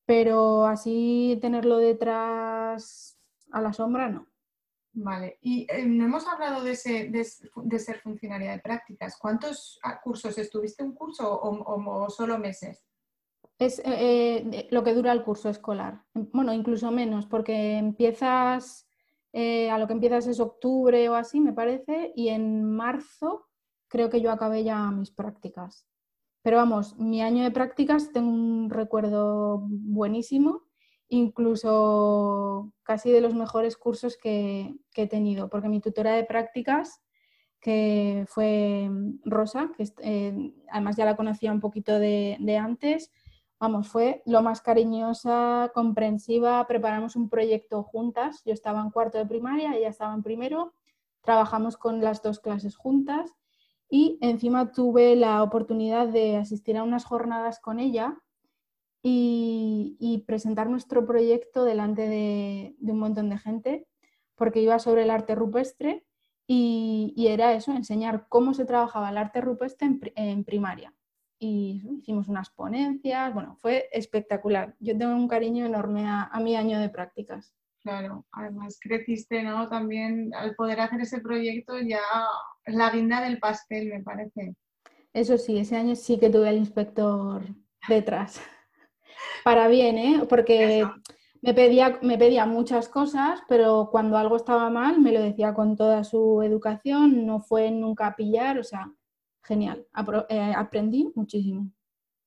Pero 0.06 0.66
así 0.66 1.38
tenerlo 1.42 1.78
detrás 1.78 3.20
a 3.52 3.62
la 3.62 3.74
sombra, 3.74 4.10
no. 4.10 4.28
Vale, 4.94 5.38
y 5.42 5.68
eh, 5.70 5.86
no 5.86 6.06
hemos 6.06 6.28
hablado 6.28 6.64
de, 6.64 6.76
ser 6.76 8.00
funcionaria 8.02 8.52
de 8.52 8.60
prácticas. 8.60 9.18
¿Cuántos 9.18 9.80
ah, 9.84 10.02
cursos 10.02 10.38
estuviste 10.38 10.84
un 10.84 10.94
curso 10.94 11.40
o 11.40 12.10
solo 12.10 12.40
meses? 12.40 12.88
Es 13.60 13.80
eh, 13.80 13.86
eh, 14.52 14.68
lo 14.70 14.84
que 14.84 14.94
dura 14.94 15.12
el 15.12 15.24
curso 15.24 15.50
escolar. 15.50 16.04
Bueno, 16.14 16.54
incluso 16.54 16.92
menos, 16.92 17.26
porque 17.26 17.78
empiezas, 17.78 18.87
eh, 19.34 19.70
a 19.70 19.78
lo 19.78 19.88
que 19.88 19.94
empiezas 19.94 20.28
es 20.28 20.40
octubre 20.40 21.10
o 21.10 21.16
así, 21.16 21.40
me 21.40 21.54
parece, 21.54 22.14
y 22.16 22.30
en 22.30 22.64
marzo 22.64 23.48
creo 23.88 24.10
que 24.10 24.22
yo 24.22 24.32
acabé 24.32 24.64
ya 24.64 24.92
mis 24.92 25.12
prácticas. 25.12 25.88
Pero 26.42 26.58
vamos, 26.58 26.98
mi 26.98 27.22
año 27.22 27.44
de 27.44 27.52
prácticas 27.52 28.12
tengo 28.12 28.30
un 28.30 28.70
recuerdo 28.70 29.60
buenísimo, 29.70 30.64
incluso 31.10 32.74
casi 32.84 33.12
de 33.12 33.22
los 33.22 33.34
mejores 33.34 33.78
cursos 33.78 34.18
que, 34.18 34.76
he 34.96 35.08
tenido, 35.08 35.50
porque 35.50 35.70
mi 35.70 35.82
tutora 35.82 36.14
de 36.14 36.24
prácticas, 36.24 37.02
que 37.60 38.26
fue 38.28 38.90
Rosa, 39.26 39.72
que 39.76 39.86
además 40.72 40.96
ya 40.96 41.06
la 41.06 41.16
conocía 41.16 41.52
un 41.52 41.60
poquito 41.60 42.00
de 42.00 42.58
antes, 42.62 43.12
vamos, 43.60 43.88
fue 43.88 44.22
lo 44.26 44.42
más 44.42 44.62
cariñosa, 44.62 45.72
comprensiva, 45.74 46.66
preparamos 46.68 47.16
un 47.16 47.30
proyecto 47.30 47.84
juntas, 47.84 48.42
yo 48.46 48.54
estaba 48.54 48.82
en 48.82 48.92
cuarto 48.92 49.18
de 49.18 49.26
primaria, 49.26 49.76
ella 49.76 49.90
estaba 49.90 50.14
en 50.14 50.24
primero, 50.24 50.74
trabajamos 51.22 51.78
con 51.78 52.02
las 52.02 52.22
dos 52.22 52.40
clases 52.40 52.76
juntas 52.76 53.34
y 53.90 54.18
encima 54.22 54.72
tuve 54.72 55.16
la 55.16 55.42
oportunidad 55.44 56.08
de 56.08 56.38
asistir 56.38 56.78
a 56.78 56.84
unas 56.84 57.06
jornadas 57.06 57.60
con 57.60 57.80
ella 57.80 58.18
y, 59.04 60.24
presentar 60.28 60.70
nuestro 60.70 61.06
proyecto 61.06 61.64
delante 61.64 62.10
de, 62.10 62.76
un 62.82 63.00
montón 63.00 63.30
de 63.30 63.38
gente, 63.38 63.88
porque 64.36 64.62
iba 64.62 64.80
sobre 64.80 65.04
el 65.04 65.10
arte 65.10 65.34
rupestre 65.36 66.06
y, 66.46 67.14
era 67.30 67.54
eso, 67.54 67.72
enseñar 67.72 68.28
cómo 68.28 68.54
se 68.54 68.66
trabajaba 68.66 69.10
el 69.10 69.18
arte 69.18 69.42
rupestre 69.42 69.88
en 70.16 70.44
primaria 70.44 70.97
y 71.40 71.84
hicimos 72.00 72.28
unas 72.28 72.50
ponencias, 72.50 73.34
bueno, 73.34 73.58
fue 73.62 73.90
espectacular. 73.92 74.76
Yo 74.80 74.98
tengo 74.98 75.16
un 75.16 75.28
cariño 75.28 75.66
enorme 75.66 76.06
a, 76.08 76.32
mi 76.42 76.56
año 76.56 76.80
de 76.80 76.90
prácticas. 76.90 77.54
Claro, 77.82 78.26
además 78.32 78.80
creciste, 78.82 79.44
¿no? 79.44 79.70
También 79.70 80.34
al 80.34 80.56
poder 80.56 80.80
hacer 80.82 81.02
ese 81.02 81.22
proyecto 81.22 81.80
ya 81.80 82.02
la 82.66 82.90
guinda 82.90 83.22
del 83.22 83.40
pastel, 83.40 83.90
me 83.90 84.04
parece. 84.04 84.56
Eso 85.14 85.38
sí, 85.38 85.58
ese 85.58 85.78
año 85.78 85.96
sí 85.96 86.20
que 86.20 86.30
tuve 86.30 86.50
al 86.50 86.58
inspector 86.58 87.44
detrás. 87.88 88.42
Para 89.44 89.68
bien, 89.68 89.98
¿eh? 89.98 90.22
Porque 90.28 90.86
me 91.42 91.54
pedía, 91.54 92.00
me 92.02 92.18
pedía 92.18 92.46
muchas 92.46 92.90
cosas, 92.90 93.42
pero 93.48 93.90
cuando 93.92 94.18
algo 94.18 94.36
estaba 94.36 94.70
mal 94.70 95.00
me 95.00 95.12
lo 95.12 95.22
decía 95.22 95.54
con 95.54 95.78
toda 95.78 96.04
su 96.04 96.42
educación, 96.42 97.26
no 97.26 97.40
fue 97.40 97.72
nunca 97.72 98.08
a 98.08 98.16
pillar, 98.16 98.60
o 98.60 98.64
sea, 98.64 98.92
genial, 99.48 99.88
eh, 100.30 100.54
aprendí 100.56 101.12
muchísimo. 101.16 101.72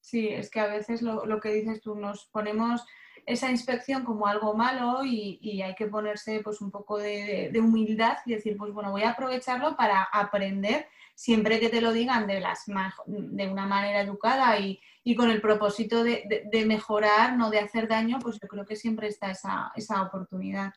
Sí, 0.01 0.29
es 0.29 0.51
que 0.51 0.61
a 0.61 0.66
veces 0.66 1.03
lo, 1.03 1.41
que 1.41 1.53
dices 1.53 1.81
tú, 1.81 1.95
nos 1.95 2.27
ponemos 2.27 2.85
esa 3.27 3.51
inspección 3.51 4.05
como 4.05 4.27
algo 4.27 4.55
malo 4.55 5.05
y, 5.05 5.61
hay 5.62 5.75
que 5.75 5.87
ponerse 5.87 6.41
pues 6.43 6.61
un 6.61 6.71
poco 6.71 6.99
de, 6.99 7.53
humildad 7.61 8.16
y 8.25 8.35
decir, 8.35 8.57
pues 8.57 8.73
bueno, 8.73 8.91
voy 8.91 9.03
a 9.03 9.11
aprovecharlo 9.11 9.77
para 9.77 10.03
aprender 10.03 10.89
siempre 11.14 11.61
que 11.61 11.68
te 11.68 11.83
lo 11.83 11.93
digan 11.93 12.27
de, 12.27 12.41
las, 12.41 12.64
de 13.07 13.49
una 13.49 13.66
manera 13.66 14.01
educada 14.01 14.59
y, 14.59 14.81
con 15.16 15.31
el 15.31 15.41
propósito 15.41 16.03
de, 16.03 16.64
mejorar, 16.66 17.37
no 17.37 17.51
de 17.51 17.59
hacer 17.59 17.87
daño, 17.87 18.18
pues 18.21 18.39
yo 18.41 18.49
creo 18.49 18.64
que 18.64 18.77
siempre 18.77 19.09
está 19.09 19.31
esa, 19.31 19.71
esa 19.77 20.03
oportunidad. 20.03 20.73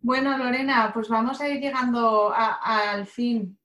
Bueno, 0.00 0.38
Lorena, 0.38 0.92
pues 0.94 1.08
vamos 1.08 1.40
a 1.40 1.48
ir 1.48 1.60
llegando 1.60 2.32
al 2.32 3.06
fin 3.06 3.58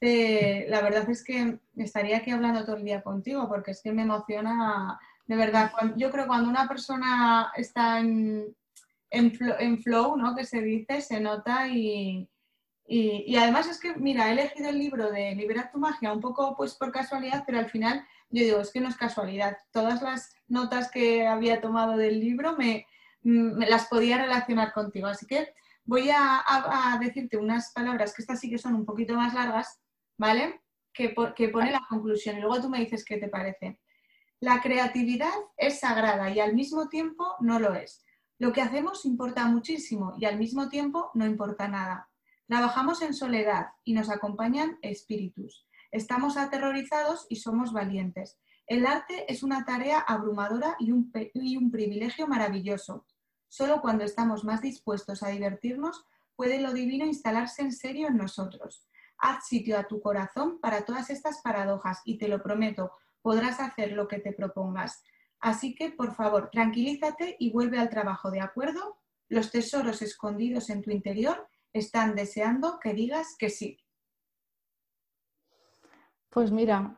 la 0.00 0.80
verdad 0.82 1.08
es 1.10 1.24
que 1.24 1.58
estaría 1.76 2.18
aquí 2.18 2.30
hablando 2.30 2.64
todo 2.64 2.76
el 2.76 2.84
día 2.84 3.02
contigo 3.02 3.48
porque 3.48 3.70
es 3.70 3.82
que 3.82 3.92
me 3.92 4.02
emociona, 4.02 4.98
de 5.26 5.36
verdad, 5.36 5.72
yo 5.96 6.10
creo 6.10 6.24
que 6.24 6.28
cuando 6.28 6.50
una 6.50 6.68
persona 6.68 7.52
está 7.56 8.00
en, 8.00 8.54
en, 9.10 9.82
flow, 9.82 10.16
¿no? 10.16 10.34
Que 10.34 10.44
se 10.44 10.60
dice, 10.60 11.00
se 11.00 11.20
nota 11.20 11.68
y, 11.68 12.28
y, 12.86 13.36
además 13.36 13.68
es 13.68 13.80
que, 13.80 13.94
mira, 13.94 14.28
he 14.28 14.32
elegido 14.32 14.68
el 14.68 14.78
libro 14.78 15.10
de 15.10 15.34
Libera 15.34 15.70
tu 15.70 15.78
magia 15.78 16.12
un 16.12 16.20
poco 16.20 16.54
pues 16.56 16.74
por 16.74 16.92
casualidad, 16.92 17.44
pero 17.46 17.58
al 17.58 17.70
final 17.70 18.04
yo 18.30 18.44
digo, 18.44 18.60
es 18.60 18.72
que 18.72 18.80
no 18.80 18.88
es 18.88 18.96
casualidad. 18.96 19.56
Todas 19.72 20.02
las 20.02 20.34
notas 20.48 20.90
que 20.90 21.26
había 21.26 21.60
tomado 21.60 21.96
del 21.96 22.20
libro 22.20 22.56
me, 22.56 22.86
las 23.22 23.86
podía 23.86 24.18
relacionar 24.18 24.72
contigo. 24.72 25.06
Así 25.06 25.26
que 25.26 25.52
voy 25.84 26.10
a, 26.10 26.98
decirte 27.00 27.36
unas 27.36 27.72
palabras 27.72 28.14
que 28.14 28.22
estas 28.22 28.40
sí 28.40 28.50
que 28.50 28.58
son 28.58 28.74
un 28.74 28.84
poquito 28.84 29.14
más 29.14 29.34
largas 29.34 29.80
¿vale? 30.18 30.62
Que, 30.92 31.10
pone 31.10 31.70
la 31.70 31.82
conclusión 31.88 32.38
y 32.38 32.40
luego 32.40 32.60
tú 32.60 32.70
me 32.70 32.80
dices 32.80 33.04
qué 33.04 33.18
te 33.18 33.28
parece. 33.28 33.80
La 34.40 34.60
creatividad 34.60 35.32
es 35.56 35.80
sagrada 35.80 36.30
y 36.30 36.40
al 36.40 36.54
mismo 36.54 36.88
tiempo 36.88 37.36
no 37.40 37.58
lo 37.58 37.74
es. 37.74 38.04
Lo 38.38 38.52
que 38.52 38.60
hacemos 38.60 39.04
importa 39.04 39.46
muchísimo 39.46 40.14
y 40.18 40.26
al 40.26 40.38
mismo 40.38 40.68
tiempo 40.68 41.10
no 41.14 41.26
importa 41.26 41.68
nada. 41.68 42.10
Trabajamos 42.46 43.02
en 43.02 43.14
soledad 43.14 43.68
y 43.84 43.94
nos 43.94 44.10
acompañan 44.10 44.78
espíritus. 44.82 45.66
Estamos 45.90 46.36
aterrorizados 46.36 47.26
y 47.28 47.36
somos 47.36 47.72
valientes. 47.72 48.38
El 48.66 48.86
arte 48.86 49.30
es 49.32 49.42
una 49.42 49.64
tarea 49.64 50.00
abrumadora 50.00 50.76
y 50.78 50.92
un, 50.92 51.10
y 51.34 51.56
un 51.56 51.70
privilegio 51.70 52.26
maravilloso. 52.26 53.06
Solo 53.48 53.80
cuando 53.80 54.04
estamos 54.04 54.44
más 54.44 54.60
dispuestos 54.60 55.22
a 55.22 55.28
divertirnos 55.28 56.04
puede 56.34 56.60
lo 56.60 56.72
divino 56.72 57.06
instalarse 57.06 57.62
en 57.62 57.72
serio 57.72 58.08
en 58.08 58.16
nosotros. 58.16 58.86
Haz 59.18 59.46
sitio 59.46 59.78
a 59.78 59.84
tu 59.84 60.00
corazón 60.00 60.60
para 60.60 60.84
todas 60.84 61.10
estas 61.10 61.40
paradojas 61.42 62.02
y 62.04 62.18
te 62.18 62.28
lo 62.28 62.42
prometo, 62.42 62.92
podrás 63.22 63.60
hacer 63.60 63.92
lo 63.92 64.08
que 64.08 64.18
te 64.18 64.32
propongas. 64.32 65.02
Así 65.40 65.74
que, 65.74 65.90
por 65.90 66.14
favor, 66.14 66.50
tranquilízate 66.50 67.36
y 67.38 67.52
vuelve 67.52 67.78
al 67.78 67.90
trabajo, 67.90 68.30
¿de 68.30 68.40
acuerdo? 68.40 68.98
Los 69.28 69.50
tesoros 69.50 70.02
escondidos 70.02 70.70
en 70.70 70.82
tu 70.82 70.90
interior 70.90 71.48
están 71.72 72.14
deseando 72.14 72.78
que 72.80 72.94
digas 72.94 73.36
que 73.38 73.50
sí. 73.50 73.78
Pues 76.30 76.50
mira, 76.52 76.96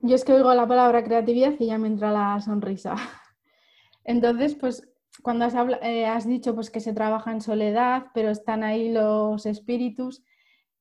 yo 0.00 0.14
es 0.14 0.24
que 0.24 0.32
oigo 0.32 0.54
la 0.54 0.66
palabra 0.66 1.04
creatividad 1.04 1.54
y 1.58 1.66
ya 1.66 1.78
me 1.78 1.88
entra 1.88 2.10
la 2.10 2.40
sonrisa. 2.40 2.94
Entonces, 4.04 4.54
pues 4.54 4.88
cuando 5.22 5.44
has, 5.44 5.54
eh, 5.82 6.06
has, 6.06 6.26
dicho 6.26 6.54
pues, 6.54 6.70
que 6.70 6.80
se 6.80 6.92
trabaja 6.92 7.32
en 7.32 7.40
soledad, 7.40 8.06
pero 8.14 8.30
están 8.30 8.62
ahí 8.62 8.92
los 8.92 9.46
espíritus, 9.46 10.22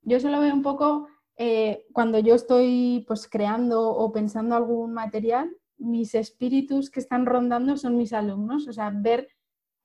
yo 0.01 0.19
solo 0.19 0.39
veo 0.39 0.53
un 0.53 0.61
poco 0.61 1.07
eh, 1.37 1.85
cuando 1.93 2.19
yo 2.19 2.35
estoy 2.35 3.03
pues, 3.07 3.27
creando 3.27 3.89
o 3.89 4.11
pensando 4.11 4.55
algún 4.55 4.93
material, 4.93 5.49
mis 5.77 6.13
espíritus 6.15 6.89
que 6.89 6.99
están 6.99 7.25
rondando 7.25 7.77
son 7.77 7.97
mis 7.97 8.13
alumnos, 8.13 8.67
o 8.67 8.73
sea, 8.73 8.91
ver 8.93 9.29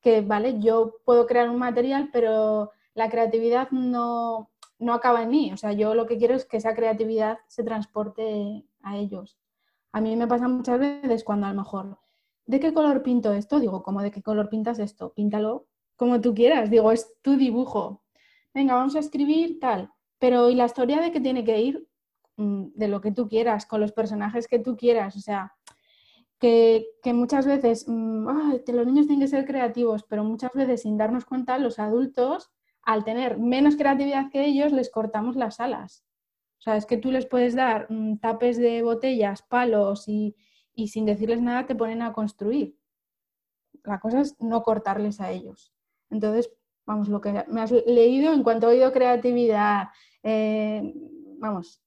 que, 0.01 0.21
vale, 0.21 0.59
yo 0.59 0.97
puedo 1.05 1.25
crear 1.25 1.49
un 1.49 1.57
material, 1.57 2.09
pero 2.13 2.71
la 2.93 3.09
creatividad 3.09 3.71
no, 3.71 4.51
no 4.79 4.93
acaba 4.93 5.23
en 5.23 5.29
mí, 5.29 5.51
o 5.51 5.57
sea, 5.57 5.73
yo 5.73 5.95
lo 5.95 6.05
que 6.05 6.17
quiero 6.17 6.35
es 6.35 6.45
que 6.45 6.57
esa 6.57 6.75
creatividad 6.75 7.39
se 7.47 7.63
transporte 7.63 8.63
a 8.81 8.97
ellos. 8.97 9.39
A 9.91 10.01
mí 10.01 10.15
me 10.15 10.27
pasa 10.27 10.47
muchas 10.47 10.79
veces 10.79 11.23
cuando 11.23 11.47
a 11.47 11.49
lo 11.49 11.61
mejor, 11.61 11.99
¿de 12.45 12.59
qué 12.59 12.73
color 12.73 13.01
pinto 13.01 13.33
esto? 13.33 13.59
Digo, 13.59 13.81
¿cómo 13.81 14.01
de 14.03 14.11
qué 14.11 14.21
color 14.21 14.49
pintas 14.49 14.77
esto? 14.79 15.13
Píntalo 15.13 15.67
como 15.95 16.21
tú 16.21 16.35
quieras, 16.35 16.69
digo, 16.69 16.91
es 16.91 17.19
tu 17.21 17.35
dibujo. 17.35 18.03
Venga, 18.53 18.75
vamos 18.75 18.95
a 18.95 18.99
escribir 18.99 19.59
tal. 19.59 19.91
Pero 20.19 20.49
¿y 20.49 20.55
la 20.55 20.65
historia 20.65 21.01
de 21.01 21.11
qué 21.11 21.19
tiene 21.19 21.43
que 21.43 21.59
ir? 21.61 21.87
Mm, 22.37 22.67
de 22.75 22.87
lo 22.87 23.01
que 23.01 23.11
tú 23.11 23.27
quieras, 23.27 23.65
con 23.65 23.81
los 23.81 23.91
personajes 23.91 24.47
que 24.47 24.59
tú 24.59 24.77
quieras. 24.77 25.15
O 25.15 25.19
sea, 25.19 25.53
que, 26.39 26.85
muchas 27.05 27.45
veces, 27.47 27.85
mm, 27.87 28.27
los 28.67 28.85
niños 28.85 29.07
tienen 29.07 29.21
que 29.21 29.27
ser 29.27 29.45
creativos, 29.45 30.03
pero 30.03 30.23
muchas 30.23 30.53
veces 30.53 30.83
sin 30.83 30.97
darnos 30.97 31.25
cuenta, 31.25 31.57
los 31.57 31.79
adultos, 31.79 32.51
al 32.83 33.03
tener 33.03 33.37
menos 33.39 33.75
creatividad 33.75 34.29
que 34.31 34.45
ellos, 34.45 34.71
les 34.71 34.89
cortamos 34.91 35.35
las 35.35 35.59
alas. 35.59 36.05
O 36.59 36.61
sea, 36.61 36.77
es 36.77 36.85
que 36.85 36.97
tú 36.97 37.11
les 37.11 37.25
puedes 37.25 37.55
dar 37.55 37.87
mm, 37.89 38.17
tapes 38.19 38.57
de 38.57 38.83
botellas, 38.83 39.41
palos 39.41 40.07
y, 40.07 40.35
sin 40.87 41.05
decirles 41.05 41.41
nada 41.41 41.65
te 41.65 41.75
ponen 41.75 42.01
a 42.03 42.13
construir. 42.13 42.77
La 43.83 43.99
cosa 43.99 44.21
es 44.21 44.39
no 44.39 44.61
cortarles 44.63 45.19
a 45.21 45.31
ellos. 45.31 45.73
Entonces, 46.11 46.51
vamos, 46.85 47.09
lo 47.09 47.19
que 47.21 47.45
me 47.47 47.61
has 47.61 47.71
leído 47.71 48.33
en 48.33 48.43
cuanto 48.43 48.67
a 48.67 48.69
oído 48.71 48.91
creatividad, 48.91 49.89
eh, 50.23 50.93
vamos, 51.39 51.81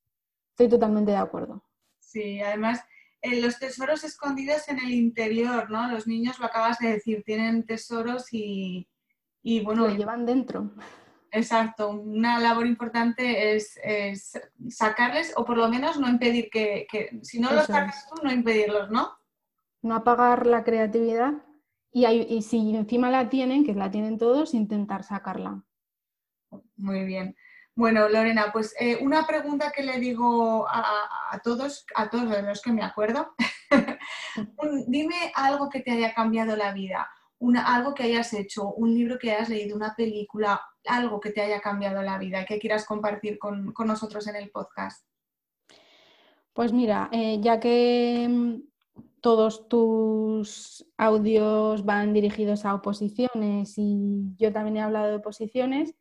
estoy 0.51 0.69
totalmente 0.69 1.11
de 1.13 1.19
acuerdo. 1.19 1.65
Sí, 1.99 2.41
además, 2.41 2.85
eh, 3.23 3.41
los 3.41 3.59
tesoros 3.59 4.05
escondidos 4.05 4.69
en 4.69 4.79
el 4.79 4.91
interior, 4.93 5.71
¿no? 5.71 5.89
Los 5.89 6.07
niños, 6.07 6.39
lo 6.39 6.47
acabas 6.47 6.79
de 6.79 6.93
decir, 6.93 7.23
tienen 7.25 7.67
tesoros 7.67 8.33
y, 8.33 8.89
y 9.43 9.61
bueno... 9.61 9.87
Lo 9.87 9.95
llevan 9.95 10.27
dentro. 10.27 10.73
Exacto, 11.33 11.91
una 11.91 12.41
labor 12.41 12.67
importante 12.67 13.55
es, 13.55 13.79
sacarles 14.69 15.33
o 15.37 15.45
por 15.45 15.57
lo 15.57 15.69
menos 15.69 15.99
no 16.01 16.09
impedir 16.09 16.51
que, 16.51 16.87
si 17.23 17.39
no 17.39 17.53
los 17.53 17.67
sacas 17.67 18.09
tú, 18.09 18.23
no 18.25 18.33
impedirlos, 18.33 18.91
¿no? 18.91 19.11
No 19.83 19.95
apagar 19.95 20.47
la 20.47 20.65
creatividad 20.65 21.35
y, 21.93 22.07
y, 22.07 22.43
si 22.43 22.75
encima 22.75 23.11
la 23.11 23.29
tienen, 23.29 23.65
que 23.65 23.75
la 23.75 23.91
tienen 23.91 24.19
todos, 24.19 24.55
intentar 24.55 25.05
sacarla. 25.05 25.65
Muy 26.77 27.05
bien. 27.05 27.37
Bueno, 27.81 28.11
Lorena, 28.11 28.51
pues 28.53 28.75
eh, 28.79 28.99
una 29.01 29.27
pregunta 29.27 29.73
que 29.75 29.83
le 29.83 29.99
digo 29.99 30.67
a, 30.69 31.41
todos, 31.43 31.87
a 31.95 32.11
todos 32.11 32.43
los 32.43 32.61
que 32.61 32.73
me 32.73 32.83
acuerdo. 32.83 33.33
Dime 34.87 35.33
algo 35.35 35.71
que 35.71 35.81
te 35.81 35.93
haya 35.93 36.13
cambiado 36.13 36.57
la 36.57 36.75
vida, 36.75 37.09
algo 37.65 37.95
que 37.95 38.03
hayas 38.03 38.35
hecho, 38.35 38.75
un 38.75 38.93
libro 38.93 39.19
que 39.19 39.33
hayas 39.33 39.49
leído, 39.49 39.77
una 39.77 39.95
película, 39.97 40.61
algo 40.85 41.21
que 41.21 41.31
te 41.31 41.41
haya 41.41 41.63
cambiado 41.63 42.03
la 42.03 42.19
vida, 42.19 42.45
que 42.45 42.59
quieras 42.59 42.85
compartir 42.85 43.39
con, 43.39 43.73
nosotros 43.87 44.27
en 44.27 44.37
el 44.37 44.51
podcast. 44.51 45.07
Pues 46.53 46.75
mira, 46.75 47.09
eh, 47.13 47.39
ya 47.41 47.61
que 47.61 48.27
mm, 48.29 48.57
todos 49.23 49.71
tus 49.71 50.87
audios 50.99 51.87
van 51.87 52.13
dirigidos 52.13 52.67
a 52.67 52.75
oposiciones 52.75 53.73
y 53.79 54.35
yo 54.37 54.53
también 54.53 54.77
he 54.77 54.83
hablado 54.83 55.09
de 55.09 55.17
oposiciones, 55.17 55.95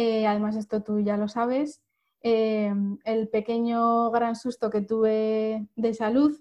eh, 0.00 0.28
además 0.28 0.54
esto 0.54 0.80
tú 0.84 1.00
ya 1.00 1.16
lo 1.16 1.26
sabes, 1.26 1.82
eh, 2.22 2.72
el 3.04 3.28
pequeño 3.30 4.12
gran 4.12 4.36
susto 4.36 4.70
que 4.70 4.80
tuve 4.80 5.66
de 5.74 5.92
salud 5.92 6.38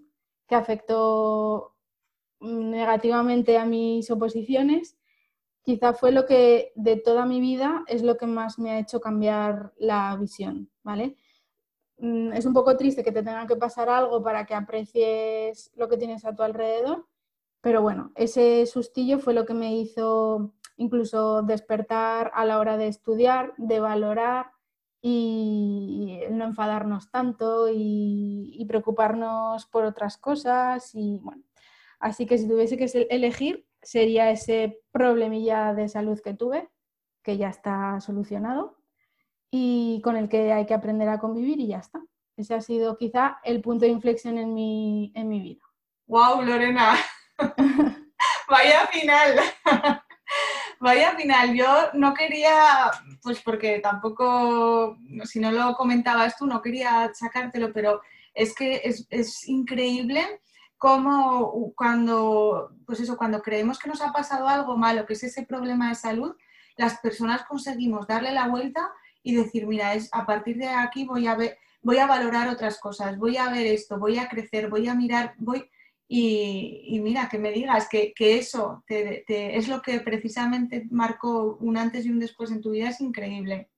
que 0.48 0.54
afectó 0.54 1.74
negativamente 2.40 3.58
a 3.58 3.66
mis 3.66 4.12
oposiciones, 4.12 4.96
quizá 5.64 5.96
fue 5.96 6.12
lo 6.12 6.28
que 6.28 6.72
de 6.76 6.98
toda 6.98 7.26
mi 7.26 7.42
vida 7.42 7.84
es 7.88 8.04
lo 8.04 8.16
que 8.18 8.28
más 8.28 8.60
me 8.60 8.70
ha 8.70 8.80
hecho 8.80 9.02
cambiar 9.02 9.74
la 9.78 10.16
visión, 10.18 10.70
¿vale? 10.84 11.18
Mm, 11.98 12.34
es 12.34 12.46
un 12.46 12.54
poco 12.54 12.78
triste 12.78 13.04
que 13.04 13.12
te 13.12 13.24
tenga 13.24 13.48
que 13.48 13.56
pasar 13.56 13.90
algo 13.90 14.22
para 14.22 14.46
que 14.46 14.54
aprecies 14.54 15.72
lo 15.76 15.90
que 15.90 15.98
tienes 15.98 16.26
a 16.26 16.36
tu 16.36 16.44
alrededor, 16.44 17.08
pero 17.62 17.82
bueno, 17.82 18.12
ese 18.16 18.68
sustillo 18.68 19.18
fue 19.18 19.34
lo 19.34 19.46
que 19.48 19.56
me 19.56 19.76
hizo 19.76 20.54
incluso 20.78 21.42
despertar 21.42 22.32
a 22.34 22.46
la 22.46 22.60
hora 22.60 22.78
de 22.78 22.88
estudiar, 22.88 23.54
de 23.58 23.80
valorar 23.80 24.52
y 25.02 26.22
no 26.32 26.46
enfadarnos 26.46 27.12
tanto 27.12 27.68
y, 27.72 28.66
preocuparnos 28.68 29.66
por 29.68 29.86
otras 29.86 30.18
cosas 30.18 30.92
y 30.94 31.20
bueno, 31.20 31.44
así 32.00 32.26
que 32.26 32.38
si 32.38 32.48
tuviese 32.48 32.78
que 32.78 33.08
elegir 33.10 33.66
sería 33.82 34.30
ese 34.32 34.82
problemilla 34.92 35.74
de 35.74 35.88
salud 35.88 36.20
que 36.20 36.34
tuve, 36.34 36.70
que 37.24 37.38
ya 37.38 37.50
está 37.50 38.00
solucionado 38.02 38.78
y 39.52 40.02
con 40.04 40.18
el 40.18 40.28
que 40.28 40.52
hay 40.52 40.66
que 40.66 40.74
aprender 40.74 41.08
a 41.10 41.20
convivir 41.20 41.60
y 41.60 41.68
ya 41.68 41.78
está. 41.80 42.02
Ese 42.36 42.54
ha 42.54 42.62
sido 42.62 42.98
quizá 42.98 43.40
el 43.44 43.62
punto 43.62 43.86
de 43.86 43.92
inflexión 43.92 44.38
en 44.38 44.54
mi, 44.54 45.12
en 45.16 45.28
mi 45.30 45.40
vida. 45.42 45.64
¡Wow, 46.06 46.42
Lorena! 46.44 46.96
Vaya 48.50 48.86
final. 48.88 49.40
Vaya 50.80 51.16
final. 51.16 51.56
Yo 51.56 51.66
no 51.94 52.14
quería, 52.14 52.92
pues 53.24 53.42
porque 53.42 53.80
tampoco, 53.80 54.98
si 55.24 55.40
no 55.40 55.52
lo 55.52 55.76
comentabas 55.76 56.38
tú, 56.38 56.46
no 56.46 56.62
quería 56.62 57.12
sacártelo, 57.14 57.74
pero 57.74 58.02
es 58.34 58.54
que 58.54 58.82
es, 58.84 59.08
es 59.10 59.48
increíble 59.48 60.42
cómo 60.78 61.74
cuando, 61.76 62.72
pues 62.86 63.00
eso, 63.00 63.18
cuando 63.18 63.42
creemos 63.42 63.80
que 63.80 63.90
nos 63.90 64.02
ha 64.02 64.12
pasado 64.12 64.48
algo 64.48 64.78
malo, 64.78 65.06
que 65.06 65.14
es 65.14 65.24
ese 65.24 65.44
problema 65.44 65.90
de 65.90 65.96
salud, 65.96 66.36
las 66.76 67.00
personas 67.00 67.44
conseguimos 67.46 68.06
darle 68.06 68.32
la 68.32 68.48
vuelta 68.48 68.92
y 69.24 69.36
decir, 69.36 69.66
mira, 69.66 69.96
es, 69.96 70.10
a 70.14 70.26
partir 70.26 70.58
de 70.58 70.68
aquí 70.68 71.06
voy 71.06 71.28
a 71.28 71.36
ver, 71.36 71.58
voy 71.82 71.98
a 71.98 72.06
valorar 72.06 72.48
otras 72.48 72.80
cosas, 72.80 73.18
voy 73.18 73.38
a 73.38 73.50
ver 73.50 73.66
esto, 73.66 73.98
voy 73.98 74.20
a 74.20 74.30
crecer, 74.30 74.70
voy 74.70 74.88
a 74.88 74.94
mirar, 74.94 75.34
voy... 75.38 75.70
Y, 76.10 77.00
mira, 77.02 77.28
que 77.30 77.38
me 77.38 77.52
digas 77.52 77.90
que, 77.90 78.14
eso 78.18 78.84
es 78.88 79.68
lo 79.68 79.82
que 79.82 80.00
precisamente 80.00 80.88
marcó 80.90 81.58
un 81.60 81.78
antes 81.78 82.06
y 82.06 82.12
un 82.12 82.20
después 82.20 82.52
en 82.52 82.62
tu 82.62 82.72
vida 82.72 82.90
es 82.90 83.02
increíble. 83.02 83.70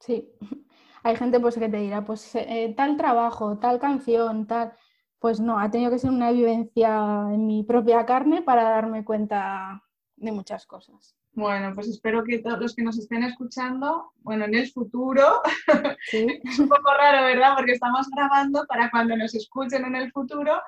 Sí, 0.00 0.28
hay 1.02 1.16
gente 1.16 1.38
pues 1.38 1.56
que 1.56 1.68
te 1.68 1.76
dirá, 1.76 2.04
pues 2.04 2.34
eh, 2.34 2.74
tal 2.76 2.96
trabajo, 2.96 3.58
tal 3.58 3.78
canción, 3.78 4.46
tal... 4.46 4.72
Pues 5.20 5.38
no, 5.38 5.58
ha 5.58 5.70
tenido 5.70 5.90
que 5.90 5.98
ser 5.98 6.08
una 6.08 6.32
vivencia 6.32 7.26
en 7.30 7.46
mi 7.46 7.62
propia 7.62 8.06
carne 8.06 8.40
para 8.40 8.62
darme 8.62 9.04
cuenta 9.04 9.82
de 10.16 10.32
muchas 10.32 10.66
cosas. 10.66 11.14
Bueno, 11.32 11.74
pues 11.74 11.88
espero 11.88 12.24
que 12.24 12.38
todos 12.38 12.58
los 12.58 12.74
que 12.74 12.82
nos 12.82 12.98
estén 12.98 13.22
escuchando, 13.22 14.12
bueno, 14.18 14.46
en 14.46 14.54
el 14.54 14.70
futuro, 14.70 15.42
es 16.12 16.58
un 16.58 16.68
poco 16.68 16.92
raro, 16.96 17.24
¿verdad? 17.24 17.54
Porque 17.56 17.72
estamos 17.72 18.08
grabando 18.10 18.64
para 18.66 18.90
cuando 18.90 19.16
nos 19.16 19.34
escuchen 19.34 19.84
en 19.84 19.94
el 19.94 20.10
futuro, 20.10 20.60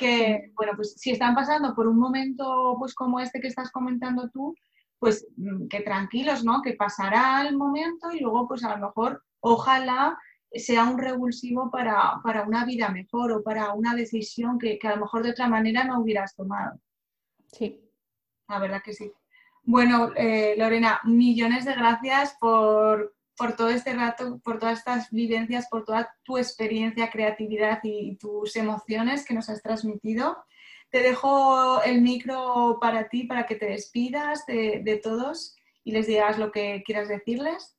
que, 0.00 0.50
bueno, 0.56 0.72
pues 0.76 0.94
si 0.96 1.10
están 1.10 1.34
pasando 1.34 1.74
por 1.74 1.86
un 1.86 1.98
momento 1.98 2.74
pues 2.78 2.94
como 2.94 3.20
este 3.20 3.38
que 3.38 3.48
estás 3.48 3.70
comentando 3.70 4.30
tú, 4.30 4.54
pues 4.98 5.28
mm, 5.36 5.68
que 5.68 5.82
tranquilos, 5.82 6.42
¿no? 6.42 6.62
Que 6.62 6.72
pasará 6.72 7.46
el 7.46 7.54
momento 7.54 8.10
y 8.10 8.20
luego 8.20 8.48
pues 8.48 8.64
a 8.64 8.74
lo 8.74 8.86
mejor, 8.86 9.22
ojalá 9.40 10.18
sea 10.52 10.84
un 10.84 10.98
revulsivo 10.98 11.70
para, 11.70 12.20
para 12.24 12.44
una 12.44 12.64
vida 12.64 12.88
mejor 12.88 13.30
o 13.32 13.42
para 13.42 13.74
una 13.74 13.94
decisión 13.94 14.58
que, 14.58 14.78
que 14.78 14.88
a 14.88 14.96
lo 14.96 15.02
mejor 15.02 15.22
de 15.22 15.32
otra 15.32 15.48
manera 15.48 15.84
no 15.84 16.00
hubieras 16.00 16.34
tomado. 16.34 16.80
Sí. 17.52 17.78
La 18.48 18.58
verdad 18.58 18.80
que 18.82 18.94
sí. 18.94 19.12
Bueno, 19.62 20.12
eh, 20.16 20.54
Lorena, 20.56 21.00
millones 21.04 21.66
de 21.66 21.74
gracias 21.74 22.36
por, 22.40 23.14
todo 23.56 23.70
este 23.70 23.94
rato, 23.94 24.38
por 24.44 24.58
todas 24.58 24.78
estas 24.78 25.10
vivencias, 25.10 25.66
por 25.70 25.84
toda 25.84 26.14
tu 26.22 26.38
experiencia, 26.38 27.10
creatividad 27.10 27.80
y 27.82 28.16
tus 28.16 28.54
emociones 28.56 29.24
que 29.24 29.34
nos 29.34 29.48
has 29.48 29.62
transmitido. 29.62 30.36
Te 30.90 31.02
dejo 31.02 31.82
el 31.82 32.02
micro 32.02 32.78
para 32.80 33.08
ti, 33.08 33.24
para 33.24 33.46
que 33.46 33.54
te 33.54 33.66
despidas 33.66 34.44
de, 34.46 35.00
todos 35.02 35.56
y 35.84 35.92
les 35.92 36.06
digas 36.06 36.38
lo 36.38 36.52
que 36.52 36.82
quieras 36.84 37.08
decirles. 37.08 37.76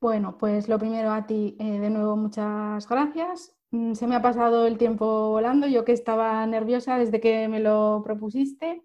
Bueno, 0.00 0.38
pues 0.38 0.68
lo 0.68 0.78
primero 0.78 1.12
a 1.12 1.26
ti, 1.26 1.56
eh, 1.58 1.78
de 1.78 1.90
nuevo 1.90 2.16
muchas 2.16 2.88
gracias. 2.88 3.54
Mm, 3.70 3.94
se 3.94 4.06
me 4.06 4.16
ha 4.16 4.22
pasado 4.22 4.66
el 4.66 4.78
tiempo 4.78 5.30
volando, 5.30 5.66
yo 5.66 5.84
que 5.84 5.92
estaba 5.92 6.46
nerviosa 6.46 6.98
desde 6.98 7.20
que 7.20 7.48
me 7.48 7.60
lo 7.60 8.02
propusiste 8.04 8.82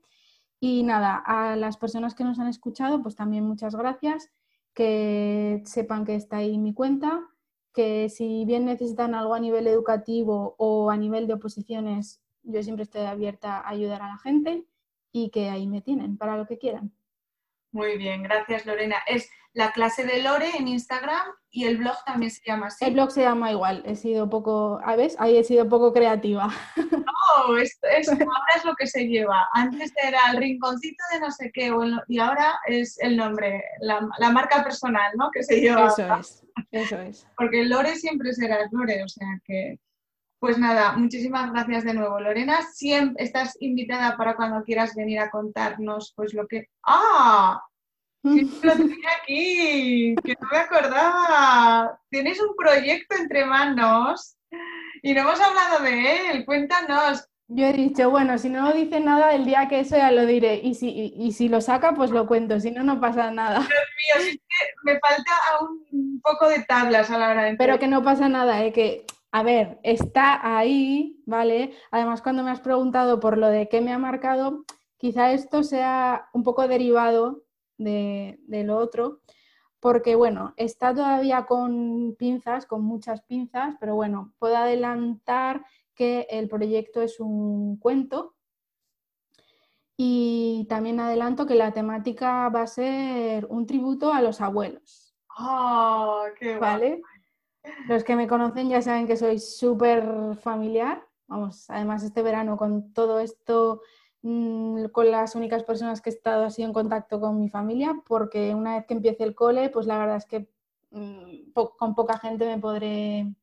y 0.60 0.84
nada, 0.84 1.22
a 1.26 1.56
las 1.56 1.76
personas 1.78 2.16
que 2.16 2.24
nos 2.24 2.40
han 2.40 2.48
escuchado, 2.48 3.02
pues 3.02 3.16
también 3.16 3.46
muchas 3.46 3.76
gracias, 3.76 4.30
que 4.74 5.62
sepan 5.66 6.06
que 6.06 6.16
está 6.16 6.38
ahí 6.38 6.58
mi 6.58 6.74
cuenta, 6.74 7.30
que 7.74 8.10
si 8.10 8.46
bien 8.46 8.66
necesitan 8.66 9.16
algo 9.16 9.34
a 9.34 9.40
nivel 9.40 9.68
educativo 9.68 10.56
o 10.58 10.90
a 10.90 10.98
nivel 10.98 11.28
de 11.28 11.34
oposiciones, 11.34 12.22
yo 12.44 12.62
siempre 12.62 12.84
estoy 12.84 13.02
abierta 13.02 13.60
a 13.60 13.70
ayudar 13.70 14.02
a 14.02 14.10
la 14.10 14.18
gente 14.18 14.66
y 15.12 15.30
que 15.30 15.50
ahí 15.50 15.68
me 15.68 15.82
tienen 15.82 16.18
para 16.18 16.38
lo 16.38 16.46
que 16.46 16.58
quieran. 16.58 16.92
Muy 17.72 17.98
bien, 17.98 18.24
gracias 18.24 18.66
Lorena. 18.66 18.98
Es 19.08 19.30
la 19.54 19.72
clase 19.72 20.04
de 20.04 20.22
Lore 20.22 20.50
en 20.58 20.68
Instagram 20.68 21.28
y 21.52 21.66
el 21.66 21.78
blog 21.78 21.96
también 22.06 22.32
se 22.32 22.42
llama 22.46 22.68
así. 22.68 22.84
El 22.86 22.94
blog 22.94 23.12
se 23.12 23.22
llama 23.22 23.52
igual, 23.52 23.84
he 23.86 23.96
sido 23.96 24.30
poco, 24.30 24.80
a 24.84 24.96
ver, 24.96 25.12
ahí 25.20 25.38
he 25.38 25.44
sido 25.44 25.70
poco 25.70 25.94
creativa. 25.94 26.50
No, 27.38 27.58
es, 27.58 27.80
ahora 28.08 28.54
es 28.56 28.66
lo 28.66 28.76
que 28.76 28.86
se 28.86 29.08
lleva. 29.08 29.48
Antes 29.54 29.92
era 30.04 30.20
el 30.32 30.38
rinconcito 30.38 31.04
de 31.12 31.20
no 31.20 31.32
sé 31.32 31.52
qué 31.54 31.72
y 32.08 32.20
ahora 32.20 32.60
es 32.68 33.00
el 33.00 33.18
nombre, 33.18 33.64
la, 33.80 34.30
marca 34.32 34.64
personal, 34.64 35.12
¿no? 35.16 35.32
Que 35.32 35.42
se 35.42 35.60
lleva. 35.62 35.88
Eso 35.88 36.16
es, 36.16 36.44
eso 36.72 37.00
es. 37.00 37.28
Porque 37.38 37.64
Lore 37.64 37.96
siempre 37.96 38.34
será 38.34 38.58
Lore, 38.72 39.04
o 39.04 39.08
sea 39.08 39.28
que... 39.46 39.80
Pues 40.38 40.58
nada, 40.58 40.92
muchísimas 40.98 41.52
gracias 41.52 41.86
de 41.86 41.94
nuevo, 41.94 42.20
Lorena. 42.20 42.62
Siempre 42.74 43.24
estás 43.24 43.56
invitada 43.62 44.18
para 44.18 44.36
cuando 44.36 44.62
quieras 44.64 44.94
venir 44.94 45.20
a 45.20 45.32
contarnos, 45.32 46.14
pues 46.16 46.34
lo 46.34 46.46
que. 46.48 46.68
¡Ah! 46.86 47.64
lo 48.64 48.74
tenía 48.74 49.10
aquí, 49.22 50.16
que 50.24 50.36
no 50.40 50.48
me 50.52 50.58
acordaba. 50.58 52.00
Tienes 52.10 52.42
un 52.42 52.56
proyecto 52.56 53.16
entre 53.16 53.46
manos 53.46 54.38
y 55.02 55.14
no 55.14 55.22
hemos 55.22 55.40
hablado 55.40 55.84
de 55.84 56.32
él. 56.32 56.46
Cuéntanos. 56.46 57.28
Yo 57.48 57.66
he 57.66 57.74
dicho, 57.74 58.10
bueno, 58.10 58.38
si 58.38 58.50
no 58.50 58.72
dice 58.72 59.02
nada, 59.02 59.34
el 59.34 59.46
día 59.46 59.68
que 59.68 59.82
eso 59.82 59.98
ya 59.98 60.12
lo 60.12 60.26
diré. 60.26 60.56
Y 60.64 60.76
si, 60.76 61.14
y, 61.16 61.32
si 61.34 61.50
lo 61.50 61.60
saca, 61.60 61.94
pues 61.94 62.12
lo 62.12 62.26
cuento. 62.26 62.60
Si 62.60 62.72
no, 62.72 62.84
no 62.84 63.02
pasa 63.02 63.30
nada. 63.30 63.60
Dios 63.60 63.70
mío, 63.70 64.30
es 64.30 64.38
que 64.38 64.74
me 64.84 65.00
falta 65.00 65.32
un 65.92 66.22
poco 66.22 66.48
de 66.48 66.64
tablas 66.64 67.12
a 67.12 67.18
la 67.18 67.30
hora 67.30 67.44
de. 67.44 67.56
Pero 67.56 67.78
que 67.78 67.88
no 67.88 68.02
pasa 68.04 68.30
nada, 68.30 68.64
¿eh? 68.64 68.72
que 68.72 69.06
a 69.34 69.44
ver, 69.44 69.80
está 69.84 70.58
ahí, 70.58 71.22
¿vale? 71.26 71.74
Además, 71.92 72.22
cuando 72.22 72.44
me 72.44 72.52
has 72.52 72.62
preguntado 72.62 73.20
por 73.20 73.38
lo 73.38 73.48
de 73.48 73.68
qué 73.68 73.82
me 73.82 73.92
ha 73.92 73.98
marcado, 73.98 74.64
quizá 74.98 75.32
esto 75.34 75.64
sea 75.64 76.30
un 76.34 76.44
poco 76.44 76.68
derivado 76.68 77.44
de, 77.78 78.40
lo 78.48 78.78
otro, 78.78 79.22
porque 79.80 80.16
bueno, 80.16 80.54
está 80.58 80.94
todavía 80.94 81.46
con 81.46 82.16
pinzas, 82.18 82.66
con 82.66 82.84
muchas 82.84 83.22
pinzas, 83.22 83.76
pero 83.80 83.96
bueno, 83.96 84.34
puedo 84.40 84.56
adelantar 84.56 85.66
que 85.96 86.28
el 86.30 86.48
proyecto 86.48 87.02
es 87.02 87.20
un 87.20 87.78
cuento 87.78 88.36
y 89.98 90.66
también 90.70 91.00
adelanto 91.00 91.46
que 91.46 91.56
la 91.56 91.72
temática 91.72 92.50
va 92.50 92.62
a 92.62 92.68
ser 92.68 93.46
un 93.50 93.66
tributo 93.66 94.12
a 94.12 94.22
los 94.22 94.42
abuelos. 94.42 95.16
¡Oh, 95.38 96.24
qué 96.40 96.58
¿Vale? 96.58 97.02
Los 97.88 98.04
que 98.04 98.16
me 98.16 98.28
conocen 98.28 98.70
ya 98.70 98.82
saben 98.82 99.08
que 99.08 99.18
soy 99.18 99.40
súper 99.40 100.36
familiar. 100.42 101.06
Vamos, 101.28 101.70
además 101.70 102.04
este 102.04 102.22
verano 102.22 102.58
con 102.58 102.94
todo 102.94 103.20
esto, 103.20 103.82
con 104.24 105.12
las 105.12 105.36
únicas 105.36 105.64
personas 105.64 106.02
que 106.02 106.10
he 106.10 106.14
estado 106.14 106.46
así 106.46 106.64
en 106.64 106.74
contacto 106.74 107.20
con 107.20 107.40
mi 107.40 107.50
familia, 107.50 108.02
porque 108.08 108.56
una 108.56 108.76
vez 108.76 108.86
que 108.86 108.94
empiece 108.94 109.24
el 109.24 109.36
cole, 109.36 109.70
pues 109.70 109.86
la 109.86 109.98
verdad 109.98 110.18
es 110.18 110.26
que 110.26 110.50
mm, 110.92 111.52
con 111.78 111.94
poca 111.94 112.18
gente 112.18 112.46
me 112.46 112.58
podré 112.58 113.36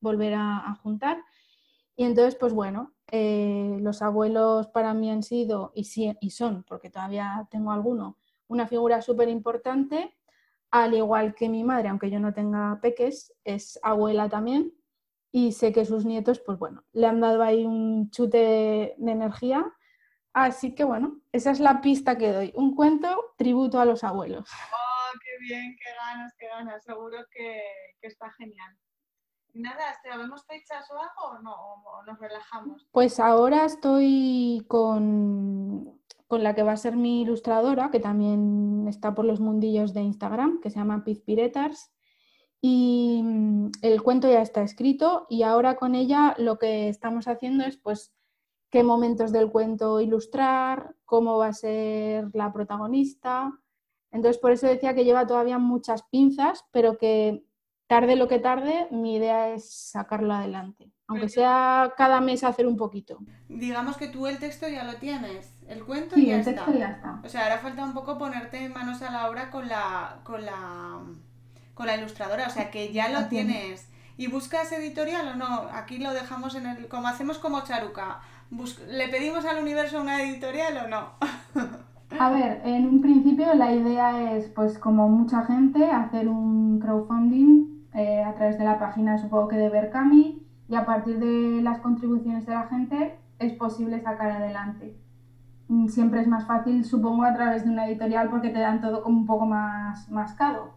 volver 0.00 0.34
a, 0.34 0.78
juntar. 0.82 1.22
Y 1.96 2.04
entonces, 2.04 2.36
pues 2.36 2.52
bueno, 2.52 2.92
eh, 3.10 3.76
los 3.80 4.02
abuelos 4.02 4.68
para 4.68 4.94
mí 4.94 5.10
han 5.10 5.22
sido 5.22 5.72
y, 5.74 5.86
y 6.20 6.30
son, 6.30 6.64
porque 6.64 6.90
todavía 6.90 7.46
tengo 7.50 7.72
alguno, 7.72 8.16
una 8.48 8.66
figura 8.66 9.02
súper 9.02 9.28
importante 9.28 10.16
al 10.70 10.94
igual 10.94 11.34
que 11.34 11.48
mi 11.48 11.64
madre, 11.64 11.88
aunque 11.88 12.10
yo 12.10 12.20
no 12.20 12.32
tenga 12.32 12.78
peques, 12.80 13.34
es 13.44 13.78
abuela 13.82 14.28
también 14.28 14.72
y 15.32 15.52
sé 15.52 15.72
que 15.72 15.84
sus 15.84 16.04
nietos, 16.04 16.40
pues 16.40 16.58
bueno, 16.58 16.84
le 16.92 17.06
han 17.06 17.20
dado 17.20 17.42
ahí 17.42 17.64
un 17.64 18.10
chute 18.10 18.94
de 18.96 19.12
energía. 19.12 19.72
Así 20.32 20.74
que 20.74 20.84
bueno, 20.84 21.20
esa 21.32 21.50
es 21.50 21.60
la 21.60 21.80
pista 21.80 22.16
que 22.16 22.32
doy. 22.32 22.52
Un 22.54 22.74
cuento 22.74 23.34
tributo 23.36 23.80
a 23.80 23.84
los 23.84 24.04
abuelos. 24.04 24.48
¡Oh, 24.72 25.18
qué 25.22 25.44
bien! 25.44 25.76
¡Qué 25.76 25.90
ganas, 25.94 26.34
qué 26.38 26.46
ganas! 26.48 26.84
Seguro 26.84 27.18
que, 27.30 27.62
está 28.02 28.30
genial. 28.32 28.76
nada, 29.54 30.00
¿vemos 30.04 30.46
fechas 30.46 30.88
o 30.90 30.98
algo 30.98 31.38
o 31.38 31.42
no? 31.42 31.52
¿O 31.52 32.02
nos 32.04 32.18
relajamos? 32.18 32.86
Pues 32.92 33.18
ahora 33.18 33.64
estoy 33.64 34.64
con 34.68 36.00
con 36.30 36.44
la 36.44 36.54
que 36.54 36.62
va 36.62 36.70
a 36.70 36.76
ser 36.76 36.94
mi 36.94 37.22
ilustradora, 37.22 37.90
que 37.90 37.98
también 37.98 38.86
está 38.86 39.16
por 39.16 39.24
los 39.24 39.40
mundillos 39.40 39.92
de 39.94 40.02
Instagram, 40.02 40.60
que 40.60 40.70
se 40.70 40.78
llama 40.78 41.02
Pizpiretars. 41.02 41.90
Y 42.60 43.20
mm, 43.24 43.70
el 43.82 44.00
cuento 44.04 44.30
ya 44.30 44.40
está 44.40 44.62
escrito 44.62 45.26
y 45.28 45.42
ahora 45.42 45.74
con 45.74 45.96
ella 45.96 46.36
lo 46.38 46.56
que 46.56 46.88
estamos 46.88 47.26
haciendo 47.26 47.64
es 47.64 47.78
pues 47.78 48.14
qué 48.70 48.82
momentos 48.82 49.32
del 49.32 49.50
cuento 49.50 50.00
ilustrar, 50.00 50.94
cómo 51.04 51.38
va 51.38 51.48
a 51.48 51.52
ser 51.52 52.28
la 52.32 52.52
protagonista. 52.52 53.52
Entonces 54.12 54.40
por 54.40 54.52
eso 54.52 54.66
decía 54.66 54.94
que 54.94 55.04
lleva 55.04 55.26
todavía 55.26 55.58
muchas 55.58 56.02
pinzas, 56.04 56.64
pero 56.72 56.96
que 56.98 57.44
tarde 57.86 58.16
lo 58.16 58.28
que 58.28 58.38
tarde, 58.38 58.86
mi 58.90 59.16
idea 59.16 59.52
es 59.52 59.68
sacarlo 59.68 60.32
adelante. 60.32 60.92
Aunque 61.08 61.28
sea 61.28 61.92
cada 61.96 62.20
mes 62.20 62.44
hacer 62.44 62.68
un 62.68 62.76
poquito. 62.76 63.18
Digamos 63.48 63.96
que 63.96 64.06
tú 64.06 64.28
el 64.28 64.38
texto 64.38 64.68
ya 64.68 64.84
lo 64.84 64.94
tienes, 64.94 65.52
el 65.66 65.84
cuento 65.84 66.14
ya, 66.14 66.36
el 66.36 66.44
texto 66.44 66.72
ya 66.72 66.90
está. 66.90 67.20
O 67.24 67.28
sea, 67.28 67.42
ahora 67.42 67.58
falta 67.58 67.84
un 67.84 67.92
poco 67.92 68.16
ponerte 68.16 68.68
manos 68.68 69.02
a 69.02 69.10
la 69.10 69.28
obra 69.28 69.50
con 69.50 69.68
la, 69.68 70.20
con 70.22 70.46
la, 70.46 71.00
con 71.74 71.86
la 71.86 71.96
ilustradora, 71.96 72.46
o 72.46 72.50
sea 72.50 72.70
que 72.70 72.92
ya 72.92 73.08
lo 73.08 73.26
tienes. 73.26 73.88
¿Y 74.16 74.28
buscas 74.28 74.70
editorial 74.70 75.26
o 75.28 75.34
no? 75.34 75.68
Aquí 75.72 75.98
lo 75.98 76.12
dejamos 76.12 76.54
en 76.54 76.66
el. 76.66 76.88
como 76.88 77.08
hacemos 77.08 77.38
como 77.38 77.64
charuca. 77.64 78.20
¿Le 78.88 79.08
pedimos 79.08 79.44
al 79.44 79.62
universo 79.62 80.00
una 80.00 80.22
editorial 80.22 80.86
o 80.86 80.88
no? 80.88 81.10
A 82.18 82.30
ver, 82.30 82.60
en 82.64 82.86
un 82.86 83.00
principio 83.00 83.54
la 83.54 83.72
idea 83.72 84.32
es, 84.32 84.48
pues 84.48 84.78
como 84.78 85.08
mucha 85.08 85.44
gente, 85.44 85.84
hacer 85.90 86.28
un 86.28 86.80
crowdfunding 86.80 87.86
eh, 87.94 88.22
a 88.22 88.34
través 88.34 88.58
de 88.58 88.64
la 88.64 88.78
página, 88.78 89.18
supongo 89.18 89.48
que 89.48 89.56
de 89.56 89.68
Berkami, 89.68 90.42
y 90.68 90.74
a 90.74 90.84
partir 90.84 91.18
de 91.18 91.62
las 91.62 91.78
contribuciones 91.80 92.46
de 92.46 92.54
la 92.54 92.64
gente 92.64 93.16
es 93.38 93.52
posible 93.52 94.00
sacar 94.00 94.30
adelante. 94.30 94.96
Mm, 95.68 95.86
siempre 95.86 96.20
es 96.20 96.26
más 96.26 96.46
fácil, 96.46 96.84
supongo, 96.84 97.24
a 97.24 97.34
través 97.34 97.64
de 97.64 97.70
una 97.70 97.86
editorial 97.86 98.28
porque 98.28 98.50
te 98.50 98.58
dan 98.58 98.80
todo 98.80 99.02
como 99.02 99.18
un 99.18 99.26
poco 99.26 99.46
más, 99.46 100.08
caro. 100.36 100.74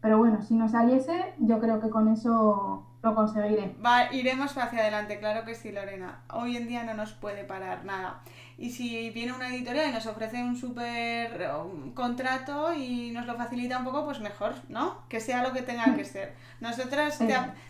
Pero 0.00 0.18
bueno, 0.18 0.42
si 0.42 0.54
no 0.54 0.68
saliese, 0.68 1.34
yo 1.38 1.58
creo 1.58 1.80
que 1.80 1.90
con 1.90 2.08
eso 2.08 2.86
lo 3.06 3.14
conseguiré. 3.14 3.74
Va, 3.84 4.12
iremos 4.12 4.56
hacia 4.56 4.80
adelante, 4.80 5.18
claro 5.18 5.44
que 5.44 5.54
sí, 5.54 5.70
Lorena. 5.70 6.20
Hoy 6.30 6.56
en 6.56 6.66
día 6.66 6.82
no 6.82 6.94
nos 6.94 7.12
puede 7.12 7.44
parar 7.44 7.84
nada. 7.84 8.20
Y 8.58 8.70
si 8.70 9.10
viene 9.10 9.32
una 9.32 9.48
editorial 9.48 9.90
y 9.90 9.92
nos 9.92 10.06
ofrece 10.06 10.42
un 10.42 10.56
súper 10.56 11.48
contrato 11.94 12.74
y 12.74 13.10
nos 13.12 13.26
lo 13.26 13.36
facilita 13.36 13.78
un 13.78 13.84
poco, 13.84 14.04
pues 14.04 14.20
mejor, 14.20 14.54
¿no? 14.68 15.02
Que 15.08 15.20
sea 15.20 15.42
lo 15.42 15.52
que 15.52 15.62
tenga 15.62 15.94
que 15.94 16.04
ser. 16.14 16.34
Nosotras 16.60 17.18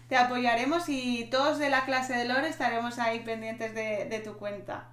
te, 0.09 0.17
apoyaremos 0.17 0.89
y 0.89 1.29
todos 1.31 1.59
de 1.59 1.71
la 1.71 1.85
clase 1.85 2.15
de 2.15 2.25
Lore 2.25 2.49
estaremos 2.49 2.99
ahí 2.99 3.21
pendientes 3.21 3.75
de, 3.75 4.23
tu 4.25 4.37
cuenta. 4.37 4.85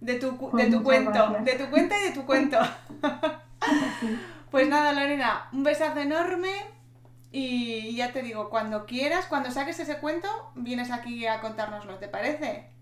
De 0.00 0.14
tu, 0.14 0.36
pues 0.36 0.64
de 0.64 0.76
tu 0.76 0.82
cuento. 0.82 1.36
De 1.40 1.52
tu 1.54 1.70
cuenta 1.70 1.96
y 1.98 2.08
de 2.08 2.10
tu 2.12 2.26
cuento. 2.26 2.58
pues 4.50 4.68
nada, 4.68 4.92
Lorena, 4.92 5.48
un 5.52 5.62
besazo 5.62 6.00
enorme. 6.00 6.73
Y 7.36 7.96
ya 7.96 8.12
te 8.12 8.22
digo, 8.22 8.48
cuando 8.48 8.86
quieras, 8.86 9.26
cuando 9.26 9.50
saques 9.50 9.80
ese 9.80 9.98
cuento, 9.98 10.28
vienes 10.54 10.92
aquí 10.92 11.26
a 11.26 11.40
contárnoslo, 11.40 11.98
¿te 11.98 12.06
parece? 12.06 12.74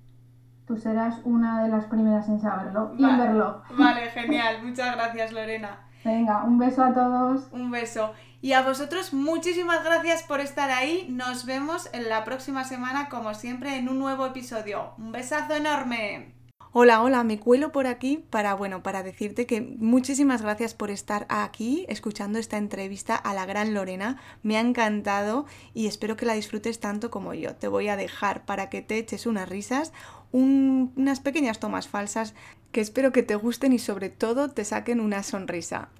tú 0.66 0.76
serás 0.76 1.20
una 1.24 1.62
de 1.62 1.68
las 1.68 1.84
primeras 1.86 2.28
en 2.28 2.40
saberlo 2.40 2.94
y 2.96 3.04
en 3.04 3.18
verlo. 3.18 3.62
Vale, 3.76 4.10
genial. 4.14 4.62
Muchas 4.62 4.94
gracias, 4.96 5.32
Lorena. 5.32 5.80
Venga, 6.04 6.44
un 6.44 6.58
beso 6.58 6.82
a 6.82 6.92
todos. 6.92 7.48
Un 7.52 7.70
beso. 7.70 8.12
Y 8.40 8.54
a 8.54 8.62
vosotros 8.62 9.12
muchísimas 9.12 9.84
gracias 9.84 10.24
por 10.24 10.40
estar 10.40 10.70
ahí. 10.70 11.06
Nos 11.08 11.46
vemos 11.46 11.88
en 11.92 12.08
la 12.08 12.24
próxima 12.24 12.64
semana, 12.64 13.08
como 13.08 13.34
siempre, 13.34 13.76
en 13.76 13.88
un 13.88 13.98
nuevo 13.98 14.26
episodio. 14.26 14.94
Un 14.98 15.12
besazo 15.12 15.54
enorme. 15.54 16.34
Hola, 16.74 17.02
hola, 17.02 17.22
me 17.22 17.38
cuelo 17.38 17.70
por 17.70 17.86
aquí 17.86 18.24
para, 18.30 18.54
bueno, 18.54 18.82
para 18.82 19.02
decirte 19.02 19.44
que 19.44 19.60
muchísimas 19.60 20.40
gracias 20.40 20.72
por 20.72 20.90
estar 20.90 21.26
aquí 21.28 21.84
escuchando 21.86 22.38
esta 22.38 22.56
entrevista 22.56 23.14
a 23.14 23.34
la 23.34 23.44
gran 23.44 23.74
Lorena. 23.74 24.18
Me 24.42 24.56
ha 24.56 24.60
encantado 24.60 25.44
y 25.74 25.86
espero 25.86 26.16
que 26.16 26.24
la 26.24 26.32
disfrutes 26.32 26.80
tanto 26.80 27.10
como 27.10 27.34
yo. 27.34 27.54
Te 27.56 27.68
voy 27.68 27.88
a 27.88 27.96
dejar 27.96 28.46
para 28.46 28.70
que 28.70 28.80
te 28.80 28.96
eches 28.96 29.26
unas 29.26 29.50
risas, 29.50 29.92
unas 30.30 31.20
pequeñas 31.20 31.60
tomas 31.60 31.88
falsas 31.88 32.32
que 32.72 32.80
espero 32.80 33.12
que 33.12 33.22
te 33.22 33.34
gusten 33.34 33.74
y 33.74 33.78
sobre 33.78 34.08
todo 34.08 34.48
te 34.48 34.64
saquen 34.64 35.00
una 35.00 35.22
sonrisa. 35.22 35.90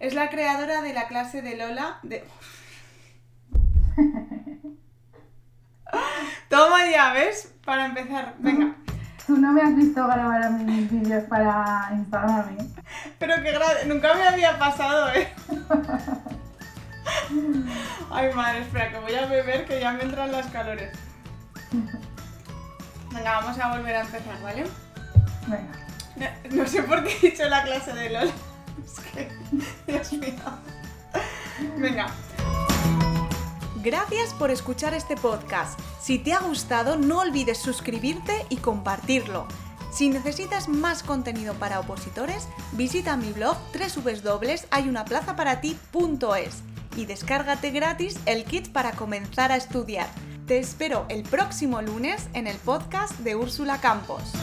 Es 0.00 0.14
la 0.14 0.30
creadora 0.30 0.82
de 0.82 0.94
la 0.94 1.06
clase 1.06 1.42
de 1.42 1.56
Lola 1.56 2.00
de... 2.02 2.24
Toma 6.48 6.90
ya, 6.90 7.12
¿ves? 7.12 7.54
Para 7.64 7.86
empezar, 7.86 8.34
venga. 8.40 8.74
Tú 9.28 9.36
no 9.40 9.52
me 9.52 9.60
has 9.60 9.76
visto 9.76 10.04
grabar 10.06 10.42
a 10.42 10.48
mis 10.48 10.90
vídeos 10.90 11.24
para 11.24 11.90
Instagram, 11.92 12.56
¿eh? 12.58 12.66
Pero 13.18 13.34
que 13.42 13.52
nunca 13.86 14.14
me 14.14 14.26
había 14.26 14.58
pasado, 14.58 15.12
¿eh? 15.12 15.28
Ay, 18.10 18.32
madre, 18.32 18.60
espera, 18.60 18.90
que 18.90 18.98
voy 19.00 19.14
a 19.14 19.26
beber 19.26 19.66
que 19.66 19.80
ya 19.80 19.92
me 19.92 20.04
entran 20.04 20.32
las 20.32 20.46
calores. 20.46 20.96
Venga, 23.12 23.40
vamos 23.40 23.58
a 23.58 23.76
volver 23.76 23.96
a 23.96 24.00
empezar, 24.00 24.40
¿vale? 24.42 24.64
Venga. 25.46 25.74
No, 26.50 26.66
sé 26.66 26.82
por 26.84 27.04
qué 27.04 27.18
he 27.18 27.20
dicho 27.30 27.46
la 27.50 27.64
clase 27.64 27.92
de 27.92 28.08
LOL. 28.10 28.32
Es 28.82 29.00
que, 29.00 29.28
Dios 29.86 30.10
mío. 30.14 30.32
Venga. 31.76 32.06
Gracias 33.90 34.34
por 34.34 34.50
escuchar 34.50 34.92
este 34.92 35.16
podcast. 35.16 35.80
Si 35.98 36.18
te 36.18 36.34
ha 36.34 36.40
gustado, 36.40 36.98
no 36.98 37.20
olvides 37.20 37.56
suscribirte 37.56 38.44
y 38.50 38.58
compartirlo. 38.58 39.46
Si 39.90 40.10
necesitas 40.10 40.68
más 40.68 41.02
contenido 41.02 41.54
para 41.54 41.80
opositores, 41.80 42.48
visita 42.72 43.16
mi 43.16 43.32
blog 43.32 43.56
www.hayunaplazaparati.es 43.72 46.62
y 46.98 47.06
descárgate 47.06 47.70
gratis 47.70 48.20
el 48.26 48.44
kit 48.44 48.70
para 48.72 48.92
comenzar 48.92 49.52
a 49.52 49.56
estudiar. 49.56 50.10
Te 50.46 50.58
espero 50.58 51.06
el 51.08 51.22
próximo 51.22 51.80
lunes 51.80 52.28
en 52.34 52.46
el 52.46 52.58
podcast 52.58 53.18
de 53.20 53.36
Úrsula 53.36 53.80
Campos. 53.80 54.34